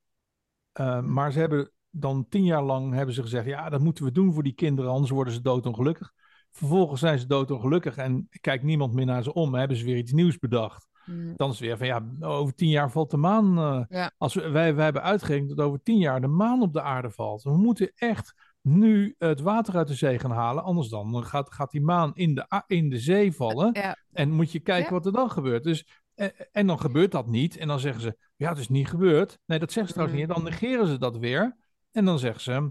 Uh, 0.81 1.01
maar 1.01 1.33
ze 1.33 1.39
hebben 1.39 1.73
dan 1.91 2.27
tien 2.29 2.45
jaar 2.45 2.63
lang 2.63 2.95
hebben 2.95 3.15
ze 3.15 3.23
gezegd, 3.23 3.47
ja, 3.47 3.69
dat 3.69 3.81
moeten 3.81 4.05
we 4.05 4.13
doen 4.13 4.33
voor 4.33 4.43
die 4.43 4.53
kinderen, 4.55 4.91
anders 4.91 5.11
worden 5.11 5.33
ze 5.33 5.41
doodongelukkig. 5.41 6.13
Vervolgens 6.51 7.01
zijn 7.01 7.19
ze 7.19 7.27
doodongelukkig 7.27 7.97
en 7.97 8.29
kijkt 8.41 8.65
niemand 8.65 8.95
meer 8.95 9.07
naar 9.07 9.23
ze 9.23 9.33
om. 9.35 9.55
Hebben 9.55 9.77
ze 9.77 9.85
weer 9.85 9.97
iets 9.97 10.13
nieuws 10.13 10.39
bedacht. 10.39 10.87
Mm. 11.05 11.33
Dan 11.37 11.51
is 11.51 11.59
het 11.59 11.67
weer 11.67 11.77
van, 11.79 11.87
ja, 11.87 12.27
over 12.29 12.55
tien 12.55 12.69
jaar 12.69 12.91
valt 12.91 13.11
de 13.11 13.17
maan. 13.17 13.59
eh, 13.59 13.85
Ja. 13.89 14.11
als 14.19 14.35
we, 14.35 14.49
wij, 14.49 14.75
wij 14.75 14.85
hebben 14.85 15.03
uitgerekend 15.03 15.49
dat 15.57 15.67
over 15.67 15.83
tien 15.83 15.99
jaar 15.99 16.21
de 16.21 16.27
maan 16.27 16.63
op 16.63 16.73
de 16.73 16.83
aarde 16.83 17.11
valt. 17.11 17.43
We 17.43 17.57
moeten 17.57 17.93
echt 17.95 18.35
nu 18.63 19.15
het 19.19 19.41
water 19.41 19.77
uit 19.77 19.89
de 19.89 19.95
zee 19.95 20.19
gaan 20.19 20.31
halen. 20.31 20.63
Anders 20.65 20.89
dan 20.89 21.25
gaat, 21.25 21.53
gaat 21.53 21.71
die 21.71 21.81
maan 21.83 22.11
in 22.15 22.35
de, 22.35 22.63
in 22.67 22.89
de 22.91 22.99
zee 22.99 23.33
vallen. 23.33 23.71
Ja. 23.73 23.97
En 24.13 24.31
moet 24.31 24.53
je 24.53 24.61
kijken 24.61 24.85
Ja. 24.89 24.93
wat 24.97 25.07
er 25.07 25.13
dan 25.13 25.31
gebeurt. 25.31 25.65
Dus, 25.65 25.87
eh, 26.15 26.27
en 26.53 26.67
dan 26.67 26.81
gebeurt 26.81 27.11
dat 27.13 27.27
niet. 27.27 27.57
En 27.57 27.69
dan 27.69 27.81
zeggen 27.81 28.03
ze, 28.03 28.17
ja, 28.37 28.49
het 28.49 28.59
is 28.59 28.69
niet 28.69 28.89
gebeurd. 28.89 29.39
Nee, 29.47 29.59
dat 29.59 29.73
zeggen 29.73 29.93
ze 29.93 29.99
trouwens 29.99 30.21
Mhm. 30.21 30.29
niet. 30.29 30.37
Dan 30.43 30.53
negeren 30.53 30.87
ze 30.87 30.99
dat 30.99 31.17
weer. 31.17 31.57
En 31.99 32.05
dan 32.05 32.19
zeggen 32.19 32.41
ze, 32.41 32.71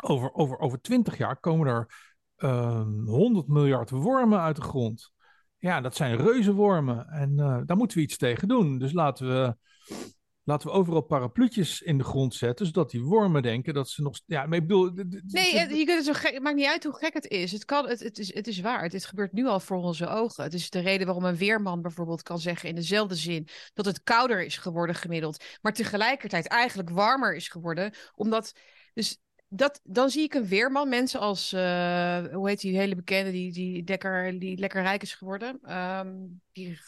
over, 0.00 0.32
over, 0.34 0.58
over 0.58 0.80
20 0.80 1.18
jaar 1.18 1.40
komen 1.40 1.66
er 1.66 1.94
ehm 2.36 3.04
100 3.04 3.48
miljard 3.48 3.90
wormen 3.90 4.40
uit 4.40 4.56
de 4.56 4.62
grond. 4.62 5.12
Ja, 5.58 5.80
dat 5.80 5.96
zijn 5.96 6.16
reuzenwormen. 6.16 7.08
En 7.08 7.38
eh, 7.38 7.60
daar 7.64 7.76
moeten 7.76 7.96
we 7.96 8.02
iets 8.02 8.16
tegen 8.16 8.48
doen. 8.48 8.78
Dus 8.78 8.92
laten 8.92 9.26
we, 9.28 9.56
laten 10.44 10.68
we 10.68 10.74
overal 10.74 11.00
parapluutjes 11.00 11.82
in 11.82 11.98
de 11.98 12.04
grond 12.04 12.34
zetten. 12.34 12.66
Zodat 12.66 12.90
die 12.90 13.02
wormen 13.02 13.42
denken 13.42 13.74
dat 13.74 13.88
ze 13.88 14.02
nog... 14.02 14.20
Ja, 14.26 14.46
maar 14.46 14.58
ik 14.58 14.66
bedoel... 14.66 14.90
Nee, 15.26 15.58
het, 15.58 15.70
je 15.70 15.84
kunt 15.84 15.96
het, 15.96 16.04
zo 16.04 16.12
gek, 16.12 16.32
het 16.32 16.42
maakt 16.42 16.56
niet 16.56 16.66
uit 16.66 16.84
hoe 16.84 16.96
gek 16.96 17.14
het 17.14 17.28
is. 17.28 17.52
Het, 17.52 17.64
kan, 17.64 17.88
het, 17.88 18.00
het, 18.00 18.18
is, 18.18 18.34
het 18.34 18.46
is 18.46 18.60
waar. 18.60 18.82
Het, 18.82 19.04
gebeurt 19.04 19.32
nu 19.32 19.46
al 19.46 19.60
voor 19.60 19.76
onze 19.76 20.06
ogen. 20.06 20.44
Het 20.44 20.54
is 20.54 20.70
de 20.70 20.80
reden 20.80 21.06
waarom 21.06 21.24
een 21.24 21.36
weerman 21.36 21.82
bijvoorbeeld 21.82 22.22
kan 22.22 22.38
zeggen 22.38 22.68
in 22.68 22.74
dezelfde 22.74 23.14
zin 23.14 23.48
dat 23.74 23.84
het 23.84 24.02
kouder 24.02 24.44
is 24.44 24.56
geworden 24.56 24.94
gemiddeld, 24.94 25.44
maar 25.60 25.72
tegelijkertijd 25.72 26.46
eigenlijk 26.46 26.90
warmer 26.90 27.34
is 27.34 27.48
geworden. 27.48 27.92
Omdat, 28.14 28.52
dus 28.94 29.18
dat, 29.48 29.80
dan 29.82 30.10
zie 30.10 30.22
ik 30.22 30.34
een 30.34 30.46
weerman, 30.46 30.88
mensen 30.88 31.20
als, 31.20 31.52
eh, 31.52 32.24
hoe 32.32 32.48
heet 32.48 32.60
die 32.60 32.76
hele 32.76 32.94
bekende, 32.94 33.30
die, 33.30 33.52
die, 33.52 33.82
lekker, 33.84 34.38
die 34.38 34.58
lekker 34.58 34.82
rijk 34.82 35.02
is 35.02 35.14
geworden. 35.14 35.58
Ehm 35.62 36.08
die 36.52 36.78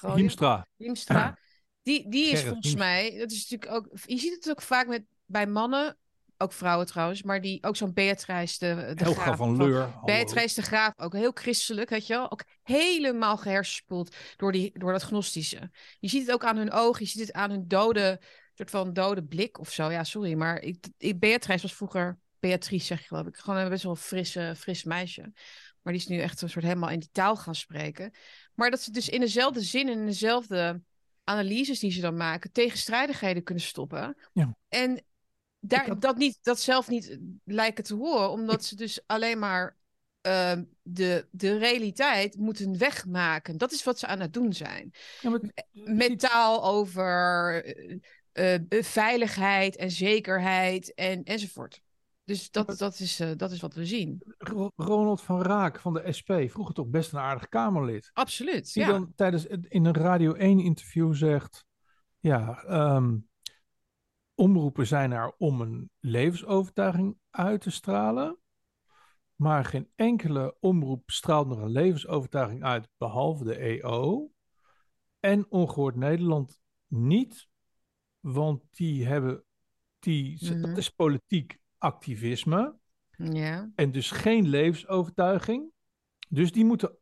Hiemstra. 0.77 1.39
Die, 1.85 2.09
die 2.09 2.31
is 2.31 2.43
volgens 2.43 2.75
mij, 2.75 3.19
dat 3.19 3.31
is 3.31 3.51
natuurlijk 3.51 3.73
ook, 3.73 3.99
je 4.07 4.19
ziet 4.19 4.35
het 4.35 4.51
ook 4.51 4.63
vaak 4.63 4.87
met, 4.87 5.03
bij 5.27 5.47
mannen, 5.47 5.97
ook 6.37 6.53
vrouwen 6.53 6.87
trouwens, 6.87 7.23
maar 7.23 7.41
die 7.41 7.63
ook 7.63 7.77
zo'n 7.77 7.93
Beatrice 7.93 8.59
de, 8.59 8.93
de 8.95 9.05
Helga 9.05 9.23
Graaf 9.23 9.37
van 9.37 9.57
Leur. 9.57 9.95
Beatrice 10.05 10.55
de 10.55 10.67
Graaf, 10.67 10.93
ook 10.97 11.13
heel 11.13 11.31
christelijk, 11.35 11.91
weet 11.91 12.07
je 12.07 12.15
wel. 12.15 12.31
Ook 12.31 12.45
helemaal 12.63 13.37
gehersenspoeld 13.37 14.17
door, 14.37 14.53
die, 14.53 14.79
door 14.79 14.93
dat 14.93 15.03
gnostische. 15.03 15.71
Je 15.99 16.09
ziet 16.09 16.27
het 16.27 16.33
ook 16.33 16.45
aan 16.45 16.57
hun 16.57 16.71
ogen, 16.71 17.05
je 17.05 17.11
ziet 17.11 17.21
het 17.21 17.33
aan 17.33 17.51
hun 17.51 17.69
dode, 17.69 18.21
soort 18.55 18.71
van 18.71 18.93
dode 18.93 19.25
blik 19.25 19.59
of 19.59 19.73
zo. 19.73 19.91
Ja, 19.91 20.05
sorry, 20.05 20.35
maar 20.35 20.61
ik, 20.61 20.87
ik, 20.99 21.19
Beatrice 21.19 21.63
was 21.63 21.75
vroeger, 21.75 22.19
Beatrice 22.39 22.87
zeg 22.87 23.01
je 23.01 23.07
geloof 23.07 23.27
ik, 23.27 23.37
gewoon 23.37 23.61
een 23.61 23.69
best 23.69 23.85
wel 23.85 23.97
frisse, 23.97 24.55
fris 24.57 24.85
meisje. 24.85 25.33
Maar 25.83 25.93
die 25.93 26.03
is 26.03 26.09
nu 26.09 26.19
echt 26.19 26.43
een 26.43 26.51
soort 26.51 26.65
helemaal 26.65 26.91
in 26.91 26.99
die 26.99 27.09
taal 27.13 27.37
gaan 27.37 27.55
spreken. 27.55 28.15
Maar 28.55 28.71
dat 28.71 28.81
ze 28.81 28.91
dus 28.91 29.09
in 29.09 29.21
dezelfde 29.21 29.61
zin 29.61 29.89
en 29.89 29.99
in 29.99 30.07
dezelfde 30.07 30.83
analyses 31.25 31.79
die 31.79 31.91
ze 31.93 32.01
dan 32.01 32.17
maken, 32.17 32.53
tegenstrijdigheden 32.53 33.43
kunnen 33.43 33.65
stoppen. 33.65 34.17
Ja. 34.33 34.57
En 34.69 35.03
daar, 35.59 35.89
had- 35.89 36.01
dat, 36.01 36.17
niet, 36.17 36.39
dat 36.43 36.61
zelf 36.61 36.89
niet 36.89 37.19
lijken 37.45 37.85
te 37.85 37.95
horen, 37.95 38.31
omdat 38.31 38.65
ze 38.65 38.77
dus 38.77 39.01
alleen 39.07 39.39
maar 39.39 39.77
ehm, 40.21 40.65
de, 40.83 41.27
de 41.31 41.57
realiteit 41.57 42.37
moeten 42.37 42.79
wegmaken. 42.79 43.59
Dat 43.59 43.73
is 43.73 43.85
wat 43.85 43.99
ze 43.99 44.07
aan 44.07 44.21
het 44.21 44.33
doen 44.33 44.53
zijn. 44.53 44.93
Ja, 45.21 45.31
maar- 45.31 45.41
Met 45.73 46.19
taal 46.19 46.65
over 46.65 47.65
eh, 48.33 48.59
veiligheid 48.69 49.77
en 49.77 49.91
zekerheid 49.91 50.95
en, 50.95 51.25
enzovoort. 51.25 51.81
Dus 52.25 52.51
dat, 52.51 52.79
dat, 52.79 52.99
is, 52.99 53.21
eh, 53.21 53.31
dat 53.37 53.51
is 53.51 53.61
wat 53.61 53.75
we 53.75 53.87
zien. 53.87 54.23
Ro- 54.39 54.71
Ronald 54.77 55.23
van 55.23 55.43
Raak 55.43 55.81
van 55.81 55.93
de 55.95 56.13
SP, 56.19 56.31
vroeger 56.49 56.75
toch 56.75 56.87
best 56.89 57.13
een 57.13 57.19
aardig 57.19 57.49
Kamerlid. 57.49 58.11
Absoluut. 58.13 58.73
Die 58.73 58.83
Ja. 58.83 58.89
dan 58.89 59.13
tijdens 59.15 59.47
in 59.47 59.85
een 59.85 59.95
Radio 59.95 60.33
1 60.35 60.61
interview 60.61 61.15
zegt: 61.15 61.67
Ja, 62.19 62.63
ehm, 62.63 63.19
omroepen 64.35 64.87
zijn 64.87 65.13
er 65.13 65.35
om 65.39 65.61
een 65.61 65.91
levensovertuiging 66.01 67.19
uit 67.31 67.61
te 67.61 67.71
stralen. 67.71 68.39
Maar 69.35 69.65
geen 69.65 69.91
enkele 69.95 70.57
omroep 70.61 71.11
straalt 71.11 71.49
nog 71.49 71.59
een 71.59 71.71
levensovertuiging 71.71 72.63
uit, 72.63 72.89
behalve 72.97 73.45
de 73.45 73.57
EO. 73.57 74.31
En 75.21 75.51
Ongehoord 75.51 75.97
Nederland 75.97 76.61
niet, 76.87 77.49
want 78.21 78.63
die 78.71 79.07
hebben. 79.07 79.45
Die, 79.99 80.39
Mhm. 80.53 80.61
Dat 80.61 80.77
is 80.77 80.91
politiek 80.91 81.59
activisme. 81.85 82.75
ja. 83.17 83.71
En 83.75 83.93
dus 83.93 84.11
geen 84.11 84.49
levensovertuiging. 84.49 85.73
Dus 86.29 86.53
die, 86.53 86.65
moeten, 86.65 86.97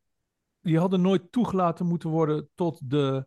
die 0.60 0.78
hadden 0.78 1.00
nooit 1.00 1.32
toegelaten 1.32 1.86
moeten 1.86 2.10
worden 2.10 2.48
tot, 2.54 2.90
de, 2.90 3.26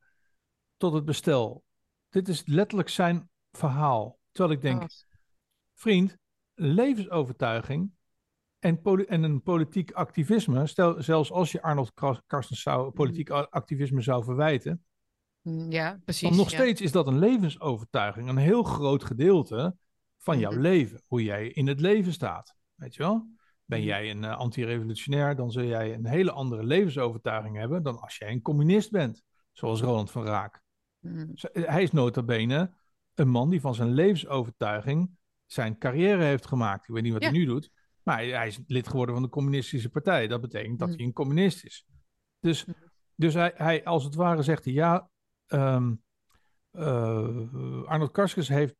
tot 0.78 0.93
het 0.93 1.06
bestel. 1.06 1.64
Dit 2.10 2.28
is 2.28 2.45
letterlijk 2.45 2.89
zijn 2.89 3.30
verhaal. 3.51 4.20
Terwijl 4.32 4.56
ik 4.56 4.62
denk, 4.62 4.82
Oh. 4.82 4.88
vriend, 5.74 6.18
levensovertuiging 6.53 7.91
en, 8.60 8.82
en 9.08 9.24
een 9.24 9.41
politiek 9.41 9.91
activisme, 9.91 10.68
stel, 10.68 11.03
zelfs 11.03 11.32
als 11.32 11.51
je 11.51 11.62
Arnold 11.62 11.93
Kar- 11.93 12.24
Karstens 12.28 12.62
zou, 12.62 12.91
politiek 12.91 13.32
a- 13.32 13.47
activisme 13.49 14.01
zou 14.01 14.24
verwijten, 14.24 14.86
Mm, 15.41 15.72
Ja, 15.72 15.99
precies. 16.06 16.30
dan 16.30 16.38
nog 16.38 16.49
ja. 16.49 16.58
steeds 16.58 16.82
is 16.82 16.91
dat 16.91 17.08
een 17.08 17.20
levensovertuiging, 17.20 18.30
een 18.30 18.38
heel 18.38 18.64
groot 18.64 19.03
gedeelte 19.03 19.76
van 20.26 20.39
jouw 20.39 20.51
Mhm. 20.51 20.59
leven, 20.61 21.01
hoe 21.07 21.23
jij 21.23 21.47
in 21.47 21.67
het 21.67 21.80
leven 21.80 22.13
staat. 22.13 22.55
Weet 22.76 22.95
je 22.95 23.03
wel? 23.03 23.28
Ben 23.65 23.80
Mhm. 23.80 23.88
jij 23.88 24.09
een 24.11 24.23
eh, 24.23 24.38
anti-revolutionair, 24.38 25.36
dan 25.36 25.51
zul 25.51 25.63
jij 25.63 25.93
een 25.93 26.05
hele 26.05 26.32
andere 26.32 26.63
levensovertuiging 26.63 27.57
hebben 27.57 27.84
dan 27.84 27.99
als 27.99 28.17
jij 28.17 28.32
een 28.32 28.41
communist 28.41 28.91
bent, 28.91 29.23
zoals 29.51 29.82
Roland 29.82 30.11
van 30.11 30.26
Raak. 30.26 30.61
Mm, 30.99 31.32
Z- 31.34 31.43
Hij 31.53 31.84
is 31.84 31.91
nota 31.91 32.23
bene 32.23 32.73
een 33.13 33.30
man 33.30 33.49
die 33.49 33.61
van 33.61 33.76
zijn 33.76 33.91
levensovertuiging 33.93 35.09
zijn 35.45 35.78
carrière 35.78 36.23
heeft 36.23 36.45
gemaakt. 36.45 36.88
Ik 36.88 36.93
weet 36.93 37.03
niet 37.03 37.13
wat 37.13 37.21
Ja. 37.23 37.30
hij 37.30 37.38
nu 37.38 37.45
doet, 37.45 37.71
maar 38.03 38.15
hij, 38.15 38.30
hij 38.30 38.47
is 38.47 38.59
lid 38.67 38.88
geworden 38.88 39.15
van 39.15 39.23
de 39.23 39.30
communistische 39.30 39.89
partij. 39.89 40.28
Dat 40.28 40.41
betekent 40.41 40.80
dat 40.80 40.88
Mhm. 40.88 40.97
hij 40.97 41.05
een 41.05 41.13
communist 41.13 41.65
is. 41.65 41.88
Dus, 42.39 42.65
Mhm. 42.65 42.78
dus 43.15 43.34
hij, 43.34 43.51
hij, 43.55 43.84
als 43.84 44.03
het 44.03 44.15
ware 44.15 44.41
zegt 44.41 44.63
hij, 44.65 44.73
ja, 44.73 45.09
eh, 45.45 45.86
Arnold 47.86 48.11
Karskens 48.11 48.47
heeft, 48.47 48.76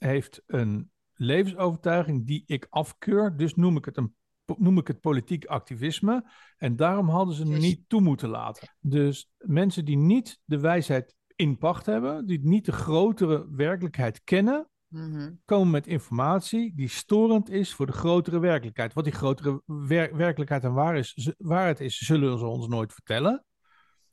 heeft 0.00 0.42
een 0.46 0.90
levensovertuiging 1.14 2.26
die 2.26 2.42
ik 2.46 2.66
afkeur, 2.70 3.36
dus 3.36 3.54
noem 3.54 3.76
ik 3.76 3.84
het 3.84 3.96
een 3.96 4.14
noem 4.58 4.78
ik 4.78 4.86
het 4.86 5.00
politiek 5.00 5.44
activisme. 5.44 6.24
En 6.56 6.76
daarom 6.76 7.08
hadden 7.08 7.34
ze 7.34 7.42
hem 7.42 7.50
Yes. 7.52 7.60
niet 7.62 7.88
toe 7.88 8.00
moeten 8.00 8.28
laten. 8.28 8.68
Dus 8.80 9.30
mensen 9.38 9.84
die 9.84 9.96
niet 9.96 10.40
de 10.44 10.58
wijsheid 10.60 11.14
in 11.36 11.58
pacht 11.58 11.86
hebben, 11.86 12.26
die 12.26 12.40
niet 12.42 12.64
de 12.64 12.72
grotere 12.72 13.48
werkelijkheid 13.50 14.22
kennen, 14.24 14.68
mhm. 14.88 15.32
komen 15.44 15.70
met 15.70 15.86
informatie 15.86 16.74
die 16.74 16.88
storend 16.88 17.50
is 17.50 17.74
voor 17.74 17.86
de 17.86 17.92
grotere 17.92 18.38
werkelijkheid. 18.38 18.92
Wat 18.92 19.04
die 19.04 19.12
grotere 19.12 19.62
wer- 19.66 20.16
werkelijkheid 20.16 20.64
en 20.64 20.72
waar 20.72 20.96
is, 20.96 21.32
waarheid 21.38 21.80
is, 21.80 21.96
zullen 21.96 22.38
ze 22.38 22.46
ons 22.46 22.68
nooit 22.68 22.92
vertellen. 22.92 23.44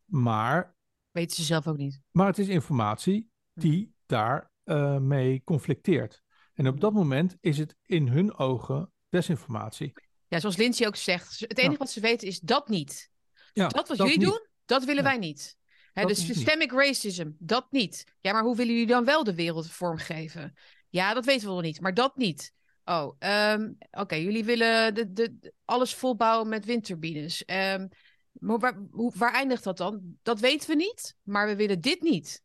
Maar, 0.05 0.75
Weten 1.11 1.35
ze 1.35 1.43
zelf 1.43 1.67
ook 1.67 1.77
niet. 1.77 2.01
maar 2.11 2.27
het 2.27 2.37
is 2.37 2.47
informatie 2.47 3.29
die 3.53 3.93
daar 4.05 4.51
eh, 4.67 4.97
mee 4.97 5.41
conflicteert. 5.43 6.21
En 6.53 6.67
op 6.67 6.79
dat 6.79 6.93
moment 6.93 7.35
is 7.41 7.57
het 7.57 7.75
in 7.85 8.07
hun 8.07 8.35
ogen 8.37 8.91
desinformatie. 9.09 9.93
Ja, 10.27 10.39
zoals 10.39 10.57
Lindsay 10.57 10.87
ook 10.87 10.95
zegt. 10.95 11.39
Het 11.39 11.57
enige 11.57 11.71
Ja. 11.71 11.77
wat 11.77 11.89
ze 11.91 11.99
weten 11.99 12.27
is 12.27 12.39
dat 12.39 12.67
niet. 12.69 13.09
Ja, 13.53 13.67
dat 13.67 13.87
wat 13.87 13.97
dat 13.97 14.07
jullie 14.07 14.17
niet. 14.17 14.27
doen, 14.27 14.47
dat 14.65 14.83
willen 14.85 15.03
Ja. 15.03 15.09
wij 15.09 15.17
niet. 15.17 15.57
Hè, 15.93 16.05
dus 16.05 16.17
niet. 16.17 16.35
systemic 16.35 16.71
racism, 16.71 17.29
dat 17.39 17.67
niet. 17.71 18.03
Ja, 18.21 18.31
maar 18.31 18.43
hoe 18.43 18.55
willen 18.55 18.73
jullie 18.73 18.87
dan 18.87 19.05
wel 19.05 19.23
de 19.23 19.35
wereld 19.35 19.71
vormgeven? 19.71 20.53
Ja, 20.89 21.13
dat 21.13 21.25
weten 21.25 21.47
we 21.47 21.53
wel 21.53 21.61
niet, 21.61 21.81
maar 21.81 21.93
dat 21.93 22.17
niet. 22.17 22.53
Oh, 22.85 23.15
ehm, 23.19 23.71
oké, 23.91 24.15
jullie 24.15 24.43
willen 24.45 24.93
de, 24.93 25.11
de, 25.13 25.53
alles 25.65 25.95
volbouwen 25.95 26.49
met 26.49 26.65
windturbines. 26.65 27.45
Ehm, 27.45 27.87
maar 28.31 28.59
waar, 28.59 28.79
hoe, 28.91 29.11
waar 29.15 29.33
eindigt 29.33 29.63
dat 29.63 29.77
dan? 29.77 30.01
Dat 30.23 30.39
weten 30.39 30.69
we 30.69 30.75
niet, 30.75 31.15
maar 31.23 31.47
we 31.47 31.55
willen 31.55 31.81
dit 31.81 32.01
niet. 32.01 32.41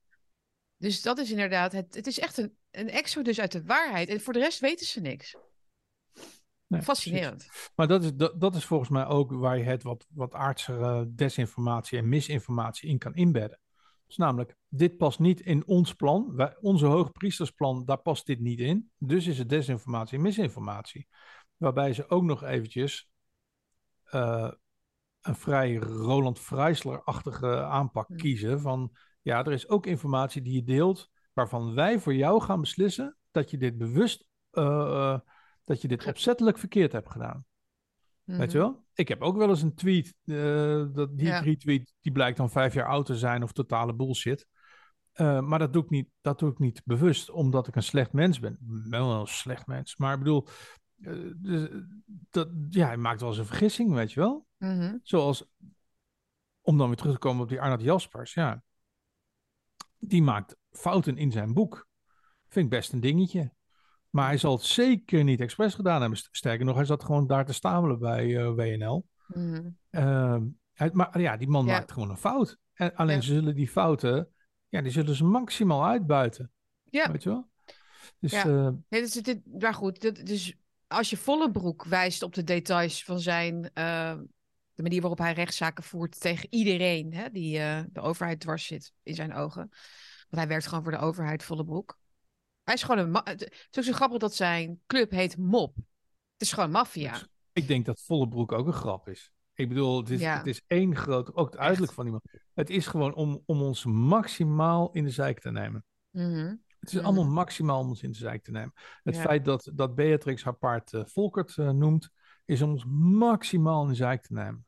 Dus 0.82 1.02
dat 1.02 1.18
is 1.18 1.30
inderdaad, 1.30 1.72
het, 1.72 1.94
het 1.94 2.06
is 2.06 2.18
echt 2.18 2.38
een, 2.38 2.56
een 2.70 2.90
exodus 2.90 3.40
uit 3.40 3.52
de 3.52 3.64
waarheid. 3.64 4.08
En 4.08 4.20
voor 4.20 4.32
de 4.32 4.38
rest 4.38 4.60
weten 4.60 4.86
ze 4.86 5.00
niks. 5.00 5.36
Nee, 6.66 6.82
Fascinerend. 6.82 7.48
Maar 7.74 7.88
dat 7.88 8.04
is, 8.04 8.14
dat, 8.14 8.40
dat 8.40 8.54
is 8.54 8.64
volgens 8.64 8.90
mij 8.90 9.06
ook 9.06 9.32
waar 9.32 9.58
je 9.58 9.64
het 9.64 9.82
wat, 9.82 10.06
wat 10.08 10.34
aardsere 10.34 11.14
desinformatie 11.14 11.98
en 11.98 12.08
misinformatie 12.08 12.88
in 12.88 12.98
kan 12.98 13.14
inbedden. 13.14 13.60
Dus 14.06 14.16
namelijk, 14.16 14.56
dit 14.68 14.96
past 14.96 15.18
niet 15.18 15.40
in 15.40 15.66
ons 15.66 15.94
plan. 15.94 16.34
Wij, 16.34 16.56
onze 16.60 16.86
hoogpriestersplan, 16.86 17.84
daar 17.84 18.00
past 18.00 18.26
dit 18.26 18.40
niet 18.40 18.60
in. 18.60 18.90
Dus 18.98 19.26
is 19.26 19.38
het 19.38 19.48
desinformatie 19.48 20.16
en 20.16 20.22
misinformatie. 20.22 21.08
Waarbij 21.56 21.92
ze 21.92 22.08
ook 22.08 22.22
nog 22.22 22.42
eventjes 22.42 23.10
uh, 24.14 24.50
een 25.20 25.36
vrij 25.36 25.74
Roland 25.74 26.38
Freisler-achtige 26.38 27.62
aanpak 27.62 28.06
Hmm. 28.06 28.16
kiezen. 28.16 28.60
Van 28.60 28.96
ja, 29.22 29.44
er 29.44 29.52
is 29.52 29.68
ook 29.68 29.86
informatie 29.86 30.42
die 30.42 30.54
je 30.54 30.62
deelt, 30.64 31.10
waarvan 31.32 31.74
wij 31.74 31.98
voor 32.00 32.14
jou 32.14 32.42
gaan 32.42 32.60
beslissen 32.60 33.16
dat 33.30 33.50
je 33.50 33.56
dit 33.56 33.78
bewust, 33.78 34.24
uh, 34.52 34.64
uh, 34.64 35.18
dat 35.64 35.82
je 35.82 35.88
dit 35.88 36.06
opzettelijk 36.06 36.58
verkeerd 36.58 36.92
hebt 36.92 37.10
gedaan. 37.10 37.44
Weet 38.24 38.52
je 38.52 38.58
Mhm. 38.58 38.66
wel? 38.68 38.84
Ik 38.94 39.08
heb 39.08 39.22
ook 39.22 39.36
wel 39.36 39.48
eens 39.48 39.62
een 39.62 39.74
tweet, 39.74 40.14
uh, 40.24 40.86
dat 40.92 41.16
die 41.18 41.26
Ja. 41.26 41.38
retweet, 41.40 41.94
die 42.00 42.12
blijkt 42.12 42.36
dan 42.36 42.50
vijf 42.50 42.74
jaar 42.74 42.86
oud 42.88 43.06
te 43.06 43.16
zijn 43.16 43.42
of 43.42 43.52
totale 43.52 43.94
bullshit. 43.94 44.46
Maar 45.16 45.58
dat 45.58 45.72
doe, 45.72 45.82
ik 45.84 45.90
niet, 45.90 46.08
dat 46.20 46.38
doe 46.38 46.50
ik 46.50 46.58
niet 46.58 46.82
bewust, 46.84 47.30
omdat 47.30 47.68
ik 47.68 47.76
een 47.76 47.82
slecht 47.82 48.12
mens 48.12 48.40
ben. 48.40 48.52
Ik 48.52 48.90
ben 48.90 49.00
wel 49.06 49.20
een 49.20 49.26
slecht 49.26 49.66
mens, 49.66 49.96
maar 49.96 50.12
ik 50.12 50.18
bedoel, 50.18 50.46
dus, 51.36 51.68
dat, 52.30 52.48
ja, 52.70 52.86
hij 52.86 52.96
maakt 52.96 53.20
wel 53.20 53.28
eens 53.28 53.38
een 53.38 53.46
vergissing, 53.46 53.92
weet 53.92 54.12
je 54.12 54.20
wel? 54.20 54.46
Mhm. 54.58 54.96
Zoals, 55.02 55.44
om 56.60 56.78
dan 56.78 56.86
weer 56.86 56.96
terug 56.96 57.12
te 57.12 57.18
komen 57.18 57.42
op 57.42 57.48
die 57.48 57.60
Arnold 57.60 57.82
Jaspers, 57.82 58.34
ja. 58.34 58.62
Die 60.04 60.22
maakt 60.22 60.56
fouten 60.70 61.16
in 61.16 61.32
zijn 61.32 61.52
boek. 61.54 61.88
Vind 62.48 62.64
ik 62.64 62.70
best 62.70 62.92
een 62.92 63.00
dingetje. 63.00 63.52
Maar 64.10 64.26
hij 64.26 64.38
zal 64.38 64.52
het 64.52 64.62
zeker 64.64 65.24
niet 65.24 65.40
expres 65.40 65.74
gedaan 65.74 66.00
hebben. 66.00 66.18
Sterker 66.30 66.64
nog, 66.66 66.76
hij 66.76 66.84
zat 66.84 67.04
gewoon 67.04 67.26
daar 67.26 67.44
te 67.46 67.52
stamelen 67.52 67.98
bij 67.98 68.26
uh, 68.26 68.54
WNL. 68.54 69.06
Mhm. 69.26 69.68
Uh, 69.90 70.36
hij, 70.72 70.90
maar 70.92 71.20
ja, 71.20 71.36
die 71.36 71.48
man 71.48 71.66
Ja. 71.66 71.72
maakt 71.72 71.92
gewoon 71.92 72.10
een 72.10 72.16
fout. 72.16 72.58
En 72.72 72.94
alleen 72.94 73.16
Ja. 73.16 73.22
ze 73.22 73.32
zullen 73.32 73.54
die 73.54 73.68
fouten, 73.68 74.28
ja, 74.68 74.80
die 74.82 74.92
zullen 74.92 75.14
ze 75.14 75.24
maximaal 75.24 75.84
uitbuiten. 75.86 76.50
Ja. 76.90 77.10
Weet 77.12 77.22
je 77.22 77.28
wel? 77.28 77.50
Dus 78.18 78.32
Ja. 78.32 78.46
uh, 78.46 78.68
Nee, 78.88 79.00
dus, 79.00 79.12
dit, 79.12 79.40
maar 79.60 79.74
goed, 79.74 80.00
dit, 80.00 80.26
dus 80.26 80.56
als 80.86 81.10
je 81.10 81.16
Vollenbroek 81.16 81.84
wijst 81.84 82.22
op 82.22 82.34
de 82.34 82.44
details 82.44 83.04
van 83.04 83.20
zijn, 83.20 83.70
eh, 83.74 84.14
de 84.74 84.82
manier 84.82 85.00
waarop 85.00 85.18
hij 85.18 85.32
rechtszaken 85.32 85.84
voert 85.84 86.20
tegen 86.20 86.46
iedereen 86.50 87.14
hè, 87.14 87.30
die 87.30 87.58
eh, 87.58 87.82
de 87.92 88.00
overheid 88.00 88.40
dwars 88.40 88.66
zit 88.66 88.92
in 89.02 89.14
zijn 89.14 89.34
ogen. 89.34 89.68
Want 90.28 90.42
hij 90.42 90.48
werkt 90.48 90.66
gewoon 90.66 90.82
voor 90.82 90.92
de 90.92 90.98
overheid, 90.98 91.42
Vollenbroek. 91.42 91.98
Hij 92.62 92.74
is 92.74 92.82
gewoon 92.82 93.06
een. 93.06 93.20
Het 93.24 93.42
is 93.70 93.78
ook 93.78 93.84
zo 93.84 93.92
grappig 93.92 94.18
dat 94.18 94.34
zijn 94.34 94.80
club 94.86 95.10
heet 95.10 95.36
MOP. 95.36 95.74
Het 96.32 96.42
is 96.50 96.52
gewoon 96.52 96.70
maffia. 96.70 97.12
Dus 97.12 97.28
ik 97.52 97.66
denk 97.66 97.86
dat 97.86 98.02
Vollebroek 98.06 98.52
ook 98.52 98.66
een 98.66 98.72
grap 98.72 99.08
is. 99.08 99.32
Ik 99.54 99.68
bedoel, 99.68 99.96
het 100.00 100.10
is, 100.10 100.20
Ja. 100.20 100.36
het 100.36 100.46
is 100.46 100.62
één 100.66 100.96
groot, 100.96 101.34
ook 101.34 101.50
het 101.50 101.56
uiterlijk 101.56 101.86
Echt. 101.86 101.94
van 101.94 102.04
iemand. 102.04 102.24
Het 102.54 102.70
is 102.70 102.86
gewoon 102.86 103.14
om, 103.14 103.42
om 103.46 103.62
ons 103.62 103.84
maximaal 103.84 104.90
in 104.92 105.04
de 105.04 105.10
zijk 105.10 105.40
te 105.40 105.50
nemen. 105.50 105.84
Mhm. 106.10 106.54
Het 106.80 106.92
is 106.92 106.98
allemaal 106.98 107.24
maximaal 107.24 107.80
om 107.80 107.88
ons 107.88 108.02
in 108.02 108.10
de 108.10 108.16
zijk 108.16 108.42
te 108.42 108.50
nemen. 108.50 108.72
Het 109.02 109.14
Ja. 109.14 109.20
feit 109.20 109.44
dat, 109.44 109.70
dat 109.74 109.94
Beatrix 109.94 110.44
haar 110.44 110.54
paard 110.54 110.92
eh, 110.92 111.04
Volkert 111.04 111.58
eh, 111.58 111.70
noemt, 111.70 112.10
is 112.44 112.62
om 112.62 112.70
ons 112.70 112.84
maximaal 113.18 113.82
in 113.82 113.88
de 113.88 113.94
zijk 113.94 114.22
te 114.22 114.32
nemen. 114.32 114.66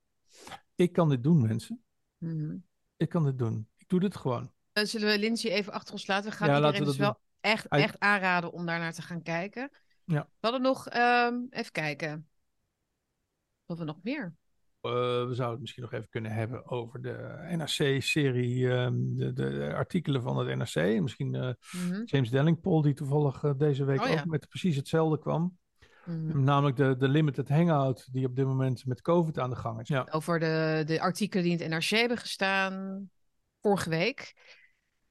Ik 0.74 0.92
kan 0.92 1.08
dit 1.08 1.22
doen, 1.22 1.40
mensen. 1.42 1.84
Mhm. 2.18 2.56
Ik 2.96 3.08
kan 3.08 3.24
dit 3.24 3.38
doen. 3.38 3.68
Ik 3.76 3.88
doe 3.88 4.00
dit 4.00 4.16
gewoon. 4.16 4.52
Dan 4.72 4.86
zullen 4.86 5.08
we 5.08 5.18
Lindsay 5.18 5.50
even 5.50 5.72
achter 5.72 5.92
ons 5.92 6.06
laten. 6.06 6.30
We 6.30 6.36
gaan 6.36 6.48
Ja, 6.48 6.56
iedereen 6.56 6.80
we 6.80 6.86
dus 6.86 6.96
wel 6.96 7.20
echt, 7.40 7.68
echt 7.68 7.98
aanraden 7.98 8.52
om 8.52 8.66
daar 8.66 8.78
naar 8.78 8.92
te 8.92 9.02
gaan 9.02 9.22
kijken. 9.22 9.70
Ja. 10.04 10.20
We 10.22 10.36
hadden 10.40 10.62
nog, 10.62 10.88
ehm, 10.88 11.34
even 11.50 11.72
kijken. 11.72 12.28
Wat 13.64 13.78
we 13.78 13.84
nog 13.84 13.98
meer? 14.02 14.34
Eh, 14.80 14.90
we 15.26 15.34
zouden 15.34 15.50
het 15.50 15.60
misschien 15.60 15.82
nog 15.82 15.92
even 15.92 16.08
kunnen 16.08 16.32
hebben 16.32 16.66
over 16.70 17.02
de 17.02 17.38
NRC-serie, 17.56 18.70
ehm, 18.70 19.14
de, 19.14 19.32
de 19.32 19.72
artikelen 19.74 20.22
van 20.22 20.36
het 20.38 20.56
NRC. 20.58 21.00
Misschien 21.00 21.34
eh, 21.34 21.50
Mhm. 21.72 22.02
James 22.04 22.30
Dellingpole, 22.30 22.82
die 22.82 22.94
toevallig 22.94 23.44
eh, 23.44 23.52
deze 23.56 23.84
week 23.84 24.00
Oh, 24.00 24.08
ja. 24.08 24.18
ook 24.20 24.24
met 24.26 24.48
precies 24.48 24.76
hetzelfde 24.76 25.18
kwam. 25.18 25.58
Mhm. 26.07 26.44
Namelijk 26.44 26.76
de, 26.76 26.96
de 26.96 27.09
limited 27.09 27.48
hangout 27.48 28.12
die 28.12 28.26
op 28.26 28.36
dit 28.36 28.46
moment 28.46 28.86
met 28.86 29.00
COVID 29.00 29.38
aan 29.38 29.50
de 29.50 29.57
gang 29.57 29.80
is. 29.80 29.88
Ja, 29.88 30.07
Over 30.11 30.38
de, 30.38 30.82
de 30.86 31.00
artikelen 31.00 31.44
die 31.44 31.52
in 31.52 31.59
het 31.61 31.70
NRC 31.70 31.98
hebben 31.98 32.18
gestaan 32.18 33.11
vorige 33.61 33.88
week. 33.88 34.34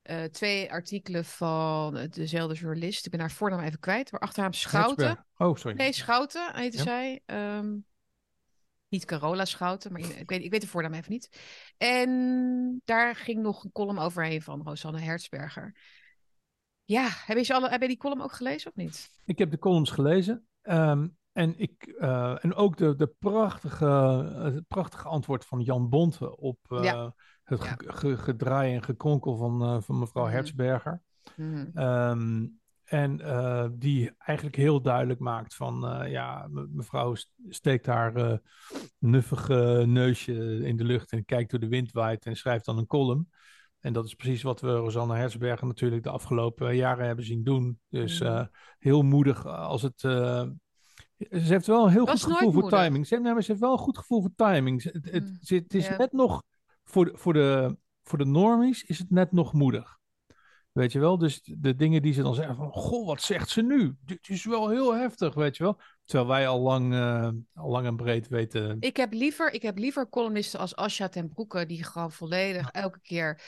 Eh, 0.02 0.24
twee 0.24 0.72
artikelen 0.72 1.26
van 1.26 2.08
dezelfde 2.10 2.56
journalist. 2.56 3.06
Ik 3.06 3.12
ben 3.12 3.20
haar 3.20 3.32
voornaam 3.32 3.60
even 3.60 3.80
kwijt. 3.80 4.12
Maar 4.12 4.22
achternaam 4.22 4.54
Schouten. 4.54 5.26
Oh, 5.38 5.56
sorry. 5.56 5.78
Nee, 5.78 5.94
Schouten 5.94 6.56
heette 6.56 6.78
Ja. 6.78 6.84
zij. 6.84 7.22
Ehm, 7.26 7.76
niet 8.88 9.06
Carola 9.06 9.46
Schouten, 9.46 9.92
maar 9.92 10.02
ik 10.02 10.30
weet, 10.30 10.44
ik 10.44 10.52
weet 10.52 10.62
de 10.62 10.68
voornaam 10.68 10.94
even 10.94 11.12
niet. 11.12 11.40
En 11.78 12.82
daar 12.86 13.16
ging 13.16 13.42
nog 13.42 13.64
een 13.64 13.72
column 13.72 14.00
overheen 14.00 14.42
van 14.42 14.62
Rosanne 14.64 15.00
Hertzberger. 15.00 15.76
Ja, 16.84 17.08
heb 17.26 17.38
je, 17.38 17.44
ze 17.44 17.54
alle, 17.54 17.70
heb 17.70 17.82
je 17.82 17.88
die 17.88 17.98
column 17.98 18.22
ook 18.22 18.32
gelezen 18.34 18.70
of 18.70 18.76
niet? 18.76 19.10
Ik 19.26 19.38
heb 19.38 19.52
de 19.52 19.60
columns 19.60 19.92
gelezen. 19.92 20.48
Ehm, 20.64 21.08
en, 21.32 21.60
ik, 21.60 21.84
eh, 22.00 22.44
en 22.44 22.56
ook 22.56 22.78
de, 22.78 22.96
de 22.96 23.14
prachtige, 23.20 23.86
het 24.56 24.68
prachtige 24.68 25.08
antwoord 25.08 25.46
van 25.46 25.62
Jan 25.62 25.90
Bonte 25.90 26.38
op 26.38 26.58
eh, 26.68 26.84
Ja. 26.84 27.14
het 27.44 27.62
ge- 27.62 27.76
ge- 27.94 28.18
gedraai 28.18 28.74
en 28.76 28.84
gekronkel 28.84 29.38
van, 29.38 29.62
eh, 29.62 29.82
van 29.82 30.00
mevrouw 30.00 30.24
Mhm. 30.24 30.34
Hertzberger. 30.34 31.02
Mhm. 31.36 31.68
Ehm, 31.74 32.48
en 32.84 33.18
die 33.80 34.12
eigenlijk 34.18 34.58
heel 34.58 34.82
duidelijk 34.82 35.20
maakt 35.20 35.56
van, 35.56 36.04
ja, 36.10 36.48
me- 36.50 36.68
mevrouw 36.70 37.16
st- 37.16 37.32
steekt 37.50 37.86
haar 37.86 38.42
nuffige 39.00 39.84
neusje 39.88 40.60
in 40.66 40.76
de 40.78 40.84
lucht 40.84 41.12
en 41.12 41.26
kijkt 41.26 41.52
hoe 41.52 41.60
de 41.60 41.68
wind 41.68 41.92
waait 41.92 42.26
en 42.26 42.36
schrijft 42.36 42.66
dan 42.66 42.78
een 42.78 42.88
column. 42.88 43.30
En 43.84 43.94
dat 43.94 44.06
is 44.06 44.14
precies 44.14 44.42
wat 44.42 44.62
we 44.62 44.72
Rosanne 44.72 45.16
Herzberger 45.16 45.68
natuurlijk 45.68 46.04
de 46.04 46.10
afgelopen 46.10 46.76
jaren 46.76 47.06
hebben 47.06 47.26
zien 47.26 47.44
doen. 47.44 47.80
Dus 47.90 48.20
Mhm. 48.20 48.32
eh, 48.32 48.46
heel 48.80 49.02
moedig 49.02 49.46
als 49.48 49.82
het... 49.82 50.04
eh, 50.04 50.44
ze 51.18 51.28
heeft 51.38 51.68
wel 51.68 51.86
een 51.86 51.92
heel 51.92 52.06
goed 52.06 52.22
gevoel 52.24 52.52
voor 52.52 52.62
moedig. 52.62 52.80
timing. 52.80 53.08
Ze 53.08 53.20
heeft, 53.24 53.46
ze 53.46 53.56
wel 53.58 53.72
een 53.72 53.78
goed 53.78 53.98
gevoel 53.98 54.22
voor 54.22 54.34
timing. 54.36 54.84
Het, 54.84 54.94
het, 55.12 55.24
Mm, 55.24 55.38
ze- 55.42 55.56
het 55.56 55.74
is 55.74 55.90
net 55.98 56.12
nog... 56.12 56.44
Voor 56.84 57.06
de, 57.06 57.12
voor, 57.18 57.34
de, 57.34 57.78
voor 58.04 58.18
de 58.18 58.26
normies 58.26 58.84
is 58.84 59.00
het 59.00 59.10
net 59.10 59.32
nog 59.32 59.54
moedig. 59.54 59.98
Weet 60.72 60.92
je 60.92 61.00
wel? 61.00 61.18
Dus 61.18 61.42
de 61.44 61.76
dingen 61.76 62.02
die 62.02 62.14
ze 62.14 62.22
dan 62.22 62.36
zeggen 62.36 62.56
van... 62.56 62.72
Goh, 62.72 63.06
wat 63.08 63.22
zegt 63.22 63.50
ze 63.50 63.62
nu? 63.62 63.96
Dit 64.06 64.30
is 64.30 64.46
wel 64.46 64.70
heel 64.70 64.96
heftig, 64.96 65.34
weet 65.34 65.58
je 65.58 65.64
wel? 65.64 65.80
Terwijl 66.06 66.28
wij 66.30 66.48
al 66.48 66.60
lang, 66.62 66.94
eh, 66.94 67.30
al 67.54 67.70
lang 67.70 67.86
en 67.86 67.96
breed 67.96 68.28
weten... 68.28 68.78
Ik 68.80 68.98
heb 68.98 69.14
liever, 69.14 69.54
ik 69.54 69.62
heb 69.62 69.78
liever 69.78 70.10
columnisten 70.10 70.60
als 70.60 70.76
Asja 70.76 71.10
ten 71.10 71.30
Broeke, 71.30 71.66
die 71.66 71.84
gewoon 71.84 72.12
volledig 72.12 72.70
elke 72.72 73.00
keer 73.02 73.42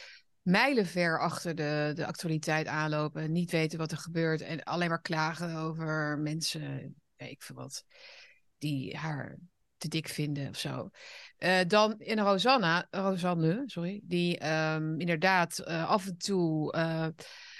mijlenver 0.45 1.19
achter 1.19 1.55
de, 1.55 1.91
de 1.95 2.05
actualiteit 2.05 2.67
aanlopen. 2.67 3.21
En 3.21 3.31
niet 3.31 3.51
weten 3.51 3.79
wat 3.79 3.91
er 3.91 3.97
gebeurt. 3.97 4.41
En 4.41 4.63
alleen 4.63 4.89
maar 4.89 5.01
klagen 5.01 5.55
over 5.55 6.17
mensen, 6.19 6.95
ik 7.17 7.41
veel 7.43 7.55
wat, 7.55 7.83
die 8.57 8.97
haar 8.97 9.37
te 9.77 9.87
dik 9.87 10.07
vinden 10.07 10.49
of 10.49 10.57
zo. 10.57 10.89
Eh, 11.37 11.59
dan 11.67 11.99
in 11.99 12.19
Rosanna, 12.19 12.87
Rosanne, 12.91 13.63
sorry, 13.65 14.01
die 14.03 14.37
ehm, 14.37 14.99
inderdaad 14.99 15.59
eh, 15.59 15.89
af 15.89 16.05
en 16.07 16.17
toe 16.17 16.71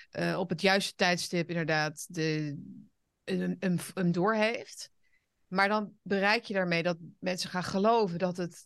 eh, 0.10 0.40
op 0.40 0.50
het 0.50 0.62
juiste 0.62 0.96
tijdstip 0.96 1.50
inderdaad 1.50 2.06
de, 2.10 2.58
een, 3.24 3.56
een, 3.60 3.80
een 3.94 4.12
door 4.12 4.34
heeft. 4.34 4.92
Maar 5.48 5.68
dan 5.68 5.94
bereik 6.02 6.44
je 6.44 6.54
daarmee 6.54 6.84
dat 6.84 6.98
mensen 7.20 7.50
gaan 7.50 7.64
geloven 7.64 8.20
dat 8.20 8.38
het. 8.38 8.66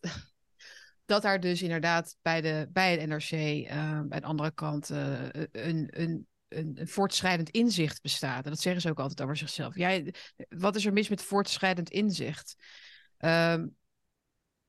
Dat 1.09 1.21
daar 1.21 1.39
dus 1.39 1.61
inderdaad 1.61 2.17
bij, 2.21 2.41
de, 2.41 2.69
bij 2.71 2.91
het 2.91 3.09
NRC, 3.09 3.31
eh, 3.31 4.01
bij 4.01 4.19
de 4.19 4.25
andere 4.25 4.51
kant, 4.51 4.89
eh, 4.89 5.23
een, 5.51 5.87
een, 5.89 6.27
een, 6.47 6.79
voortschrijdend 6.87 7.49
inzicht 7.49 8.01
bestaat. 8.01 8.43
En 8.43 8.49
dat 8.49 8.59
zeggen 8.59 8.81
ze 8.81 8.89
ook 8.89 8.99
altijd 8.99 9.21
over 9.21 9.37
zichzelf. 9.37 9.75
Jij, 9.75 10.13
wat 10.49 10.75
is 10.75 10.85
er 10.85 10.93
mis 10.93 11.09
met 11.09 11.21
voortschrijdend 11.21 11.89
inzicht? 11.89 12.55
Ehm, 13.17 13.67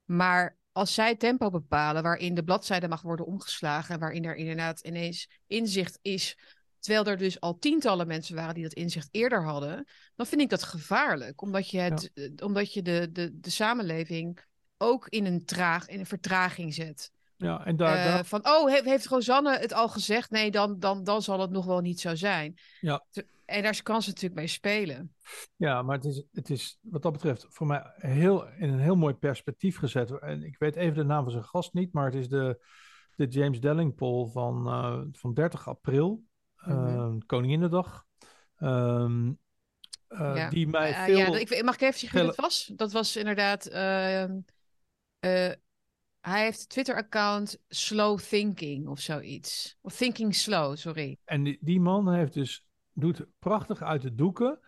maar 0.05 0.59
als 0.73 0.95
zij 0.95 1.17
tempo 1.17 1.51
bepalen 1.51 2.03
waarin 2.03 2.35
de 2.35 2.45
bladzijde 2.45 2.89
mag 2.89 3.03
worden 3.03 3.27
omgeslagen, 3.27 3.99
waarin 3.99 4.25
er 4.25 4.37
inderdaad 4.37 4.81
ineens 4.81 5.29
inzicht 5.47 5.99
is, 6.03 6.39
terwijl 6.79 7.07
er 7.07 7.17
dus 7.17 7.41
al 7.41 7.59
tientallen 7.59 8.07
mensen 8.07 8.35
waren 8.35 8.55
die 8.55 8.63
dat 8.63 8.73
inzicht 8.73 9.09
eerder 9.11 9.45
hadden, 9.45 9.87
dan 10.17 10.27
vind 10.27 10.41
ik 10.41 10.49
dat 10.49 10.63
gevaarlijk, 10.63 11.43
omdat 11.43 11.71
je, 11.71 11.79
het, 11.79 12.11
eh, 12.15 12.31
omdat 12.47 12.73
je 12.73 12.83
de, 12.83 13.09
de, 13.13 13.41
de 13.41 13.51
samenleving 13.51 14.49
ook 14.81 15.09
in 15.09 15.27
een, 15.27 15.45
traag, 15.45 15.87
in 15.89 15.99
een 15.99 16.07
vertraging 16.07 16.75
zet. 16.75 17.11
Ja, 17.37 17.65
en 17.65 17.77
daar, 17.77 17.97
Eh, 17.97 18.05
daar- 18.05 18.25
Van, 18.25 18.47
oh, 18.47 18.69
he- 18.71 18.81
heeft 18.91 19.07
Rosanne 19.07 19.59
het 19.59 19.73
al 19.73 19.89
gezegd? 19.89 20.31
Nee, 20.31 20.51
dan, 20.51 20.79
dan, 20.79 21.05
dan 21.05 21.23
zal 21.23 21.41
het 21.41 21.51
nog 21.51 21.65
wel 21.67 21.81
niet 21.81 22.01
zo 22.01 22.15
zijn. 22.15 22.59
Ja. 22.81 23.05
En 23.45 23.63
daar 23.63 23.83
kan 23.83 24.03
ze 24.03 24.09
natuurlijk 24.09 24.41
mee 24.41 24.47
spelen. 24.47 25.15
Ja, 25.57 25.83
maar 25.83 25.97
het 25.97 26.05
is, 26.05 26.23
het 26.33 26.51
is 26.51 26.79
wat 26.83 27.03
dat 27.03 27.13
betreft 27.13 27.47
voor 27.49 27.67
mij 27.67 27.83
heel, 27.95 28.47
in 28.47 28.69
een 28.73 28.79
heel 28.79 28.97
mooi 28.97 29.15
perspectief 29.15 29.77
gezet. 29.79 30.19
En 30.19 30.43
ik 30.43 30.59
weet 30.59 30.77
even 30.77 30.95
de 30.97 31.05
naam 31.05 31.23
van 31.23 31.33
zijn 31.33 31.45
gast 31.45 31.73
niet, 31.73 31.93
maar 31.93 32.05
het 32.05 32.15
is 32.15 32.29
de, 32.29 32.65
de 33.17 33.27
James 33.27 33.61
Dellingpole 33.61 34.29
van, 34.31 34.67
eh, 34.67 35.01
van 35.13 35.35
30 35.35 35.69
april, 35.69 36.23
eh, 36.57 37.13
Koninginnedag. 37.27 38.05
Ehm, 38.57 39.33
eh, 40.09 40.33
Ja. 40.37 40.49
Die 40.49 40.67
mij 40.69 40.95
veel... 40.95 41.17
ja, 41.19 41.39
ik, 41.39 41.63
mag 41.65 41.75
ik 41.75 41.81
even 41.81 41.99
zeggen 41.99 42.19
wie 42.19 42.29
dat 42.29 42.37
was? 42.37 42.73
Dat 42.77 42.93
was 42.93 43.17
inderdaad... 43.17 43.67
ehm, 45.21 45.51
eh, 45.51 45.57
Hij 46.21 46.43
heeft 46.45 46.61
een 46.61 46.69
Twitter-account 46.69 47.59
Slow 47.69 48.19
Thinking 48.19 48.89
of 48.89 49.01
zoiets. 49.01 49.79
Of 49.81 49.97
Thinking 49.97 50.35
Slow, 50.35 50.77
sorry. 50.77 51.19
En 51.25 51.43
die, 51.43 51.59
die 51.61 51.81
man 51.81 52.13
heeft 52.13 52.35
dus, 52.35 52.67
doet 52.93 53.27
prachtig 53.39 53.83
uit 53.83 54.03
de 54.03 54.15
doeken 54.15 54.61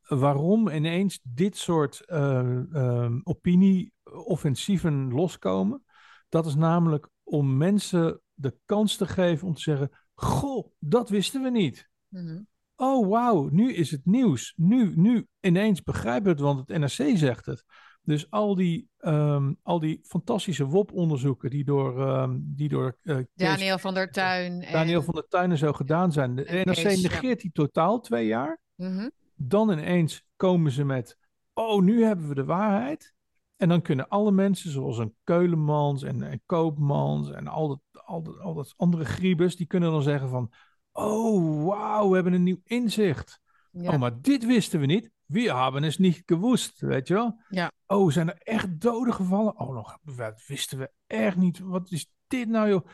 waarom 0.00 0.68
ineens 0.68 1.20
dit 1.22 1.56
soort 1.56 2.02
uh, 2.06 2.60
uh, 2.72 3.10
opinie-offensieven 3.22 5.12
loskomen. 5.12 5.84
Dat 6.28 6.46
is 6.46 6.54
namelijk 6.54 7.08
om 7.22 7.56
mensen 7.56 8.20
de 8.34 8.58
kans 8.64 8.96
te 8.96 9.06
geven 9.06 9.48
om 9.48 9.54
te 9.54 9.60
zeggen: 9.60 9.90
Goh, 10.14 10.72
dat 10.78 11.08
wisten 11.08 11.42
we 11.42 11.50
niet. 11.50 11.88
Mm 12.08 12.46
Oh, 12.78 13.08
wauw, 13.08 13.48
nu 13.48 13.72
is 13.72 13.90
het 13.90 14.04
nieuws. 14.04 14.52
Nu, 14.56 14.92
nu 14.96 15.26
ineens 15.40 15.82
begrijpen 15.82 16.24
we 16.24 16.30
het, 16.30 16.40
want 16.40 16.58
het 16.58 16.78
NRC 16.78 17.16
zegt 17.16 17.46
het. 17.46 17.64
Dus 18.06 18.30
al 18.30 18.54
die, 18.54 18.88
um, 19.00 19.58
al 19.62 19.80
die 19.80 20.00
fantastische 20.02 20.66
WOP-onderzoeken 20.66 21.50
die 21.50 21.64
door, 21.64 22.08
um, 22.08 22.42
die 22.56 22.68
door 22.68 22.96
uh, 23.02 23.18
Daniel 23.34 23.78
van 23.78 23.94
der 23.94 24.10
Tuin. 24.10 24.66
Daniel 24.72 25.02
van 25.02 25.14
der 25.14 25.28
Tuin 25.28 25.50
en 25.50 25.58
zo 25.58 25.72
gedaan 25.72 26.12
zijn. 26.12 26.36
De 26.36 26.62
NRC 26.64 26.84
negeert 26.84 27.40
die 27.40 27.52
totaal 27.52 28.00
twee 28.00 28.26
jaar. 28.26 28.60
Mm 28.74 28.96
-hmm. 28.96 29.10
Dan 29.34 29.70
ineens 29.70 30.24
komen 30.36 30.72
ze 30.72 30.84
met: 30.84 31.18
Oh, 31.52 31.82
nu 31.82 32.04
hebben 32.04 32.28
we 32.28 32.34
de 32.34 32.44
waarheid. 32.44 33.14
En 33.56 33.68
dan 33.68 33.82
kunnen 33.82 34.08
alle 34.08 34.32
mensen, 34.32 34.70
zoals 34.70 34.98
een 34.98 35.14
Keulemans 35.24 36.02
en, 36.02 36.22
en 36.22 36.42
Koopmans 36.46 37.30
en 37.30 37.46
al 37.46 37.68
dat, 37.68 37.80
al, 38.04 38.22
dat, 38.22 38.38
al 38.38 38.54
dat 38.54 38.74
andere 38.76 39.04
griebes, 39.04 39.56
die 39.56 39.66
kunnen 39.66 39.90
dan 39.90 40.02
zeggen 40.02 40.28
van... 40.28 40.52
Oh, 40.92 41.64
wauw, 41.64 42.08
we 42.08 42.14
hebben 42.14 42.32
een 42.32 42.42
nieuw 42.42 42.60
inzicht. 42.64 43.40
Ja. 43.70 43.92
Oh, 43.92 43.98
maar 43.98 44.20
dit 44.20 44.46
wisten 44.46 44.80
we 44.80 44.86
niet. 44.86 45.10
We 45.26 45.54
hebben 45.54 45.82
het 45.82 45.98
niet 45.98 46.22
gewoest, 46.26 46.80
weet 46.80 47.08
je 47.08 47.14
wel? 47.14 47.40
Ja. 47.48 47.72
Oh, 47.86 48.10
zijn 48.10 48.28
er 48.28 48.40
echt 48.42 48.80
doden 48.80 49.14
gevallen? 49.14 49.58
Oh, 49.58 49.74
nog, 49.74 49.98
dat 50.02 50.42
wisten 50.46 50.78
we 50.78 50.90
echt 51.06 51.36
niet. 51.36 51.58
Wat 51.58 51.90
is 51.90 52.10
dit 52.26 52.48
nou, 52.48 52.68
joh? 52.68 52.86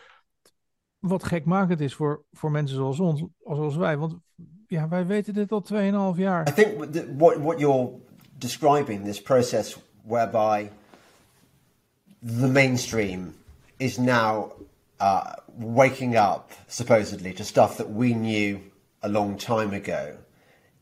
Wat 0.99 1.25
gekmakend 1.25 1.81
is 1.81 1.95
voor, 1.95 2.25
voor 2.33 2.51
mensen 2.51 2.77
zoals 2.77 3.01
ons, 3.01 3.25
zoals 3.45 3.77
wij. 3.77 3.97
Want 3.97 4.17
ja, 4.67 4.89
wij 4.89 5.07
weten 5.07 5.35
dit 5.35 5.53
al 5.53 5.65
2,5 6.15 6.19
jaar. 6.19 6.49
I 6.49 6.53
think 6.53 6.93
the, 6.93 7.15
what, 7.17 7.37
what 7.37 7.59
you're 7.59 7.91
describing, 8.39 9.05
this 9.05 9.23
process 9.23 9.77
whereby 10.03 10.71
the 12.39 12.49
mainstream 12.49 13.35
is 13.77 13.97
now 13.97 14.53
uh, 15.01 15.33
waking 15.59 16.17
up, 16.17 16.53
supposedly, 16.67 17.33
to 17.33 17.45
stuff 17.45 17.77
that 17.77 17.89
we 17.89 18.15
knew 18.15 18.59
a 19.01 19.09
long 19.09 19.37
time 19.37 19.75
ago, 19.75 20.17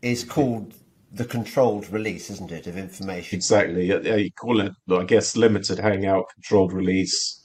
is 0.00 0.24
called 0.24 0.74
the 1.12 1.24
controlled 1.24 1.90
release, 1.90 2.30
isn't 2.30 2.52
it, 2.52 2.66
of 2.66 2.76
information? 2.76 3.36
Exactly. 3.36 3.86
Yeah, 3.86 4.16
you 4.16 4.30
call 4.32 4.60
it, 4.60 4.72
I 4.90 5.04
guess, 5.04 5.36
limited 5.36 5.78
hangout, 5.78 6.26
controlled 6.34 6.72
release. 6.72 7.42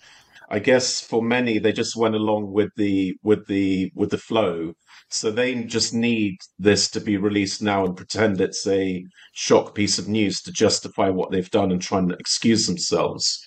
I 0.50 0.60
guess 0.60 1.02
for 1.02 1.24
many, 1.24 1.58
they 1.58 1.72
just 1.72 1.96
went 1.96 2.16
along 2.16 2.52
with 2.52 2.70
the 2.78 3.16
with 3.24 3.48
the 3.48 3.92
with 3.96 4.12
the 4.12 4.18
flow. 4.18 4.74
So 5.10 5.32
they 5.32 5.64
just 5.64 5.94
need 5.94 6.38
this 6.60 6.90
to 6.92 7.00
be 7.00 7.18
released 7.18 7.62
now 7.62 7.86
and 7.86 7.98
pretend 7.98 8.40
it's 8.42 8.66
a 8.68 9.04
shock 9.34 9.74
piece 9.76 9.98
of 9.98 10.08
news 10.08 10.42
to 10.44 10.52
justify 10.52 11.10
what 11.10 11.32
they've 11.32 11.50
done 11.50 11.72
and 11.72 11.82
try 11.82 12.00
and 12.00 12.12
excuse 12.12 12.68
themselves. 12.68 13.45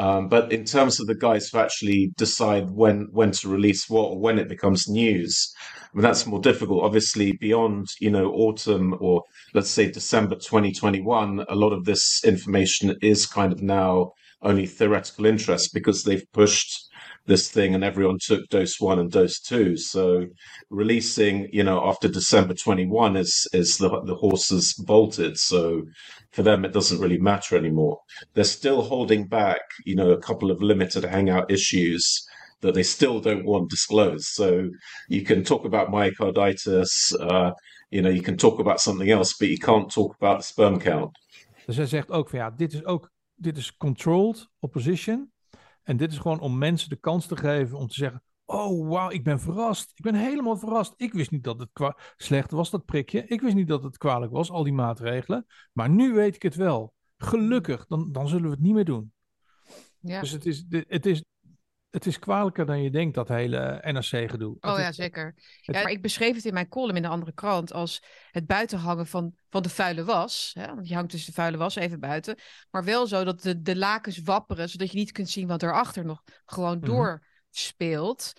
Um, 0.00 0.28
but 0.28 0.50
in 0.50 0.64
terms 0.64 0.98
of 0.98 1.08
the 1.08 1.14
guys 1.14 1.50
who 1.50 1.58
actually 1.58 2.10
decide 2.16 2.70
when 2.70 3.08
when 3.12 3.32
to 3.32 3.48
release 3.50 3.90
what 3.90 4.12
or 4.12 4.18
when 4.18 4.38
it 4.38 4.48
becomes 4.48 4.88
news, 4.88 5.52
I 5.60 5.88
mean, 5.92 6.02
that's 6.02 6.26
more 6.26 6.40
difficult. 6.40 6.84
Obviously, 6.84 7.32
beyond 7.32 7.86
you 8.00 8.08
know 8.08 8.32
autumn 8.32 8.96
or 8.98 9.24
let's 9.52 9.68
say 9.68 9.90
December 9.90 10.36
2021, 10.36 11.44
a 11.46 11.54
lot 11.54 11.74
of 11.74 11.84
this 11.84 12.22
information 12.24 12.96
is 13.02 13.26
kind 13.26 13.52
of 13.52 13.60
now 13.62 14.12
only 14.40 14.64
theoretical 14.64 15.26
interest 15.26 15.74
because 15.74 16.04
they've 16.04 16.24
pushed 16.32 16.89
this 17.26 17.50
thing 17.50 17.74
and 17.74 17.84
everyone 17.84 18.18
took 18.20 18.48
dose 18.48 18.80
one 18.80 18.98
and 18.98 19.10
dose 19.10 19.40
two. 19.40 19.76
So 19.76 20.26
releasing, 20.70 21.48
you 21.52 21.62
know, 21.62 21.86
after 21.88 22.08
December 22.08 22.54
21 22.54 23.16
is, 23.16 23.46
is 23.52 23.78
the, 23.78 23.88
the 24.04 24.16
horses 24.16 24.74
bolted. 24.74 25.38
So 25.38 25.82
for 26.32 26.42
them, 26.42 26.64
it 26.64 26.72
doesn't 26.72 27.00
really 27.00 27.18
matter 27.18 27.56
anymore. 27.56 28.00
They're 28.34 28.44
still 28.44 28.82
holding 28.82 29.26
back, 29.26 29.60
you 29.84 29.94
know, 29.94 30.10
a 30.10 30.20
couple 30.20 30.50
of 30.50 30.62
limited 30.62 31.04
hangout 31.04 31.50
issues 31.50 32.26
that 32.60 32.74
they 32.74 32.82
still 32.82 33.20
don't 33.20 33.44
want 33.44 33.70
disclosed. 33.70 34.24
So 34.24 34.70
you 35.08 35.22
can 35.22 35.44
talk 35.44 35.64
about 35.64 35.88
myocarditis, 35.88 37.14
uh, 37.20 37.52
you 37.90 38.02
know, 38.02 38.10
you 38.10 38.22
can 38.22 38.36
talk 38.36 38.60
about 38.60 38.80
something 38.80 39.10
else, 39.10 39.34
but 39.38 39.48
you 39.48 39.58
can't 39.58 39.90
talk 39.90 40.14
about 40.16 40.38
the 40.38 40.44
sperm 40.44 40.78
count. 40.78 41.10
Dus 41.66 41.76
hij 41.76 41.86
zegt 41.86 42.10
ook 42.10 42.28
van 42.28 42.38
ja, 42.38 42.50
dit 42.50 42.72
is 42.72 42.84
ook, 42.84 43.10
dit 43.34 43.56
is 43.56 43.76
controlled 43.76 44.48
opposition. 44.58 45.30
En 45.82 45.96
dit 45.96 46.12
is 46.12 46.18
gewoon 46.18 46.40
om 46.40 46.58
mensen 46.58 46.88
de 46.88 46.96
kans 46.96 47.26
te 47.26 47.36
geven 47.36 47.78
om 47.78 47.86
te 47.86 47.94
zeggen: 47.94 48.22
Oh, 48.44 48.88
wauw, 48.88 49.10
ik 49.10 49.24
ben 49.24 49.40
verrast. 49.40 49.90
Ik 49.94 50.04
ben 50.04 50.14
helemaal 50.14 50.56
verrast. 50.56 50.94
Ik 50.96 51.12
wist 51.12 51.30
niet 51.30 51.44
dat 51.44 51.60
het 51.60 51.94
slecht 52.16 52.50
was, 52.50 52.70
dat 52.70 52.84
prikje. 52.84 53.26
Ik 53.26 53.40
wist 53.40 53.54
niet 53.54 53.68
dat 53.68 53.82
het 53.82 53.98
kwalijk 53.98 54.32
was, 54.32 54.50
al 54.50 54.62
die 54.62 54.72
maatregelen. 54.72 55.46
Maar 55.72 55.90
nu 55.90 56.12
weet 56.12 56.34
ik 56.34 56.42
het 56.42 56.54
wel. 56.54 56.94
Gelukkig, 57.16 57.86
dan, 57.86 58.12
dan 58.12 58.28
zullen 58.28 58.44
we 58.44 58.50
het 58.50 58.60
niet 58.60 58.74
meer 58.74 58.84
doen. 58.84 59.12
Ja. 60.00 60.20
Dus 60.20 60.30
het 60.30 60.46
is, 60.46 60.64
het 60.68 61.06
is 61.06 61.24
het 61.90 62.06
is 62.06 62.18
kwalijker 62.18 62.66
dan 62.66 62.82
je 62.82 62.90
denkt, 62.90 63.14
dat 63.14 63.28
hele 63.28 63.78
NRC-gedoe. 63.82 64.56
Oh 64.60 64.78
ja, 64.78 64.92
zeker. 64.92 65.34
Ja, 65.60 65.82
maar 65.82 65.90
ik 65.90 66.02
beschreef 66.02 66.34
het 66.34 66.44
in 66.44 66.54
mijn 66.54 66.68
column 66.68 66.96
in 66.96 67.02
de 67.02 67.08
andere 67.08 67.32
krant 67.32 67.72
als 67.72 68.02
het 68.30 68.46
buitenhangen 68.46 69.06
van, 69.06 69.34
van 69.48 69.62
de 69.62 69.68
vuile 69.68 70.04
was. 70.04 70.50
Hè? 70.58 70.66
Want 70.66 70.88
je 70.88 70.94
hangt 70.94 71.10
dus 71.10 71.24
de 71.24 71.32
vuile 71.32 71.56
was 71.56 71.74
even 71.74 72.00
buiten. 72.00 72.38
Maar 72.70 72.84
wel 72.84 73.06
zo 73.06 73.24
dat 73.24 73.42
de, 73.42 73.60
de 73.60 73.76
lakens 73.76 74.18
wapperen, 74.18 74.68
zodat 74.68 74.90
je 74.90 74.98
niet 74.98 75.12
kunt 75.12 75.30
zien 75.30 75.48
wat 75.48 75.62
erachter 75.62 76.04
nog 76.04 76.22
gewoon 76.44 76.78
mm 76.78 76.84
doorspeelt. 76.84 78.32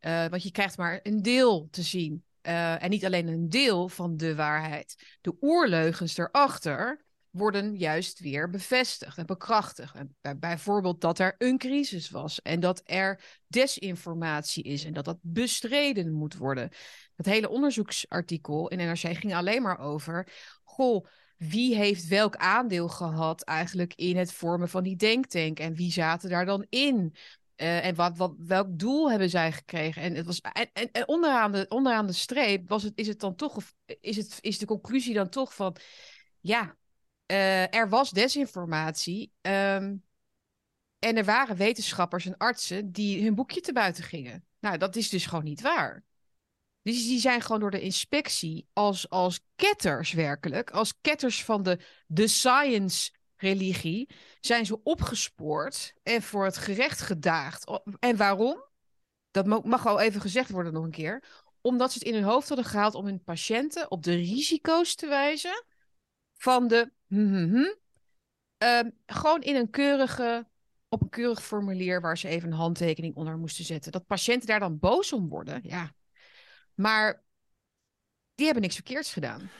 Uh, 0.00 0.26
want 0.26 0.42
je 0.42 0.50
krijgt 0.50 0.76
maar 0.76 1.00
een 1.02 1.22
deel 1.22 1.68
te 1.70 1.82
zien. 1.82 2.24
Uh, 2.42 2.82
en 2.82 2.90
niet 2.90 3.04
alleen 3.04 3.26
een 3.26 3.48
deel 3.48 3.88
van 3.88 4.16
de 4.16 4.34
waarheid. 4.34 5.18
De 5.20 5.36
oerleugens 5.40 6.16
erachter, 6.16 7.05
worden 7.36 7.76
juist 7.76 8.18
weer 8.18 8.50
bevestigd 8.50 9.18
en 9.18 9.26
bekrachtigd. 9.26 9.94
Bijvoorbeeld 10.38 11.00
dat 11.00 11.18
er 11.18 11.34
een 11.38 11.58
crisis 11.58 12.10
was 12.10 12.42
en 12.42 12.60
dat 12.60 12.82
er 12.84 13.40
desinformatie 13.46 14.62
is 14.62 14.84
en 14.84 14.92
dat 14.92 15.04
dat 15.04 15.18
bestreden 15.20 16.12
moet 16.12 16.36
worden. 16.36 16.70
Dat 17.16 17.26
hele 17.26 17.48
onderzoeksartikel 17.48 18.68
in 18.68 18.78
NRC 18.78 19.16
ging 19.16 19.34
alleen 19.34 19.62
maar 19.62 19.78
over, 19.78 20.28
goh, 20.64 21.06
wie 21.36 21.74
heeft 21.74 22.08
welk 22.08 22.36
aandeel 22.36 22.88
gehad 22.88 23.42
eigenlijk 23.42 23.94
in 23.94 24.16
het 24.16 24.32
vormen 24.32 24.68
van 24.68 24.82
die 24.82 24.96
denktank 24.96 25.58
en 25.58 25.74
wie 25.74 25.92
zaten 25.92 26.30
daar 26.30 26.46
dan 26.46 26.66
in? 26.68 27.14
Uh, 27.56 27.84
en 27.84 27.94
wat, 27.94 28.16
wat, 28.16 28.34
welk 28.38 28.78
doel 28.78 29.10
hebben 29.10 29.30
zij 29.30 29.52
gekregen? 29.52 30.02
En, 30.02 30.14
het 30.14 30.26
was, 30.26 30.40
en, 30.40 30.70
en, 30.72 30.90
en, 30.92 31.08
onderaan, 31.08 31.52
de, 31.52 31.66
onderaan 31.68 32.06
de 32.06 32.12
streep 32.12 32.68
was 32.68 32.82
het, 32.82 32.92
is 32.94 33.06
het 33.06 33.20
dan 33.20 33.34
toch, 33.34 33.56
of 33.56 33.74
is, 34.00 34.16
het, 34.16 34.38
is 34.40 34.58
de 34.58 34.66
conclusie 34.66 35.14
dan 35.14 35.28
toch 35.28 35.54
van, 35.54 35.76
ja, 36.40 36.76
uh, 37.26 37.74
er 37.74 37.88
was 37.88 38.10
desinformatie. 38.10 39.32
Um, 39.40 40.04
en 40.98 41.16
er 41.16 41.24
waren 41.24 41.56
wetenschappers 41.56 42.26
en 42.26 42.36
artsen 42.36 42.92
die 42.92 43.24
hun 43.24 43.34
boekje 43.34 43.60
te 43.60 43.72
buiten 43.72 44.04
gingen. 44.04 44.44
Nou, 44.60 44.78
dat 44.78 44.96
is 44.96 45.08
dus 45.08 45.26
gewoon 45.26 45.44
niet 45.44 45.60
waar. 45.60 46.04
Dus 46.82 47.06
die 47.06 47.20
zijn 47.20 47.40
gewoon 47.40 47.60
door 47.60 47.70
de 47.70 47.80
inspectie 47.80 48.68
als, 48.72 49.10
als 49.10 49.40
ketters 49.56 50.12
werkelijk, 50.12 50.70
als 50.70 51.00
ketters 51.00 51.44
van 51.44 51.62
de, 51.62 51.80
de 52.06 52.26
science 52.26 53.10
religie, 53.36 54.08
zijn 54.40 54.66
ze 54.66 54.82
opgespoord 54.82 55.94
en 56.02 56.22
voor 56.22 56.44
het 56.44 56.56
gerecht 56.56 57.00
gedaagd. 57.00 57.80
En 57.98 58.16
waarom? 58.16 58.64
Dat 59.30 59.64
mag 59.64 59.86
al 59.86 60.00
even 60.00 60.20
gezegd 60.20 60.50
worden 60.50 60.72
nog 60.72 60.84
een 60.84 60.90
keer. 60.90 61.44
Omdat 61.60 61.92
ze 61.92 61.98
het 61.98 62.08
in 62.08 62.14
hun 62.14 62.22
hoofd 62.22 62.48
hadden 62.48 62.66
gehaald 62.66 62.94
om 62.94 63.06
hun 63.06 63.22
patiënten 63.22 63.90
op 63.90 64.02
de 64.02 64.14
risico's 64.14 64.94
te 64.94 65.06
wijzen 65.06 65.64
van 66.34 66.68
de 66.68 66.92
Mm 67.06 67.74
gewoon 69.06 69.42
in 69.42 69.56
een 69.56 69.70
keurige, 69.70 70.46
op 70.88 71.02
een 71.02 71.08
keurig 71.08 71.44
formulier 71.44 72.00
waar 72.00 72.18
ze 72.18 72.28
even 72.28 72.50
een 72.50 72.56
handtekening 72.56 73.14
onder 73.14 73.38
moesten 73.38 73.64
zetten. 73.64 73.92
Dat 73.92 74.06
patiënten 74.06 74.46
daar 74.48 74.60
dan 74.60 74.78
boos 74.78 75.12
om 75.12 75.28
worden, 75.28 75.60
ja. 75.62 75.94
Maar 76.74 77.24
die 78.34 78.44
hebben 78.44 78.62
niks 78.62 78.74
verkeerds 78.74 79.12
gedaan. 79.12 79.50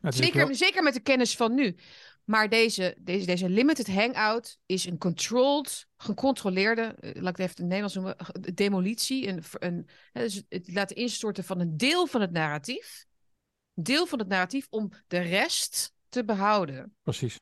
Zeker, 0.00 0.54
zeker 0.54 0.82
met 0.82 0.94
de 0.94 1.00
kennis 1.00 1.36
van 1.36 1.54
nu. 1.54 1.76
Maar 2.24 2.48
deze, 2.48 2.96
deze, 2.98 3.26
deze 3.26 3.48
limited 3.48 3.86
hangout 3.86 4.58
is 4.66 4.84
een 4.84 4.98
controlled, 4.98 5.86
gecontroleerde, 5.96 6.82
eh, 6.82 7.22
laat 7.22 7.30
ik 7.30 7.36
het 7.36 7.50
even 7.50 7.56
in 7.56 7.66
Nederlands 7.66 7.94
noemen, 7.94 8.16
demolitie. 8.54 9.28
Een, 9.28 9.42
een, 9.58 9.88
dus 10.12 10.42
het 10.48 10.72
laten 10.72 10.96
instorten 10.96 11.44
van 11.44 11.60
een 11.60 11.76
deel 11.76 12.06
van 12.06 12.20
het 12.20 12.30
narratief. 12.30 13.06
Deel 13.74 14.06
van 14.06 14.18
het 14.18 14.28
narratief 14.28 14.66
om 14.70 14.90
de 15.06 15.18
rest 15.18 15.93
te 16.14 16.24
behouden. 16.24 16.96
Precies. 17.02 17.40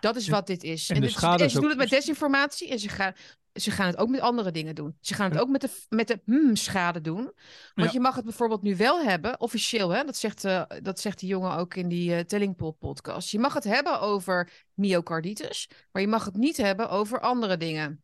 Dat 0.00 0.16
is 0.16 0.28
wat 0.28 0.46
dit 0.46 0.62
is. 0.62 0.90
En, 0.90 1.00
de 1.00 1.08
schade 1.08 1.48
ze 1.48 1.60
doen 1.60 1.68
het 1.68 1.78
met 1.78 1.90
desinformatie 1.90 2.70
en 2.70 2.78
ze 2.78 2.88
gaan, 2.88 3.12
ze 3.54 3.70
gaan 3.70 3.86
het 3.86 3.96
ook 3.96 4.08
met 4.08 4.20
andere 4.20 4.50
dingen 4.50 4.74
doen. 4.74 4.96
Ze 5.00 5.14
gaan 5.14 5.30
het 5.30 5.40
ook 5.40 5.48
met 5.48 5.60
de, 5.60 5.86
met 5.88 6.08
de 6.08 6.20
hmm, 6.24 6.56
schade 6.56 7.00
doen. 7.00 7.32
Want 7.74 7.92
je 7.92 8.00
mag 8.00 8.14
het 8.14 8.24
bijvoorbeeld 8.24 8.62
nu 8.62 8.76
wel 8.76 9.02
hebben, 9.02 9.40
officieel, 9.40 9.90
hè? 9.90 10.04
Dat, 10.04 10.16
zegt, 10.16 10.44
uh, 10.44 10.62
dat 10.82 11.00
zegt 11.00 11.18
die 11.18 11.28
jongen 11.28 11.56
ook 11.56 11.74
in 11.74 11.88
die 11.88 12.10
uh, 12.10 12.18
Tellingpol 12.20 12.72
podcast. 12.72 13.30
Je 13.30 13.38
mag 13.38 13.54
het 13.54 13.64
hebben 13.64 14.00
over 14.00 14.66
myocarditis, 14.74 15.70
maar 15.92 16.02
je 16.02 16.08
mag 16.08 16.24
het 16.24 16.36
niet 16.36 16.56
hebben 16.56 16.90
over 16.90 17.20
andere 17.20 17.56
dingen. 17.56 18.02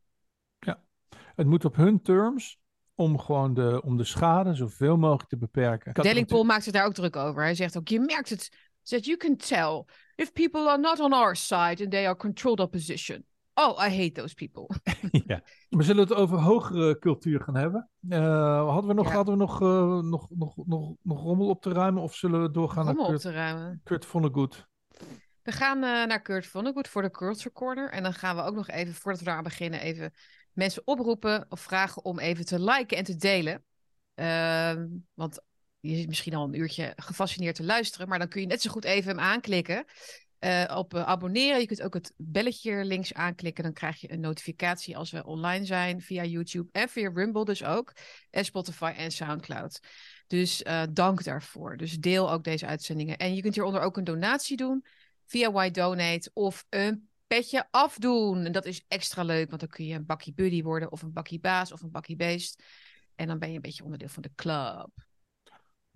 Het 1.34 1.46
moet 1.46 1.64
op 1.64 1.76
hun 1.76 2.02
terms 2.02 2.58
om 2.94 3.18
gewoon 3.18 3.54
de, 3.54 3.82
om 3.84 3.96
de 3.96 4.04
schade 4.04 4.54
zoveel 4.54 4.96
mogelijk 4.96 5.28
te 5.28 5.36
beperken. 5.36 5.94
Dellingpol 5.94 6.44
maakt 6.44 6.64
zich 6.64 6.72
daar 6.72 6.86
ook 6.86 6.94
druk 6.94 7.16
over. 7.16 7.42
Hij 7.42 7.54
zegt 7.54 7.76
ook, 7.76 7.88
je 7.88 8.00
merkt 8.00 8.28
het, 8.28 8.48
that 8.88 9.04
you 9.04 9.16
can 9.16 9.36
tell 9.36 9.86
if 10.16 10.32
people 10.32 10.68
are 10.68 10.78
not 10.78 11.00
on 11.00 11.12
our 11.12 11.36
side 11.36 11.82
and 11.82 11.90
they 11.90 12.06
are 12.06 12.16
controlled 12.16 12.60
opposition. 12.60 13.24
Oh, 13.54 13.76
I 13.86 13.88
hate 13.88 14.12
those 14.12 14.34
people. 14.34 14.76
ja. 15.26 15.40
We 15.68 15.82
zullen 15.82 16.02
het 16.02 16.14
over 16.14 16.38
hogere 16.38 16.98
cultuur 16.98 17.40
gaan 17.40 17.56
hebben. 17.56 17.90
Eh, 18.08 18.68
hadden 18.68 18.86
we, 18.86 18.94
nog, 18.94 19.06
Ja. 19.06 19.12
hadden 19.12 19.34
we 19.34 19.40
nog, 19.40 19.62
eh, 19.62 19.98
nog, 20.00 20.26
nog, 20.30 20.56
nog, 20.66 20.94
nog 21.02 21.22
rommel 21.22 21.48
op 21.48 21.62
te 21.62 21.72
ruimen 21.72 22.02
of 22.02 22.14
zullen 22.14 22.42
we 22.42 22.50
doorgaan 22.50 22.86
Rommel 22.86 23.04
naar 23.04 23.14
op 23.14 23.20
Kurt, 23.20 23.34
te 23.34 23.38
ruimen. 23.40 23.80
Kurt 23.84 24.04
Vonnegut? 24.04 24.66
We 25.42 25.52
gaan 25.52 25.76
eh, 25.76 26.06
naar 26.06 26.22
Kurt 26.22 26.46
Vonnegut 26.46 26.88
voor 26.88 27.02
de 27.02 27.10
Culture 27.10 27.52
Corner. 27.52 27.90
En 27.90 28.02
dan 28.02 28.14
gaan 28.14 28.36
we 28.36 28.42
ook 28.42 28.54
nog 28.54 28.68
even, 28.68 28.94
voordat 28.94 29.20
we 29.20 29.26
daar 29.26 29.36
aan 29.36 29.42
beginnen, 29.42 29.80
even 29.80 30.12
mensen 30.52 30.82
oproepen 30.84 31.46
of 31.48 31.60
vragen 31.60 32.04
om 32.04 32.18
even 32.18 32.44
te 32.44 32.60
liken 32.60 32.96
en 32.96 33.04
te 33.04 33.16
delen. 33.16 33.64
Ehm, 34.14 34.86
want 35.14 35.40
je 35.88 35.96
zit 35.96 36.08
misschien 36.08 36.34
al 36.34 36.44
een 36.44 36.58
uurtje 36.58 36.92
gefascineerd 36.96 37.54
te 37.54 37.64
luisteren, 37.64 38.08
maar 38.08 38.18
dan 38.18 38.28
kun 38.28 38.40
je 38.40 38.46
net 38.46 38.62
zo 38.62 38.70
goed 38.70 38.84
even 38.84 39.10
hem 39.10 39.20
aanklikken. 39.20 39.84
eh, 40.38 40.74
op 40.76 40.94
eh, 40.94 41.02
abonneren. 41.06 41.60
Je 41.60 41.66
kunt 41.66 41.82
ook 41.82 41.94
het 41.94 42.12
belletje 42.16 42.84
links 42.84 43.14
aanklikken. 43.14 43.64
Dan 43.64 43.72
krijg 43.72 44.00
je 44.00 44.12
een 44.12 44.20
notificatie 44.20 44.96
als 44.96 45.10
we 45.10 45.24
online 45.24 45.64
zijn 45.64 46.00
via 46.00 46.24
YouTube 46.24 46.68
en 46.72 46.88
via 46.88 47.10
Rumble 47.14 47.44
dus 47.44 47.64
ook. 47.64 47.92
En 48.30 48.44
Spotify 48.44 48.92
en 48.96 49.10
Soundcloud. 49.10 49.80
Dus 50.26 50.62
eh, 50.62 50.82
dank 50.90 51.24
daarvoor. 51.24 51.76
Dus 51.76 51.98
deel 51.98 52.32
ook 52.32 52.44
deze 52.44 52.66
uitzendingen. 52.66 53.16
En 53.16 53.34
je 53.34 53.42
kunt 53.42 53.54
hieronder 53.54 53.80
ook 53.80 53.96
een 53.96 54.04
donatie 54.04 54.56
doen 54.56 54.84
via 55.26 55.52
Why 55.52 55.70
Donate 55.70 56.30
of 56.32 56.66
een 56.68 57.08
petje 57.26 57.68
afdoen. 57.70 58.44
En 58.44 58.52
dat 58.52 58.64
is 58.64 58.84
extra 58.88 59.22
leuk, 59.22 59.48
want 59.48 59.60
dan 59.60 59.70
kun 59.70 59.84
je 59.84 59.94
een 59.94 60.06
bakkie 60.06 60.34
buddy 60.34 60.62
worden 60.62 60.92
of 60.92 61.02
een 61.02 61.12
bakkie 61.12 61.40
baas 61.40 61.72
of 61.72 61.82
een 61.82 61.90
bakkie 61.90 62.16
beest. 62.16 62.62
En 63.14 63.26
dan 63.26 63.38
ben 63.38 63.48
je 63.48 63.54
een 63.54 63.60
beetje 63.60 63.84
onderdeel 63.84 64.08
van 64.08 64.22
de 64.22 64.30
club. 64.34 65.07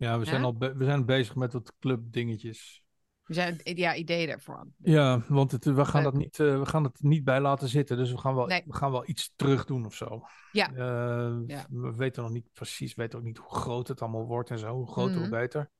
Ja, 0.02 0.18
we 0.18 0.24
zijn 0.24 0.40
Ja? 0.40 0.46
al 0.46 0.58
we 0.58 0.84
zijn 0.84 1.06
bezig 1.06 1.34
met 1.34 1.52
wat 1.52 1.72
club 1.78 2.12
dingetjes. 2.12 2.82
We 3.22 3.34
zijn 3.34 3.60
ja, 3.62 3.94
ideeën 3.94 4.26
daarvoor. 4.28 4.66
Ja, 4.78 5.22
want 5.28 5.52
het, 5.52 5.64
we, 5.64 5.84
gaan 5.84 6.02
dat 6.02 6.14
niet, 6.14 6.38
eh, 6.40 6.58
we 6.58 6.66
gaan 6.66 6.84
het 6.84 7.02
niet 7.02 7.24
bij 7.24 7.40
laten 7.40 7.68
zitten. 7.68 7.96
Dus 7.96 8.10
we 8.10 8.18
gaan 8.18 8.34
wel, 8.34 8.46
Nee. 8.46 8.62
we 8.66 8.74
gaan 8.74 8.90
wel 8.90 9.08
iets 9.08 9.32
terug 9.36 9.64
doen 9.64 9.84
of 9.86 9.94
zo. 9.94 10.22
Ja. 10.52 10.72
Eh, 10.74 11.36
Ja. 11.46 11.66
We 11.70 11.94
weten 11.96 12.22
nog 12.22 12.32
niet 12.32 12.48
precies, 12.52 12.94
weten 12.94 13.18
ook 13.18 13.24
niet 13.24 13.38
hoe 13.38 13.54
groot 13.54 13.88
het 13.88 14.02
allemaal 14.02 14.26
wordt 14.26 14.50
en 14.50 14.58
zo. 14.58 14.74
Hoe 14.74 14.90
groter, 14.90 15.14
hoe 15.16 15.20
Mhm. 15.28 15.30
beter. 15.30 15.70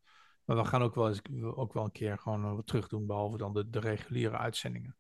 Maar 0.45 0.57
we 0.57 0.65
gaan 0.65 0.83
ook 0.83 0.95
wel, 0.95 1.09
eens, 1.09 1.21
ook 1.55 1.73
wel 1.73 1.85
een 1.85 1.93
keer 1.93 2.19
gewoon 2.19 2.45
eh, 2.45 2.55
wat 2.55 2.67
terug 2.67 2.89
doen, 2.89 3.07
behalve 3.07 3.37
dan 3.37 3.53
de, 3.53 3.71
de 3.71 3.81
reguliere 3.81 4.37
uitzendingen. 4.39 4.97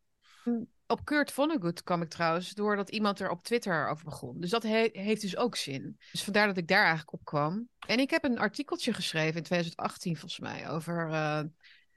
Op 0.92 1.04
Kurt 1.04 1.32
Vonnegut 1.32 1.82
kwam 1.82 2.02
ik 2.02 2.08
trouwens 2.08 2.50
doordat 2.50 2.90
iemand 2.90 3.20
er 3.20 3.30
op 3.30 3.42
Twitter 3.42 3.88
over 3.88 4.04
begon. 4.04 4.40
Dus 4.40 4.50
dat 4.50 4.62
he- 4.62 4.90
heeft 4.92 5.20
dus 5.20 5.36
ook 5.36 5.56
zin. 5.56 5.98
Dus 6.10 6.24
vandaar 6.24 6.46
dat 6.46 6.56
ik 6.56 6.68
daar 6.68 6.84
eigenlijk 6.84 7.12
op 7.12 7.24
kwam. 7.24 7.68
En 7.86 7.98
ik 7.98 8.10
heb 8.10 8.24
een 8.24 8.38
artikeltje 8.38 8.92
geschreven 8.92 9.36
in 9.36 9.42
2018 9.42 10.16
volgens 10.16 10.40
mij 10.40 10.68
over 10.68 11.10
eh, 11.10 11.42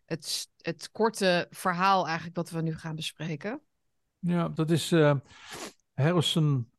het, 0.05 0.49
het 0.57 0.91
korte 0.91 1.47
verhaal 1.49 2.05
eigenlijk 2.05 2.35
dat 2.35 2.49
we 2.49 2.61
nu 2.61 2.75
gaan 2.77 2.95
bespreken. 2.95 3.61
Ja, 4.19 4.49
dat 4.49 4.71
is 4.71 4.91
eh, 4.91 5.15
Harrison 5.93 6.69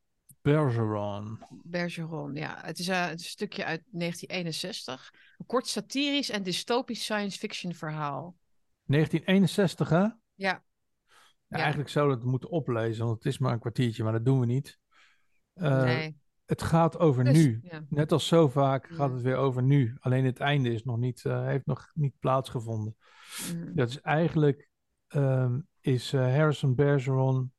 Bergeron. 0.43 1.39
Bergeron, 1.63 2.35
ja. 2.35 2.59
Het 2.63 2.79
is 2.79 2.89
eh, 2.89 3.11
een 3.11 3.19
stukje 3.19 3.65
uit 3.65 3.83
1961. 3.91 5.13
Een 5.39 5.47
kort 5.47 5.67
satirisch 5.67 6.31
en 6.31 6.43
dystopisch 6.43 7.03
science 7.03 7.39
fiction 7.39 7.75
verhaal. 7.75 8.37
1961, 8.85 9.89
hè? 9.89 10.07
Ja, 10.35 10.65
Ja. 11.49 11.57
Eigenlijk 11.59 11.89
zouden 11.89 12.15
we 12.17 12.21
het 12.23 12.31
moeten 12.31 12.51
oplezen, 12.51 13.05
want 13.05 13.17
het 13.17 13.33
is 13.33 13.39
maar 13.39 13.53
een 13.53 13.59
kwartiertje, 13.59 14.03
maar 14.03 14.13
dat 14.13 14.25
doen 14.25 14.41
we 14.41 14.47
niet. 14.47 14.79
Eh, 15.53 15.83
nee. 15.83 16.21
Het 16.45 16.63
gaat 16.63 16.99
over 16.99 17.25
Dus, 17.25 17.37
nu. 17.37 17.61
ja. 17.63 17.85
Net 17.89 18.13
als 18.13 18.27
zo 18.27 18.49
vaak 18.49 18.87
gaat 18.87 19.13
het 19.13 19.23
weer 19.23 19.37
over 19.37 19.63
nu. 19.63 19.97
Alleen 20.01 20.25
het 20.25 20.41
einde 20.41 20.73
is 20.73 20.85
nog 20.85 20.99
niet, 20.99 21.25
eh, 21.25 21.45
heeft 21.45 21.67
nog 21.67 21.91
niet 21.95 22.19
plaatsgevonden. 22.19 22.97
Mm. 23.55 23.75
Dat 23.75 23.89
is 23.89 24.01
eigenlijk, 24.01 24.69
ehm, 25.09 25.61
is 25.81 26.13
eh, 26.13 26.21
Harrison 26.21 26.75
Bergeron 26.75 27.53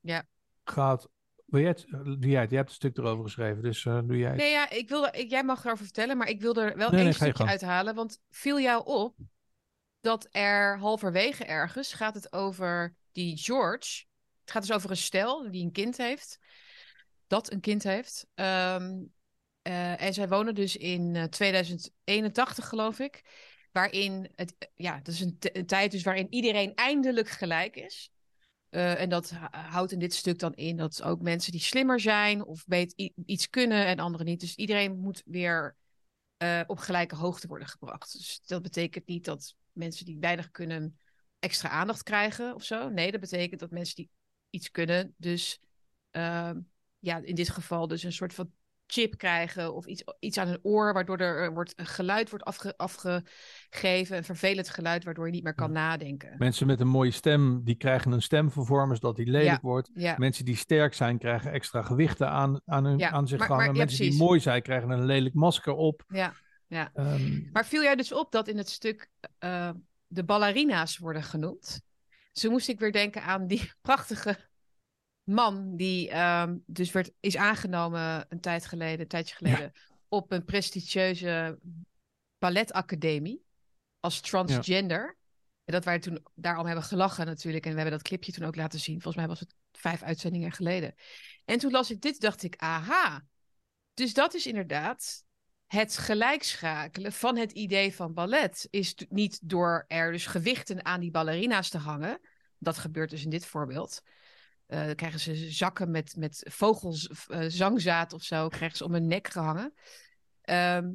Ja. 0.00 0.24
gaat, 0.64 1.08
wil 1.44 1.60
jij 1.60 1.68
het, 1.68 1.86
doe 2.04 2.30
jij 2.30 2.40
het? 2.40 2.50
Jij 2.50 2.58
hebt 2.58 2.70
een 2.70 2.74
stuk 2.76 2.96
erover 2.98 3.24
geschreven, 3.24 3.62
dus 3.62 3.82
doe 3.82 4.16
jij 4.16 4.28
het. 4.28 4.38
Nee, 4.38 4.50
ja, 4.50 4.70
ik 4.70 4.90
ik, 4.90 5.30
jij 5.30 5.44
mag 5.44 5.64
erover 5.64 5.84
vertellen, 5.84 6.16
maar 6.16 6.28
ik 6.28 6.40
wil 6.40 6.54
er 6.54 6.76
wel 6.76 6.88
Nee, 6.90 6.96
één 6.96 7.04
nee, 7.04 7.12
stukje 7.12 7.46
uithalen. 7.46 7.94
Want 7.94 8.20
viel 8.28 8.60
jou 8.60 8.82
op 8.84 9.16
dat 10.00 10.28
er 10.30 10.78
halverwege 10.78 11.44
ergens 11.44 11.92
gaat 11.92 12.14
het 12.14 12.32
over 12.32 12.94
die 13.12 13.36
George. 13.36 14.04
Het 14.40 14.50
gaat 14.50 14.62
dus 14.62 14.72
over 14.72 14.90
een 14.90 14.96
stel 14.96 15.50
die 15.50 15.64
een 15.64 15.72
kind 15.72 15.96
heeft. 15.96 16.38
Dat 17.26 17.52
een 17.52 17.60
kind 17.60 17.82
heeft. 17.82 18.26
Ehm, 18.34 19.02
eh, 19.62 20.02
en 20.02 20.14
zij 20.14 20.28
wonen 20.28 20.54
dus 20.54 20.76
in 20.76 21.16
eh, 21.16 21.24
2081, 21.24 22.68
geloof 22.68 22.98
ik. 22.98 23.22
Waarin 23.72 24.32
het, 24.34 24.70
ja, 24.74 25.00
dat 25.02 25.14
is 25.14 25.20
een, 25.20 25.66
tijd 25.66 25.90
dus 25.90 26.02
waarin 26.02 26.26
iedereen 26.30 26.74
eindelijk 26.74 27.28
gelijk 27.28 27.76
is. 27.76 28.10
Eh, 28.68 29.00
en 29.00 29.08
dat 29.08 29.30
houdt 29.50 29.92
in 29.92 29.98
dit 29.98 30.14
stuk 30.14 30.38
dan 30.38 30.54
in 30.54 30.76
dat 30.76 31.02
ook 31.02 31.20
mensen 31.20 31.52
die 31.52 31.60
slimmer 31.60 32.00
zijn 32.00 32.44
of 32.44 32.64
iets 33.26 33.50
kunnen 33.50 33.86
en 33.86 33.98
anderen 33.98 34.26
niet. 34.26 34.40
Dus 34.40 34.54
iedereen 34.54 34.98
moet 34.98 35.22
weer 35.24 35.76
eh, 36.36 36.60
op 36.66 36.78
gelijke 36.78 37.14
hoogte 37.14 37.46
worden 37.46 37.68
gebracht. 37.68 38.12
Dus 38.12 38.40
dat 38.46 38.62
betekent 38.62 39.06
niet 39.06 39.24
dat 39.24 39.54
mensen 39.80 40.04
die 40.06 40.18
weinig 40.20 40.50
kunnen 40.50 40.98
extra 41.38 41.68
aandacht 41.68 42.02
krijgen 42.02 42.54
of 42.54 42.62
zo. 42.62 42.88
Nee, 42.88 43.10
dat 43.10 43.20
betekent 43.20 43.60
dat 43.60 43.70
mensen 43.70 43.96
die 43.96 44.10
iets 44.50 44.70
kunnen, 44.70 45.14
dus 45.16 45.60
ehm, 46.10 46.58
ja, 46.98 47.20
in 47.22 47.34
dit 47.34 47.48
geval 47.50 47.88
dus 47.88 48.02
een 48.02 48.12
soort 48.12 48.34
van 48.34 48.50
chip 48.86 49.16
krijgen 49.18 49.74
of 49.74 49.86
iets, 49.86 50.04
iets 50.18 50.38
aan 50.38 50.48
hun 50.48 50.58
oor, 50.62 50.92
waardoor 50.92 51.18
er 51.18 51.52
wordt, 51.52 51.72
een 51.76 51.86
geluid 51.86 52.30
wordt 52.30 52.44
afge, 52.44 52.76
afgegeven, 52.76 54.16
een 54.16 54.24
vervelend 54.24 54.68
geluid, 54.68 55.04
waardoor 55.04 55.26
je 55.26 55.32
niet 55.32 55.42
meer 55.42 55.54
kan 55.54 55.72
nadenken. 55.72 56.34
Mensen 56.38 56.66
met 56.66 56.80
een 56.80 56.88
mooie 56.88 57.10
stem, 57.10 57.64
die 57.64 57.74
krijgen 57.74 58.12
een 58.12 58.22
stemvervormer 58.22 58.96
zodat 58.96 59.16
die 59.16 59.26
lelijk 59.26 59.50
Ja. 59.50 59.58
wordt. 59.62 59.90
Ja, 59.94 60.14
Mensen 60.18 60.44
die 60.44 60.56
sterk 60.56 60.94
zijn, 60.94 61.18
krijgen 61.18 61.52
extra 61.52 61.82
gewichten 61.82 62.28
aan, 62.30 62.60
aan, 62.66 62.84
hun, 62.84 63.04
aan 63.04 63.28
zich 63.28 63.38
maar- 63.38 63.48
hangen. 63.48 63.66
maar- 63.66 63.76
Mensen 63.76 64.10
die 64.10 64.18
mooi 64.18 64.40
zijn, 64.40 64.62
krijgen 64.62 64.90
een 64.90 65.04
lelijk 65.04 65.34
masker 65.34 65.72
op. 65.74 66.04
ja, 66.08 66.32
ja. 66.70 66.90
Ehm, 66.94 67.50
Maar 67.52 67.66
viel 67.66 67.82
jij 67.82 67.96
dus 67.96 68.12
op 68.12 68.32
dat 68.32 68.48
in 68.48 68.56
het 68.56 68.68
stuk 68.68 69.10
eh, 69.38 69.70
de 70.06 70.24
ballerina's 70.24 70.98
worden 70.98 71.22
genoemd? 71.22 71.80
Zo 72.32 72.50
moest 72.50 72.68
ik 72.68 72.78
weer 72.78 72.92
denken 72.92 73.22
aan 73.22 73.46
die 73.46 73.72
prachtige 73.80 74.48
man 75.22 75.76
die 75.76 76.10
ehm, 76.10 76.58
dus 76.66 76.92
werd, 76.92 77.12
is 77.20 77.36
aangenomen 77.36 78.26
een 78.28 78.40
tijd 78.40 78.66
geleden, 78.66 79.00
een 79.00 79.08
tijdje 79.08 79.34
geleden, 79.34 79.72
op 80.08 80.32
een 80.32 80.44
prestigieuze 80.44 81.58
balletacademie 82.38 83.44
als 84.00 84.20
transgender. 84.20 85.18
En 85.64 85.72
dat 85.72 85.84
wij 85.84 85.98
toen 85.98 86.26
daarom 86.34 86.66
hebben 86.66 86.84
gelachen 86.84 87.26
natuurlijk. 87.26 87.64
En 87.64 87.70
we 87.70 87.80
hebben 87.80 87.98
dat 87.98 88.06
clipje 88.06 88.32
toen 88.32 88.46
ook 88.46 88.56
laten 88.56 88.80
zien. 88.80 88.94
Volgens 88.94 89.16
mij 89.16 89.26
was 89.26 89.40
het 89.40 89.54
vijf 89.72 90.02
uitzendingen 90.02 90.52
geleden. 90.52 90.94
En 91.44 91.58
toen 91.58 91.70
las 91.70 91.90
ik 91.90 92.00
dit, 92.00 92.20
dacht 92.20 92.42
ik, 92.42 92.56
aha. 92.56 93.26
Dus 93.94 94.14
dat 94.14 94.34
is 94.34 94.46
inderdaad 94.46 95.24
het 95.70 95.96
gelijkschakelen 95.96 97.12
van 97.12 97.36
het 97.36 97.52
idee 97.52 97.94
van 97.94 98.14
ballet. 98.14 98.66
Is 98.70 98.94
niet 99.08 99.38
door 99.42 99.84
er 99.88 100.12
dus 100.12 100.26
gewichten 100.26 100.84
aan 100.84 101.00
die 101.00 101.10
ballerina's 101.10 101.68
te 101.68 101.78
hangen. 101.78 102.20
Dat 102.58 102.78
gebeurt 102.78 103.10
dus 103.10 103.24
in 103.24 103.30
dit 103.30 103.46
voorbeeld. 103.46 104.02
Eh, 104.66 104.86
dan 104.86 104.94
krijgen 104.94 105.20
ze 105.20 105.50
zakken 105.50 105.90
met, 105.90 106.16
met 106.16 106.42
vogelzangzaad 106.48 108.12
of 108.12 108.22
zo, 108.22 108.48
krijgen 108.48 108.76
ze 108.76 108.84
om 108.84 108.92
hun 108.92 109.06
nek 109.06 109.28
gehangen. 109.28 109.74
Ehm, 110.40 110.92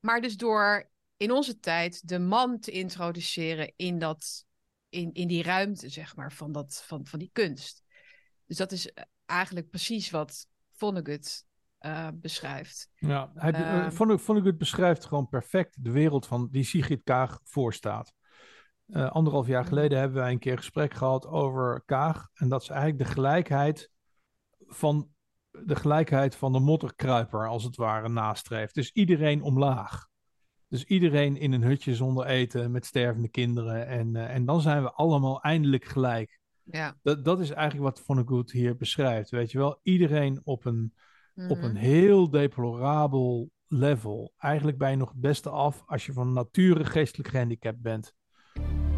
maar 0.00 0.20
dus 0.20 0.36
door 0.36 0.90
in 1.16 1.30
onze 1.30 1.58
tijd 1.58 2.08
de 2.08 2.18
man 2.18 2.60
te 2.60 2.70
introduceren 2.70 3.72
in, 3.76 3.98
dat, 3.98 4.46
in, 4.88 5.12
in 5.12 5.28
die 5.28 5.42
ruimte, 5.42 5.88
zeg 5.88 6.16
maar, 6.16 6.32
van, 6.32 6.52
dat, 6.52 6.82
van, 6.86 7.06
van 7.06 7.18
die 7.18 7.30
kunst. 7.32 7.82
Dus 8.46 8.56
dat 8.56 8.72
is 8.72 8.90
eigenlijk 9.26 9.70
precies 9.70 10.10
wat 10.10 10.48
Vonnegut 10.70 11.46
eh, 11.86 12.08
beschrijft. 12.14 12.90
Ja, 12.94 13.30
hij, 13.34 13.52
Ehm. 13.52 14.44
eh, 14.46 14.56
beschrijft 14.56 15.04
gewoon 15.04 15.28
perfect 15.28 15.84
de 15.84 15.90
wereld 15.90 16.26
van 16.26 16.48
die 16.50 16.64
Sigrid 16.64 17.02
Kaag 17.04 17.40
voorstaat. 17.44 18.12
Eh, 18.86 19.10
anderhalf 19.10 19.46
jaar 19.46 19.60
Mhm. 19.60 19.68
geleden 19.68 19.98
hebben 19.98 20.18
wij 20.18 20.30
een 20.32 20.38
keer 20.38 20.56
gesprek 20.56 20.94
gehad 20.94 21.26
over 21.26 21.82
Kaag. 21.84 22.28
En 22.34 22.48
dat 22.48 22.62
is 22.62 22.68
eigenlijk 22.68 22.98
de 22.98 23.12
gelijkheid 23.14 23.90
van 24.66 25.08
de 25.50 25.76
gelijkheid 25.76 26.36
van 26.36 26.52
de 26.52 26.60
modderkruiper, 26.60 27.48
als 27.48 27.64
het 27.64 27.76
ware, 27.76 28.08
nastreeft. 28.08 28.74
Dus 28.74 28.90
iedereen 28.92 29.42
omlaag. 29.42 30.06
Dus 30.68 30.84
iedereen 30.84 31.36
in 31.36 31.52
een 31.52 31.62
hutje 31.62 31.94
zonder 31.94 32.26
eten, 32.26 32.70
met 32.70 32.86
stervende 32.86 33.28
kinderen. 33.28 33.86
En, 33.86 34.16
eh, 34.16 34.34
en 34.34 34.44
dan 34.44 34.60
zijn 34.60 34.82
we 34.82 34.92
allemaal 34.92 35.42
eindelijk 35.42 35.84
gelijk. 35.84 36.38
Ja. 36.62 36.96
Dat, 37.02 37.24
dat 37.24 37.40
is 37.40 37.50
eigenlijk 37.50 37.94
wat 37.96 38.04
Vonnegut 38.04 38.50
hier 38.52 38.76
beschrijft. 38.76 39.30
Weet 39.30 39.50
je 39.50 39.58
wel, 39.58 39.80
iedereen 39.82 40.40
op 40.44 40.64
een 40.64 40.94
op 41.48 41.56
Mhm. 41.56 41.64
een 41.64 41.76
heel 41.76 42.30
deplorabel 42.30 43.50
level. 43.68 44.32
Eigenlijk 44.38 44.78
ben 44.78 44.90
je 44.90 44.96
nog 44.96 45.08
het 45.08 45.20
beste 45.20 45.50
af 45.50 45.82
als 45.86 46.06
je 46.06 46.12
van 46.12 46.32
nature 46.32 46.84
geestelijk 46.84 47.28
gehandicapt 47.28 47.80
bent. 47.80 48.14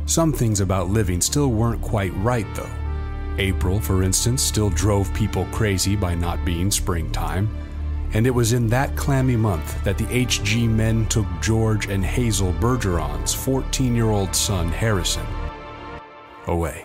Some 0.05 0.33
things 0.33 0.61
about 0.61 0.91
living 0.91 1.23
still 1.23 1.49
weren't 1.49 1.81
quite 1.81 2.13
right, 2.25 2.55
though. 2.55 2.73
April, 3.39 3.81
for 3.81 4.03
instance, 4.03 4.47
still 4.47 4.71
drove 4.71 5.13
people 5.13 5.47
crazy 5.51 5.99
by 5.99 6.15
not 6.15 6.45
being 6.45 6.73
springtime. 6.73 7.49
And 8.15 8.27
it 8.27 8.33
was 8.33 8.53
in 8.53 8.69
that 8.69 8.95
clammy 8.95 9.37
month 9.37 9.83
that 9.83 9.97
the 9.99 10.07
HG 10.27 10.67
men 10.67 11.07
took 11.07 11.27
George 11.43 11.93
and 11.95 12.05
Hazel 12.05 12.53
Bergeron's 12.53 13.35
14 13.35 13.95
year 13.95 14.11
old 14.11 14.35
son, 14.35 14.69
Harrison, 14.69 15.27
away. 16.47 16.85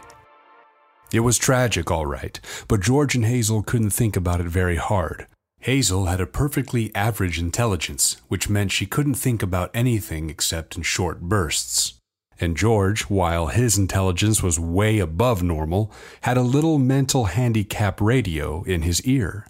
It 1.14 1.22
was 1.22 1.38
tragic, 1.38 1.90
all 1.92 2.06
right, 2.06 2.40
but 2.68 2.82
George 2.82 3.16
and 3.16 3.26
Hazel 3.26 3.64
couldn't 3.64 3.94
think 3.94 4.16
about 4.18 4.40
it 4.42 4.48
very 4.48 4.78
hard. 4.78 5.28
Hazel 5.64 6.08
had 6.08 6.20
a 6.20 6.28
perfectly 6.28 6.94
average 6.94 7.40
intelligence, 7.40 8.18
which 8.28 8.50
meant 8.50 8.74
she 8.74 8.86
couldn't 8.86 9.14
think 9.14 9.42
about 9.42 9.72
anything 9.74 10.30
except 10.30 10.76
in 10.76 10.84
short 10.84 11.22
bursts. 11.22 11.94
And 12.38 12.58
George, 12.58 13.04
while 13.04 13.48
his 13.48 13.78
intelligence 13.78 14.44
was 14.44 14.60
way 14.60 15.00
above 15.00 15.42
normal, 15.42 15.90
had 16.24 16.36
a 16.36 16.42
little 16.42 16.80
mental 16.80 17.26
handicap 17.26 18.02
radio 18.02 18.64
in 18.64 18.82
his 18.82 19.02
ear. 19.04 19.48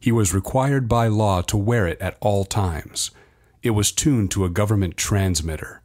He 0.00 0.10
was 0.10 0.32
required 0.32 0.88
by 0.88 1.08
law 1.08 1.42
to 1.42 1.58
wear 1.58 1.86
it 1.86 2.00
at 2.00 2.16
all 2.22 2.46
times. 2.46 3.10
It 3.62 3.70
was 3.70 3.92
tuned 3.92 4.30
to 4.30 4.46
a 4.46 4.50
government 4.50 4.96
transmitter. 4.96 5.82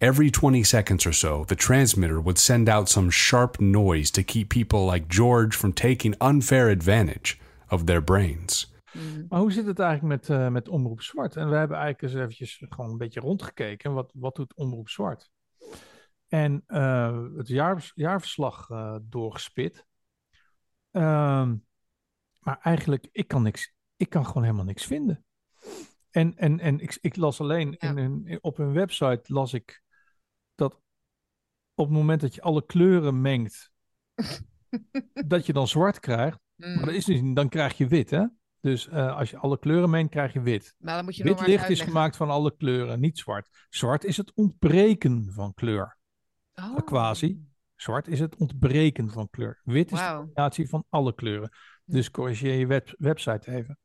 Every 0.00 0.30
20 0.30 0.62
seconds 0.62 1.04
or 1.04 1.12
so, 1.12 1.44
the 1.44 1.54
transmitter 1.54 2.18
would 2.18 2.38
send 2.38 2.66
out 2.66 2.88
some 2.88 3.10
sharp 3.10 3.60
noise 3.60 4.10
to 4.12 4.22
keep 4.22 4.48
people 4.48 4.86
like 4.86 5.06
George 5.06 5.54
from 5.54 5.74
taking 5.74 6.14
unfair 6.18 6.70
advantage 6.70 7.38
of 7.70 7.84
their 7.84 8.00
brains. 8.00 8.64
Maar 9.28 9.40
hoe 9.40 9.52
zit 9.52 9.66
het 9.66 9.78
eigenlijk 9.78 10.20
met, 10.20 10.38
uh, 10.38 10.48
met 10.48 10.68
Omroep 10.68 11.02
Zwart? 11.02 11.36
En 11.36 11.48
we 11.48 11.56
hebben 11.56 11.76
eigenlijk 11.76 12.14
eens 12.14 12.22
eventjes 12.22 12.64
gewoon 12.68 12.90
een 12.90 12.98
beetje 12.98 13.20
rondgekeken. 13.20 13.92
Wat, 13.92 14.12
wat 14.14 14.36
doet 14.36 14.54
Omroep 14.54 14.88
Zwart? 14.88 15.30
En 16.28 16.64
uh, 16.66 17.26
het 17.36 17.48
jaar, 17.48 17.92
jaarverslag 17.94 18.68
uh, 18.68 18.96
doorgespit. 19.02 19.86
Ehm, 20.90 21.56
maar 22.40 22.58
eigenlijk, 22.62 23.08
ik 23.12 23.28
kan 23.28 23.42
niks. 23.42 23.74
Ik 23.96 24.08
kan 24.08 24.26
gewoon 24.26 24.42
helemaal 24.42 24.64
niks 24.64 24.84
vinden. 24.84 25.24
En, 26.10 26.36
en, 26.36 26.60
en 26.60 26.80
ik, 26.80 26.98
ik 27.00 27.16
las 27.16 27.40
alleen 27.40 27.76
ja. 27.78 27.88
in 27.88 27.96
hun, 27.96 28.38
op 28.40 28.56
hun 28.56 28.72
website 28.72 29.32
las 29.32 29.52
ik 29.52 29.82
dat 30.54 30.80
op 31.74 31.86
het 31.86 31.96
moment 31.96 32.20
dat 32.20 32.34
je 32.34 32.42
alle 32.42 32.66
kleuren 32.66 33.20
mengt, 33.20 33.72
dat 35.26 35.46
je 35.46 35.52
dan 35.52 35.68
zwart 35.68 36.00
krijgt. 36.00 36.38
Mm. 36.54 36.74
Maar 36.74 36.84
dat 36.84 36.94
is 36.94 37.04
dus, 37.04 37.20
dan 37.34 37.48
krijg 37.48 37.76
je 37.76 37.86
wit, 37.86 38.10
hè? 38.10 38.24
Dus 38.62 38.88
uh, 38.88 39.16
als 39.16 39.30
je 39.30 39.36
alle 39.36 39.58
kleuren 39.58 39.90
mengt, 39.90 40.10
krijg 40.10 40.32
je 40.32 40.40
wit. 40.40 40.74
Dan 40.78 41.04
moet 41.04 41.16
je 41.16 41.24
wit 41.24 41.46
licht 41.46 41.68
is 41.68 41.80
gemaakt 41.80 42.16
van 42.16 42.30
alle 42.30 42.56
kleuren, 42.56 43.00
niet 43.00 43.18
zwart. 43.18 43.48
Zwart 43.68 44.04
is 44.04 44.16
het 44.16 44.32
ontbreken 44.34 45.32
van 45.32 45.54
kleur. 45.54 45.98
Oh. 46.54 46.76
Quasi. 46.84 47.46
Zwart 47.76 48.08
is 48.08 48.20
het 48.20 48.36
ontbreken 48.36 49.10
van 49.10 49.30
kleur. 49.30 49.60
Wit 49.64 49.92
is 49.92 49.98
de 49.98 50.14
combinatie 50.16 50.68
van 50.68 50.84
alle 50.88 51.14
kleuren. 51.14 51.50
Dus 51.84 52.10
corrigeer 52.10 52.54
je 52.54 52.66
web 52.66 52.94
website 52.98 53.50
even. 53.50 53.78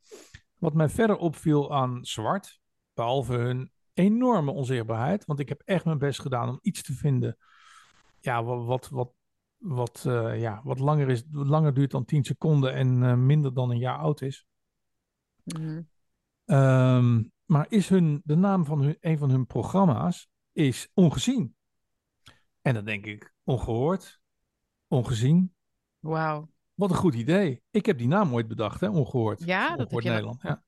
Wat 0.57 0.73
mij 0.73 0.89
verder 0.89 1.17
opviel 1.17 1.73
aan 1.73 2.05
zwart, 2.05 2.59
behalve 2.93 3.33
hun 3.33 3.71
enorme 3.93 4.51
onzichtbaarheid, 4.51 5.25
want 5.25 5.39
ik 5.39 5.49
heb 5.49 5.61
echt 5.65 5.85
mijn 5.85 5.97
best 5.97 6.21
gedaan 6.21 6.49
om 6.49 6.59
iets 6.61 6.83
te 6.83 6.93
vinden, 6.93 7.37
ja, 8.19 8.43
wat, 8.43 8.65
wat, 8.65 8.89
wat, 8.89 9.13
wat, 9.57 10.03
uh, 10.07 10.39
ja, 10.39 10.61
wat 10.63 10.79
langer, 10.79 11.09
is, 11.09 11.23
langer 11.31 11.73
duurt 11.73 11.91
dan 11.91 12.05
10 12.05 12.23
seconden 12.23 12.73
en 12.73 13.01
uh, 13.01 13.13
minder 13.13 13.53
dan 13.53 13.69
een 13.69 13.77
jaar 13.77 13.97
oud 13.97 14.21
is. 14.21 14.45
Mm. 15.55 15.87
Um, 16.45 17.31
maar 17.45 17.65
is 17.69 17.89
hun, 17.89 18.21
de 18.23 18.35
naam 18.35 18.65
van 18.65 18.81
hun, 18.81 18.97
een 18.99 19.17
van 19.17 19.29
hun 19.29 19.45
programma's 19.45 20.29
is 20.51 20.89
ongezien. 20.93 21.55
En 22.61 22.73
dan 22.73 22.85
denk 22.85 23.05
ik, 23.05 23.33
ongehoord, 23.43 24.21
ongezien. 24.87 25.55
Wauw. 25.99 26.49
Wat 26.73 26.89
een 26.89 26.95
goed 26.95 27.15
idee. 27.15 27.61
Ik 27.71 27.85
heb 27.85 27.97
die 27.97 28.07
naam 28.07 28.33
ooit 28.33 28.47
bedacht, 28.47 28.81
hè? 28.81 28.89
ongehoord. 28.89 29.43
Ja, 29.43 29.61
ongehoord 29.61 29.77
dat 29.77 29.91
heb 29.91 30.01
je 30.01 30.09
Nederland. 30.09 30.41
Ja. 30.41 30.63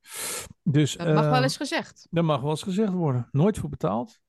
Dus, 0.63 0.95
dat 0.95 1.13
mag 1.13 1.23
uh, 1.23 1.31
wel 1.31 1.43
eens 1.43 1.57
gezegd. 1.57 2.07
Dat 2.09 2.23
mag 2.23 2.41
wel 2.41 2.49
eens 2.49 2.63
gezegd 2.63 2.91
worden. 2.91 3.27
Nooit 3.31 3.57
voor 3.57 3.69
betaald. 3.69 4.19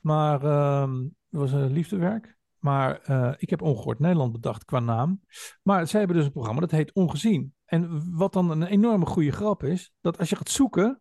Maar 0.00 0.42
uh, 0.44 0.92
het 1.30 1.40
was 1.40 1.52
een 1.52 1.72
liefdewerk. 1.72 2.35
Maar 2.66 3.00
uh, 3.10 3.32
ik 3.36 3.50
heb 3.50 3.62
ongehoord 3.62 3.98
Nederland 3.98 4.32
bedacht 4.32 4.64
qua 4.64 4.80
naam. 4.80 5.20
Maar 5.62 5.86
zij 5.88 5.98
hebben 5.98 6.16
dus 6.16 6.26
een 6.26 6.32
programma 6.32 6.60
dat 6.60 6.70
heet 6.70 6.94
Ongezien. 6.94 7.54
En 7.64 8.10
wat 8.16 8.32
dan 8.32 8.50
een 8.50 8.62
enorme 8.62 9.06
goede 9.06 9.30
grap 9.32 9.62
is, 9.62 9.92
dat 10.00 10.18
als 10.18 10.28
je 10.28 10.36
gaat 10.36 10.50
zoeken, 10.50 11.00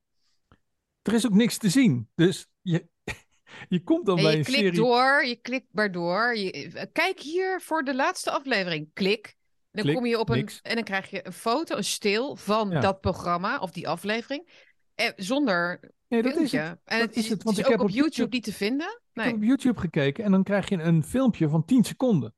er 1.02 1.14
is 1.14 1.26
ook 1.26 1.34
niks 1.34 1.58
te 1.58 1.70
zien. 1.70 2.10
Dus 2.16 2.48
je, 2.62 2.88
je 3.76 3.84
komt 3.84 4.06
dan 4.06 4.18
en 4.18 4.24
bij 4.24 4.32
je 4.32 4.38
een 4.38 4.44
klikt 4.44 4.60
serie... 4.60 4.80
door, 4.80 5.26
je 5.26 5.36
klikt 5.36 5.68
maar 5.72 5.92
door. 5.92 6.36
Je, 6.38 6.90
kijk 6.92 7.20
hier 7.20 7.62
voor 7.62 7.84
de 7.84 7.96
laatste 7.96 8.32
aflevering. 8.32 8.90
Klik. 8.94 9.26
En 9.26 9.34
dan 9.72 9.84
Klik, 9.84 9.96
kom 9.96 10.06
je 10.06 10.20
op 10.20 10.30
een. 10.30 10.36
niks. 10.38 10.62
En 10.62 10.76
dan 10.76 10.84
krijg 10.84 11.10
je 11.10 11.26
een 11.26 11.34
foto, 11.34 11.76
een 11.76 11.84
stil 11.84 12.36
van 12.36 12.70
Ja. 12.70 12.80
dat 12.80 13.00
programma 13.00 13.60
of 13.60 13.72
die 13.72 13.88
aflevering. 13.88 14.72
En 14.96 15.14
zonder 15.16 15.80
Nee, 16.08 16.22
dat 16.22 16.36
is 16.36 16.52
het. 16.52 16.78
En 16.84 17.00
Dat 17.00 17.08
het 17.08 17.16
is 17.16 17.30
het, 17.30 17.44
want 17.44 17.58
het 17.58 17.66
ik 17.66 17.72
is 17.72 17.74
ook 17.74 17.80
heb 17.80 17.80
op 17.80 17.86
op 17.86 17.96
YouTube, 17.96 18.16
YouTube- 18.16 18.36
niet 18.36 18.44
te 18.44 18.54
vinden. 18.54 19.02
Ik 19.16 19.24
heb 19.24 19.34
op 19.36 19.44
YouTube 19.44 19.80
gekeken 19.80 20.24
en 20.24 20.32
dan 20.32 20.44
krijg 20.44 20.70
je 20.70 20.82
een 20.82 21.04
filmpje 21.04 21.50
van 21.50 21.66
10 21.66 21.84
seconden. 21.84 22.34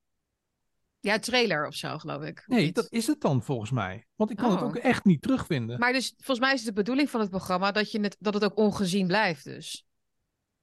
Ja, 0.99 1.19
trailer 1.19 1.67
of 1.67 1.73
zo, 1.75 1.97
geloof 1.97 2.23
ik. 2.23 2.43
Nee, 2.47 2.71
dat 2.71 2.87
is 2.91 3.07
het 3.07 3.21
dan 3.21 3.43
volgens 3.43 3.71
mij. 3.71 4.05
Want 4.15 4.31
ik 4.31 4.37
kan 4.37 4.51
het 4.51 4.61
Oh. 4.61 4.67
ook 4.67 4.75
echt 4.75 5.05
niet 5.05 5.21
terugvinden. 5.21 5.79
Maar 5.79 5.93
dus 5.93 6.13
volgens 6.17 6.39
mij 6.39 6.53
is 6.53 6.59
het 6.59 6.67
de 6.67 6.73
bedoeling 6.81 7.09
van 7.09 7.19
het 7.19 7.29
programma 7.29 7.71
dat, 7.71 7.91
je 7.91 7.99
het, 7.99 8.15
dat 8.19 8.33
het 8.33 8.43
ook 8.43 8.57
ongezien 8.57 9.07
blijft. 9.07 9.43
Dus. 9.43 9.85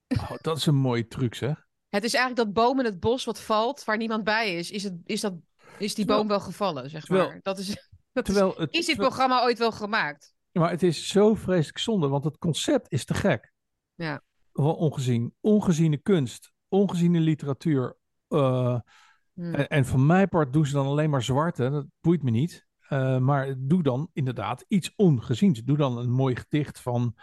Oh, 0.08 0.30
dat 0.40 0.56
is 0.56 0.66
een 0.66 0.74
mooie 0.74 1.06
truc, 1.06 1.34
zeg. 1.34 1.66
Het 1.88 2.04
is 2.04 2.14
eigenlijk 2.14 2.46
dat 2.46 2.64
boom 2.64 2.78
in 2.78 2.84
het 2.84 3.00
bos 3.00 3.24
wat 3.24 3.40
valt, 3.40 3.84
waar 3.84 3.96
niemand 3.96 4.24
bij 4.24 4.54
is. 4.54 4.70
Is, 4.70 4.82
het, 4.82 4.94
is, 5.04 5.20
dat, 5.20 5.34
is 5.78 5.94
die 5.94 5.94
Terwijl- 5.94 6.18
boom 6.18 6.28
wel 6.28 6.40
gevallen, 6.40 6.90
zeg 6.90 7.04
terwijl- 7.04 7.28
maar. 7.28 7.38
Dat 7.42 7.58
is, 7.58 7.66
dat 8.12 8.28
is, 8.28 8.34
Terwijl 8.34 8.54
het, 8.56 8.74
is 8.74 8.86
dit 8.86 8.96
programma 8.96 9.42
ooit 9.42 9.58
wel 9.58 9.72
gemaakt? 9.72 10.34
Maar 10.52 10.70
het 10.70 10.82
is 10.82 11.08
zo 11.08 11.34
vreselijk 11.34 11.78
zonde, 11.78 12.08
want 12.08 12.24
het 12.24 12.38
concept 12.38 12.92
is 12.92 13.04
te 13.04 13.14
gek. 13.14 13.52
Ja. 13.94 14.22
Wel 14.54 14.74
ongezien. 14.74 15.34
Ongeziene 15.40 15.96
kunst, 15.96 16.52
ongeziene 16.68 17.20
literatuur. 17.20 17.96
eh, 18.28 18.78
Hmm. 19.34 19.54
en, 19.54 19.68
en 19.68 19.84
van 19.84 20.06
mijn 20.06 20.28
part 20.28 20.52
doen 20.52 20.66
ze 20.66 20.72
dan 20.72 20.86
alleen 20.86 21.10
maar 21.10 21.22
zwarte. 21.22 21.70
Dat 21.70 21.86
boeit 22.00 22.22
me 22.22 22.30
niet. 22.30 22.66
Eh, 22.88 23.18
maar 23.18 23.54
doe 23.58 23.82
dan 23.82 24.10
inderdaad 24.12 24.64
iets 24.68 24.92
ongeziens. 24.96 25.62
Doe 25.62 25.76
dan 25.76 25.98
een 25.98 26.10
mooi 26.10 26.36
gedicht 26.36 26.80
van, 26.80 27.14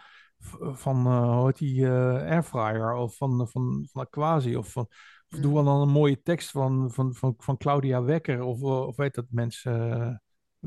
van 0.72 1.06
eh, 1.06 1.36
hoe 1.36 1.46
heet 1.46 1.58
die, 1.58 1.86
Airfryer 1.88 2.92
of 2.92 3.16
van, 3.16 3.48
van, 3.48 3.88
van 3.92 4.02
Aquasi. 4.02 4.56
Of, 4.56 4.72
van, 4.72 4.86
of 5.28 5.38
doe 5.38 5.54
Hmm. 5.56 5.64
dan 5.64 5.80
een 5.80 5.88
mooie 5.88 6.22
tekst 6.22 6.50
van, 6.50 6.90
van, 6.90 7.14
van, 7.14 7.34
van 7.38 7.56
Claudia 7.56 8.02
Wekker. 8.02 8.42
Of, 8.42 8.62
of 8.62 8.96
weet 8.96 9.14
dat 9.14 9.26
mensen... 9.30 10.22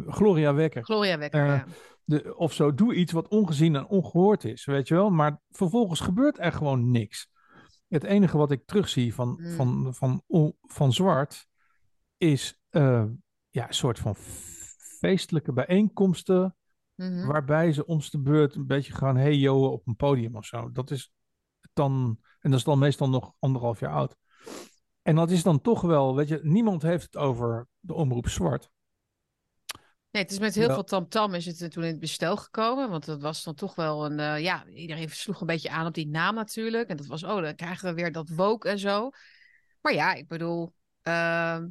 Gloria 0.07 0.53
Wekker. 0.53 0.83
Gloria 0.83 1.17
Wekker, 1.17 1.41
Eh, 1.41 1.47
ja. 1.47 1.65
De, 2.03 2.35
of 2.37 2.53
zo, 2.53 2.73
doe 2.73 2.93
iets 2.95 3.11
wat 3.11 3.27
ongezien 3.27 3.75
en 3.75 3.87
ongehoord 3.87 4.43
is, 4.43 4.65
weet 4.65 4.87
je 4.87 4.93
wel. 4.93 5.09
Maar 5.09 5.41
vervolgens 5.49 5.99
gebeurt 5.99 6.39
er 6.39 6.51
gewoon 6.51 6.91
niks. 6.91 7.29
Het 7.87 8.03
enige 8.03 8.37
wat 8.37 8.51
ik 8.51 8.65
terugzie 8.65 9.13
van, 9.13 9.39
Mm. 9.41 9.51
van, 9.55 9.93
van, 9.95 10.21
on- 10.27 10.55
van 10.61 10.93
zwart 10.93 11.47
is 12.17 12.59
eh, 12.69 13.03
ja, 13.49 13.67
een 13.67 13.73
soort 13.73 13.99
van 13.99 14.15
feestelijke 14.99 15.53
bijeenkomsten. 15.53 16.55
Mhm. 16.95 17.27
Waarbij 17.27 17.71
ze 17.73 17.85
om 17.85 17.99
de 18.09 18.19
beurt 18.21 18.55
een 18.55 18.67
beetje 18.67 18.93
gaan 18.93 19.17
hey 19.17 19.35
yo 19.35 19.65
op 19.65 19.87
een 19.87 19.95
podium 19.95 20.35
of 20.35 20.45
zo. 20.45 20.71
Dat 20.71 20.91
is 20.91 21.11
dan, 21.73 22.19
en 22.39 22.49
dat 22.49 22.59
is 22.59 22.65
dan 22.65 22.79
meestal 22.79 23.09
nog 23.09 23.33
anderhalf 23.39 23.79
jaar 23.79 23.91
oud. 23.91 24.15
En 25.01 25.15
dat 25.15 25.31
is 25.31 25.43
dan 25.43 25.61
toch 25.61 25.81
wel, 25.81 26.15
weet 26.15 26.27
je, 26.27 26.39
niemand 26.43 26.81
heeft 26.81 27.03
het 27.03 27.17
over 27.17 27.67
de 27.79 27.93
omroep 27.93 28.27
zwart. 28.29 28.69
Nee, 30.15 30.23
het 30.23 30.33
is 30.33 30.39
met 30.39 30.55
heel 30.55 30.73
veel 30.73 30.83
tamtam 30.83 31.33
is 31.33 31.45
het 31.45 31.71
toen 31.71 31.83
in 31.83 31.89
het 31.89 31.99
bestel 31.99 32.37
gekomen. 32.37 32.89
Want 32.89 33.05
dat 33.05 33.21
was 33.21 33.43
dan 33.43 33.53
toch 33.55 33.75
wel 33.75 34.05
een... 34.05 34.19
eh, 34.19 34.41
ja, 34.43 34.65
iedereen 34.67 35.09
sloeg 35.09 35.41
een 35.41 35.47
beetje 35.47 35.69
aan 35.69 35.85
op 35.87 35.93
die 35.93 36.07
naam 36.07 36.35
natuurlijk. 36.35 36.89
En 36.89 36.97
dat 36.97 37.05
was, 37.05 37.23
oh, 37.23 37.41
dan 37.41 37.55
krijgen 37.55 37.89
we 37.89 37.93
weer 38.01 38.11
dat 38.11 38.29
woke 38.29 38.69
en 38.69 38.79
zo. 38.79 39.09
Maar 39.81 39.93
ja, 39.93 40.13
ik 40.13 40.27
bedoel... 40.27 40.73
ehm, 41.01 41.67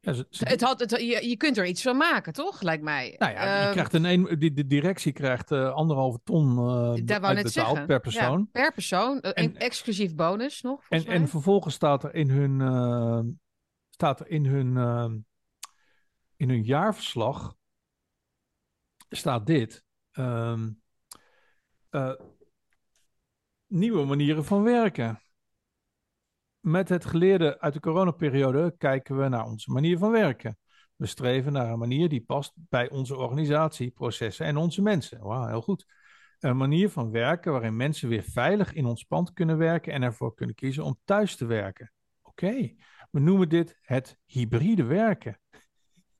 Ja, 0.00 0.12
ze- 0.12 0.26
ze- 0.30 0.48
het 0.48 0.60
had, 0.60 0.80
het, 0.80 0.90
je, 0.90 1.28
je 1.28 1.36
kunt 1.36 1.56
er 1.58 1.66
iets 1.66 1.82
van 1.82 1.96
maken, 1.96 2.32
toch? 2.32 2.62
Lijkt 2.62 2.82
mij. 2.82 3.14
Nou 3.18 3.32
ja, 3.32 3.42
je 3.58 3.62
Ehm, 3.64 3.72
krijgt 3.72 3.92
een, 3.92 4.04
een, 4.04 4.38
de, 4.38 4.52
de 4.52 4.66
directie 4.66 5.12
krijgt 5.12 5.50
eh, 5.50 5.72
anderhalve 5.72 6.20
ton 6.24 6.54
Daar 6.56 7.20
wou 7.20 7.34
net 7.34 7.44
uitbetaald 7.44 7.52
zeggen. 7.54 7.86
per 7.86 7.94
Ja, 7.94 8.00
persoon. 8.00 8.48
per 8.52 8.72
persoon. 8.72 9.20
En- 9.20 9.56
exclusief 9.56 10.14
bonus 10.14 10.62
nog. 10.62 10.84
en, 10.88 11.06
en 11.06 11.28
vervolgens 11.28 11.74
staat 11.74 12.04
er 12.04 12.14
in 12.14 12.30
hun, 12.30 13.38
staat 13.90 14.20
er 14.20 14.28
in 14.28 14.46
hun, 14.46 14.76
eh, 14.76 15.10
in 16.38 16.48
hun 16.48 16.62
jaarverslag 16.62 17.56
staat 19.08 19.46
dit. 19.46 19.86
ehm, 20.10 20.70
eh, 21.90 22.14
nieuwe 23.66 24.04
manieren 24.04 24.44
van 24.44 24.62
werken. 24.62 25.20
Met 26.60 26.88
het 26.88 27.04
geleerde 27.04 27.60
uit 27.60 27.72
de 27.72 27.80
coronaperiode 27.80 28.74
kijken 28.78 29.18
we 29.18 29.28
naar 29.28 29.44
onze 29.44 29.70
manier 29.70 29.98
van 29.98 30.10
werken. 30.10 30.58
We 30.96 31.06
streven 31.06 31.52
naar 31.52 31.70
een 31.70 31.78
manier 31.78 32.08
die 32.08 32.24
past 32.24 32.52
bij 32.54 32.90
onze 32.90 33.16
organisatie, 33.16 33.90
processen 33.90 34.46
en 34.46 34.56
onze 34.56 34.82
mensen. 34.82 35.20
Wauw, 35.20 35.46
heel 35.46 35.62
goed. 35.62 35.86
Een 36.38 36.56
manier 36.56 36.90
van 36.90 37.10
werken 37.10 37.52
waarin 37.52 37.76
mensen 37.76 38.08
weer 38.08 38.22
veilig 38.22 38.72
in 38.72 38.84
ons 38.86 39.04
pand 39.04 39.32
kunnen 39.32 39.58
werken 39.58 39.92
en 39.92 40.02
ervoor 40.02 40.34
kunnen 40.34 40.54
kiezen 40.54 40.84
om 40.84 40.98
thuis 41.04 41.36
te 41.36 41.46
werken. 41.46 41.92
Oké, 42.22 42.74
we 43.10 43.20
noemen 43.20 43.48
dit 43.48 43.78
het 43.80 44.18
hybride 44.24 44.84
werken. 44.84 45.40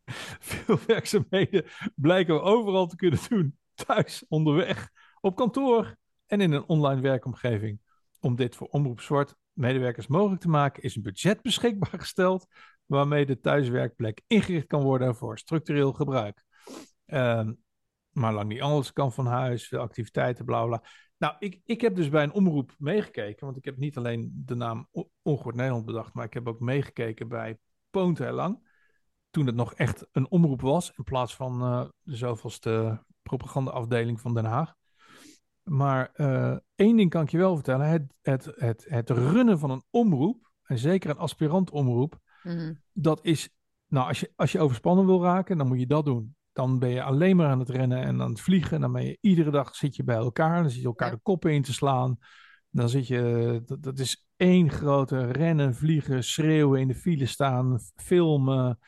Veel 0.41 0.79
werkzaamheden 0.87 1.65
blijken 1.95 2.35
we 2.35 2.41
overal 2.41 2.87
te 2.87 2.97
kunnen 2.97 3.19
doen. 3.29 3.59
Thuis, 3.75 4.25
onderweg, 4.29 4.91
op 5.21 5.37
kantoor 5.37 5.97
en 6.27 6.41
in 6.41 6.53
een 6.53 6.69
online 6.69 7.01
werkomgeving. 7.01 7.81
Om 8.21 8.37
dit 8.37 8.57
voor 8.57 8.67
Omroep 8.67 9.01
Zwart 9.01 9.37
medewerkers 9.53 10.07
mogelijk 10.07 10.41
te 10.41 10.49
maken, 10.49 10.83
is 10.83 10.97
een 10.97 11.03
budget 11.03 11.43
beschikbaar 11.43 12.01
gesteld 12.01 12.47
waarmee 12.87 13.27
de 13.27 13.41
thuiswerkplek 13.41 14.21
ingericht 14.27 14.67
kan 14.67 14.83
worden 14.83 15.17
voor 15.17 15.39
structureel 15.39 15.93
gebruik. 15.93 16.45
Ehm, 17.05 17.53
maar 18.11 18.33
lang 18.33 18.49
niet 18.49 18.61
alles 18.61 18.93
kan 18.93 19.13
van 19.13 19.27
huis, 19.27 19.69
veel 19.69 19.81
activiteiten, 19.81 20.45
bla 20.45 20.65
bla. 20.67 20.83
Nou, 21.19 21.35
ik, 21.39 21.61
ik 21.65 21.81
heb 21.81 21.97
dus 21.97 22.09
bij 22.09 22.23
een 22.23 22.33
omroep 22.33 22.75
meegekeken, 22.79 23.45
want 23.45 23.57
ik 23.57 23.65
heb 23.65 23.77
niet 23.77 23.97
alleen 23.97 24.33
de 24.45 24.55
naam 24.55 24.89
Ongehoord 25.23 25.55
Nederland 25.55 25.85
bedacht, 25.85 26.15
maar 26.15 26.25
ik 26.25 26.35
heb 26.35 26.49
ook 26.49 26.61
meegekeken 26.61 27.29
bij 27.29 27.59
Poont. 27.91 28.19
Toen 29.39 29.47
het 29.47 29.57
nog 29.57 29.75
echt 29.75 30.07
een 30.13 30.31
omroep 30.31 30.61
was, 30.61 30.93
in 30.97 31.05
plaats 31.05 31.35
van 31.35 31.63
uh, 31.63 31.85
de 32.03 32.17
zoveelste 32.17 33.05
propagandaafdeling 33.23 34.21
van 34.21 34.35
Den 34.35 34.45
Haag. 34.45 34.75
Maar 35.63 36.11
uh, 36.17 36.57
één 36.75 36.97
ding 36.97 37.11
kan 37.11 37.23
ik 37.23 37.31
je 37.31 37.39
wel 37.39 37.55
vertellen: 37.55 37.89
het, 37.89 38.15
het, 38.21 38.53
het, 38.57 38.87
het 38.89 39.11
runnen 39.11 39.59
van 39.59 39.71
een 39.71 39.83
omroep, 39.91 40.51
en 40.63 40.79
zeker 40.79 41.11
een 41.11 41.19
aspirant-omroep, 41.19 42.19
mhm. 42.43 42.75
dat 42.93 43.25
is. 43.25 43.49
Nou, 43.87 44.09
als 44.09 44.21
je, 44.21 44.33
als 44.37 44.53
je 44.53 44.61
overspannen 44.61 45.07
wil 45.07 45.23
raken, 45.23 45.59
dan 45.59 45.69
moet 45.69 45.81
je 45.81 45.87
dat 45.87 46.05
doen. 46.05 46.37
Dan 46.53 46.79
ben 46.79 46.91
je 46.91 47.03
alleen 47.03 47.37
maar 47.37 47.49
aan 47.49 47.59
het 47.59 47.69
rennen 47.69 48.03
en 48.03 48.23
aan 48.23 48.31
het 48.31 48.41
vliegen. 48.41 48.81
Dan 48.81 48.93
ben 48.93 49.05
je 49.05 49.19
iedere 49.21 49.51
dag 49.51 49.77
zit 49.77 49.97
je 49.97 50.05
bij 50.05 50.17
elkaar. 50.17 50.61
Dan 50.63 50.71
zit 50.71 50.81
je 50.81 50.87
elkaar 50.87 51.11
de 51.11 51.21
koppen 51.23 51.53
in 51.53 51.63
te 51.63 51.73
slaan. 51.73 52.19
Dan 52.71 52.89
zit 52.89 53.07
je. 53.07 53.63
Dat, 53.65 53.83
dat 53.83 53.99
is 53.99 54.29
één 54.37 54.71
grote 54.71 55.31
rennen, 55.31 55.75
vliegen, 55.75 56.25
schreeuwen, 56.25 56.81
in 56.81 56.89
de 56.89 56.95
file 56.95 57.27
staan, 57.27 57.79
filmen. 57.95 58.79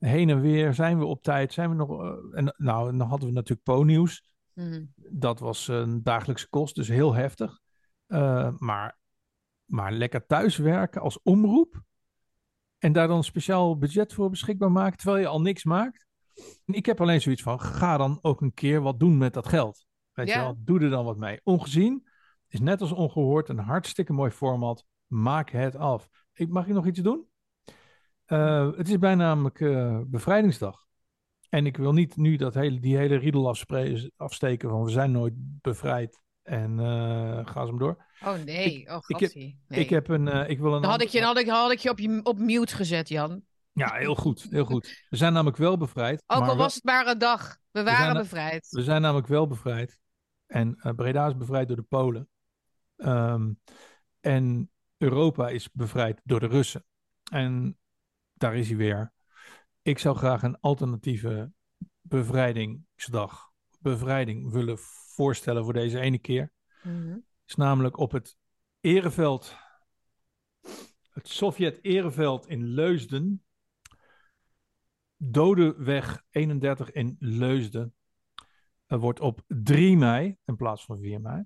Heen 0.00 0.30
en 0.30 0.40
weer. 0.40 0.74
Zijn 0.74 0.98
we 0.98 1.04
op 1.04 1.22
tijd? 1.22 1.52
Zijn 1.52 1.68
we 1.68 1.74
nog. 1.74 1.90
Uh, 1.90 2.38
en, 2.38 2.54
nou, 2.56 2.96
dan 2.96 3.08
hadden 3.08 3.28
we 3.28 3.34
natuurlijk 3.34 3.62
Po-nieuws. 3.62 4.24
Mhm. 4.54 4.84
Dat 4.94 5.40
was 5.40 5.68
een 5.68 6.02
dagelijkse 6.02 6.48
kost, 6.48 6.74
dus 6.74 6.88
heel 6.88 7.14
heftig. 7.14 7.60
Uh, 8.08 8.50
maar, 8.58 8.98
maar 9.64 9.92
lekker 9.92 10.26
thuiswerken 10.26 11.00
als 11.00 11.22
omroep. 11.22 11.82
En 12.78 12.92
daar 12.92 13.08
dan 13.08 13.24
speciaal 13.24 13.78
budget 13.78 14.12
voor 14.12 14.30
beschikbaar 14.30 14.72
maken, 14.72 14.98
terwijl 14.98 15.20
je 15.20 15.26
al 15.26 15.40
niks 15.40 15.64
maakt. 15.64 16.06
En 16.64 16.74
ik 16.74 16.86
heb 16.86 17.00
alleen 17.00 17.20
zoiets 17.20 17.42
van: 17.42 17.60
ga 17.60 17.96
dan 17.96 18.18
ook 18.22 18.40
een 18.40 18.54
keer 18.54 18.80
wat 18.80 19.00
doen 19.00 19.18
met 19.18 19.34
dat 19.34 19.48
geld. 19.48 19.86
Weet 20.12 20.28
je 20.28 20.38
wel, 20.38 20.56
doe 20.58 20.80
er 20.80 20.90
dan 20.90 21.04
wat 21.04 21.16
mee. 21.16 21.40
Ongezien 21.44 22.08
is 22.48 22.60
net 22.60 22.80
als 22.80 22.92
ongehoord 22.92 23.48
een 23.48 23.58
hartstikke 23.58 24.12
mooi 24.12 24.30
format. 24.30 24.84
Maak 25.06 25.50
het 25.50 25.76
af. 25.76 26.08
Ik, 26.32 26.48
mag 26.48 26.66
je 26.66 26.72
nog 26.72 26.86
iets 26.86 27.00
doen? 27.00 27.29
Uh, 28.32 28.76
het 28.76 28.88
is 28.88 28.98
bijna 28.98 29.24
namelijk 29.24 29.60
uh, 29.60 30.00
bevrijdingsdag. 30.06 30.86
En 31.48 31.66
ik 31.66 31.76
wil 31.76 31.92
niet 31.92 32.16
nu 32.16 32.36
dat 32.36 32.54
hele, 32.54 32.80
die 32.80 32.96
hele 32.96 33.16
riedel 33.16 33.48
afsteken 34.16 34.68
van 34.68 34.84
we 34.84 34.90
zijn 34.90 35.10
nooit 35.10 35.32
bevrijd 35.36 36.20
en 36.42 36.78
uh, 36.78 37.46
ga 37.46 37.62
ze 37.62 37.68
hem 37.68 37.78
door. 37.78 38.04
Oh 38.24 38.34
nee, 38.44 38.80
ik, 38.80 38.90
oh 38.90 38.98
ik 39.06 39.18
heb, 39.18 39.34
nee. 39.34 39.56
ik 39.68 39.90
heb 39.90 40.08
een, 40.08 40.26
uh, 40.26 40.48
ik 40.48 40.58
wil 40.58 40.74
een. 40.74 40.82
Dan 40.82 40.90
had 40.90 41.02
ik 41.02 41.08
je, 41.08 41.22
had 41.22 41.38
ik, 41.38 41.48
had 41.48 41.72
ik 41.72 41.78
je 41.78 41.90
op, 41.90 41.98
je 41.98 42.20
op 42.22 42.38
mute 42.38 42.76
gezet, 42.76 43.08
Jan. 43.08 43.42
Ja, 43.72 43.94
heel 43.94 44.14
goed, 44.14 44.46
heel 44.50 44.64
goed. 44.64 45.04
We 45.08 45.16
zijn 45.16 45.32
namelijk 45.32 45.56
wel 45.56 45.76
bevrijd. 45.76 46.22
Ook 46.26 46.48
al 46.48 46.56
was 46.56 46.74
het 46.74 46.84
maar 46.84 47.06
een 47.06 47.18
dag, 47.18 47.56
we 47.70 47.82
waren 47.82 48.22
bevrijd. 48.22 48.68
We 48.68 48.82
zijn 48.82 49.02
namelijk 49.02 49.26
wel 49.26 49.46
bevrijd. 49.46 49.98
En 50.46 50.80
uh, 50.82 50.92
Breda 50.92 51.26
is 51.26 51.36
bevrijd 51.36 51.68
door 51.68 51.76
de 51.76 51.82
Polen. 51.82 52.28
Um, 52.96 53.60
en 54.20 54.70
Europa 54.96 55.48
is 55.48 55.70
bevrijd 55.72 56.20
door 56.24 56.40
de 56.40 56.46
Russen. 56.46 56.84
En 57.32 57.78
daar 58.40 58.56
is 58.56 58.68
hij 58.68 58.76
weer. 58.76 59.12
Ik 59.82 59.98
zou 59.98 60.16
graag 60.16 60.42
een 60.42 60.60
alternatieve 60.60 61.52
bevrijdingsdag, 62.00 63.52
bevrijding 63.78 64.52
willen 64.52 64.78
voorstellen 65.14 65.64
voor 65.64 65.72
deze 65.72 66.00
ene 66.00 66.18
keer. 66.18 66.52
Mm 66.82 67.24
Is 67.46 67.54
namelijk 67.54 67.98
op 67.98 68.12
het 68.12 68.38
ereveld, 68.80 69.56
het 71.10 71.28
Sovjet-ereveld 71.28 72.46
in 72.46 72.64
Leusden, 72.64 73.44
Dodeweg 75.16 76.22
31 76.30 76.90
in 76.90 77.16
Leusden. 77.18 77.94
Er 78.86 78.98
wordt 78.98 79.20
op 79.20 79.44
3 79.46 79.96
mei 79.96 80.36
in 80.44 80.56
plaats 80.56 80.84
van 80.84 81.00
4 81.00 81.20
mei. 81.20 81.44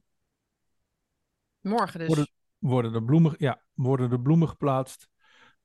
Morgen 1.61 1.99
dus. 1.99 2.09
Worden, 2.09 2.28
worden, 2.59 2.92
de 2.92 3.03
bloemen, 3.03 3.34
ja, 3.38 3.64
worden 3.72 4.11
de 4.11 4.20
bloemen 4.20 4.49
geplaatst 4.49 5.12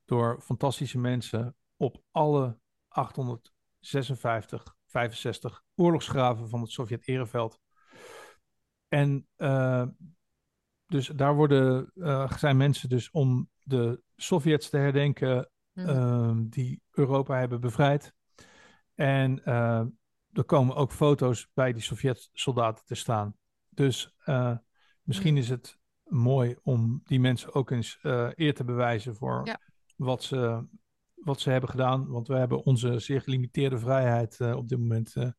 door 0.10 0.42
fantastische 0.42 0.98
mensen 0.98 1.56
op 1.78 2.04
alle 2.12 2.60
856, 2.88 4.76
65 4.86 5.64
oorlogsgraven 5.76 6.50
van 6.50 6.62
het 6.62 6.72
Sovjet-ereveld. 6.72 7.60
En 8.88 9.28
uh, 9.38 9.86
dus 10.86 11.08
daar 11.08 11.36
worden, 11.36 11.92
uh, 11.96 12.32
zijn 12.32 12.58
mensen 12.58 12.90
dus 12.90 13.12
om 13.12 13.50
de 13.64 14.02
Sovjets 14.16 14.70
te 14.70 14.78
herdenken 14.78 15.52
uh, 15.74 16.32
die 16.40 16.82
Europa 16.92 17.40
hebben 17.40 17.62
bevrijd. 17.62 18.14
En 18.96 19.44
er 20.32 20.44
komen 20.46 20.76
ook 20.76 20.92
foto's 20.92 21.50
bij 21.54 21.74
die 21.74 21.82
Sovjet-soldaten 21.82 22.86
te 22.86 22.96
staan. 22.96 23.36
Dus 23.70 24.16
misschien 25.02 25.38
is 25.38 25.50
het 25.50 25.80
mooi 26.04 26.56
om 26.64 27.02
die 27.04 27.20
mensen 27.20 27.54
ook 27.54 27.72
eens 27.72 28.00
eer 28.36 28.54
te 28.54 28.64
bewijzen 28.64 29.16
voor 29.16 29.42
ja. 29.46 29.60
Wat 30.00 30.24
ze 30.24 30.68
wat 31.16 31.40
ze 31.40 31.50
hebben 31.50 31.70
gedaan. 31.70 32.08
Want 32.08 32.28
we 32.28 32.36
hebben 32.36 32.64
onze 32.64 33.00
zeer 33.00 33.22
gelimiteerde 33.22 33.80
vrijheid 33.80 34.40
uh, 34.40 34.56
op 34.56 34.70
dit 34.70 34.78
moment 34.78 35.16
uh, 35.16 35.30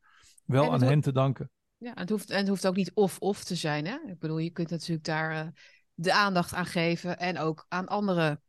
wel 0.45 0.73
aan 0.73 0.83
hen 0.83 1.01
te 1.01 1.13
danken. 1.13 1.51
Ja, 1.77 1.93
het 1.95 2.11
hoeft, 2.11 2.31
en 2.31 2.39
het 2.39 2.49
hoeft 2.49 2.67
ook 2.67 2.77
niet 2.77 2.95
of-of 2.95 3.45
te 3.45 3.55
zijn. 3.55 3.87
Hè? 3.87 3.99
Ik 4.07 4.19
bedoel, 4.19 4.39
je 4.39 4.51
kunt 4.51 4.71
natuurlijk 4.71 5.05
daar 5.05 5.33
uh, 5.33 5.51
de 5.95 6.13
aandacht 6.13 6.55
aan 6.55 6.67
geven. 6.67 7.19
En 7.19 7.39
ook 7.39 7.67
aan 7.69 7.87
andere 7.87 8.41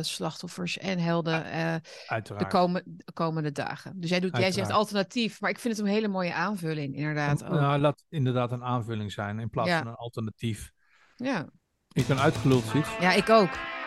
slachtoffers 0.00 0.78
en 0.78 0.98
helden 0.98 1.42
de 1.42 2.46
komen, 2.48 3.02
komende 3.14 3.52
dagen. 3.52 4.00
Dus 4.00 4.10
jij, 4.10 4.20
doet, 4.20 4.36
jij 4.36 4.52
zegt 4.52 4.70
alternatief, 4.70 5.40
maar 5.40 5.50
ik 5.50 5.58
vind 5.58 5.76
het 5.76 5.86
een 5.86 5.92
hele 5.92 6.08
mooie 6.08 6.34
aanvulling, 6.34 6.96
inderdaad. 6.96 7.44
Ook. 7.44 7.50
Nou, 7.50 7.78
laat 7.78 8.04
inderdaad 8.08 8.52
een 8.52 8.64
aanvulling 8.64 9.12
zijn 9.12 9.38
in 9.38 9.50
plaats 9.50 9.68
ja. 9.68 9.78
van 9.78 9.86
een 9.86 9.94
alternatief. 9.94 10.72
Ja. 11.16 11.48
Ik 11.92 12.06
ben 12.06 12.18
uitgeluld. 12.18 12.64
Ja, 13.00 13.12
ik 13.12 13.28
ook. 13.28 13.77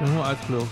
Helemaal 0.00 0.26
uitgeluld. 0.26 0.68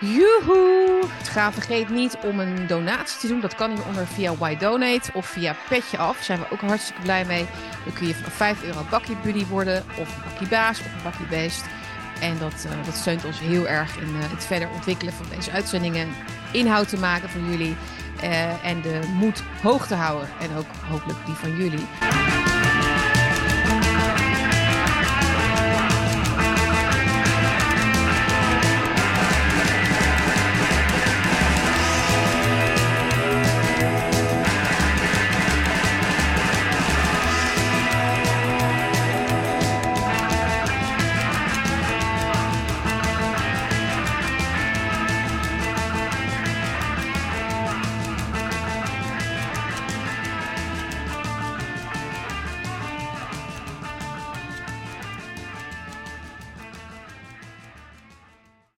Joehoe! 0.00 1.02
Ga 1.22 1.52
vergeet 1.52 1.88
niet 1.88 2.16
om 2.24 2.40
een 2.40 2.66
donatie 2.66 3.20
te 3.20 3.26
doen. 3.26 3.40
Dat 3.40 3.54
kan 3.54 3.70
hieronder 3.70 4.06
via 4.06 4.36
Why 4.36 4.56
Donate 4.56 5.10
of 5.12 5.26
via 5.26 5.56
Petje 5.68 5.98
Af. 5.98 6.14
Daar 6.14 6.24
zijn 6.24 6.38
we 6.38 6.50
ook 6.50 6.60
hartstikke 6.60 7.02
blij 7.02 7.24
mee. 7.24 7.46
Dan 7.84 7.92
kun 7.92 8.06
je 8.06 8.14
vanaf 8.14 8.32
5 8.32 8.62
euro 8.62 8.80
bakkie 8.90 9.16
buddy 9.22 9.46
worden. 9.46 9.84
Of 9.98 10.16
een 10.16 10.22
bakkie 10.24 10.48
baas 10.48 10.78
of 10.78 10.84
een 10.84 11.02
bakkie 11.02 11.26
beest. 11.26 11.64
En 12.20 12.38
dat, 12.38 12.66
uh, 12.66 12.84
dat 12.84 12.94
steunt 12.94 13.24
ons 13.24 13.40
heel 13.40 13.68
erg 13.68 13.96
in 13.96 14.08
uh, 14.08 14.30
het 14.30 14.44
verder 14.44 14.68
ontwikkelen 14.74 15.12
van 15.12 15.26
deze 15.34 15.50
uitzendingen. 15.50 16.08
Inhoud 16.52 16.88
te 16.88 16.98
maken 16.98 17.28
voor 17.28 17.40
jullie. 17.40 17.76
Uh, 18.22 18.64
en 18.64 18.80
de 18.80 19.00
moed 19.14 19.42
hoog 19.62 19.86
te 19.86 19.94
houden. 19.94 20.28
En 20.40 20.56
ook 20.56 20.66
hopelijk 20.88 21.26
die 21.26 21.34
van 21.34 21.56
jullie. 21.56 21.86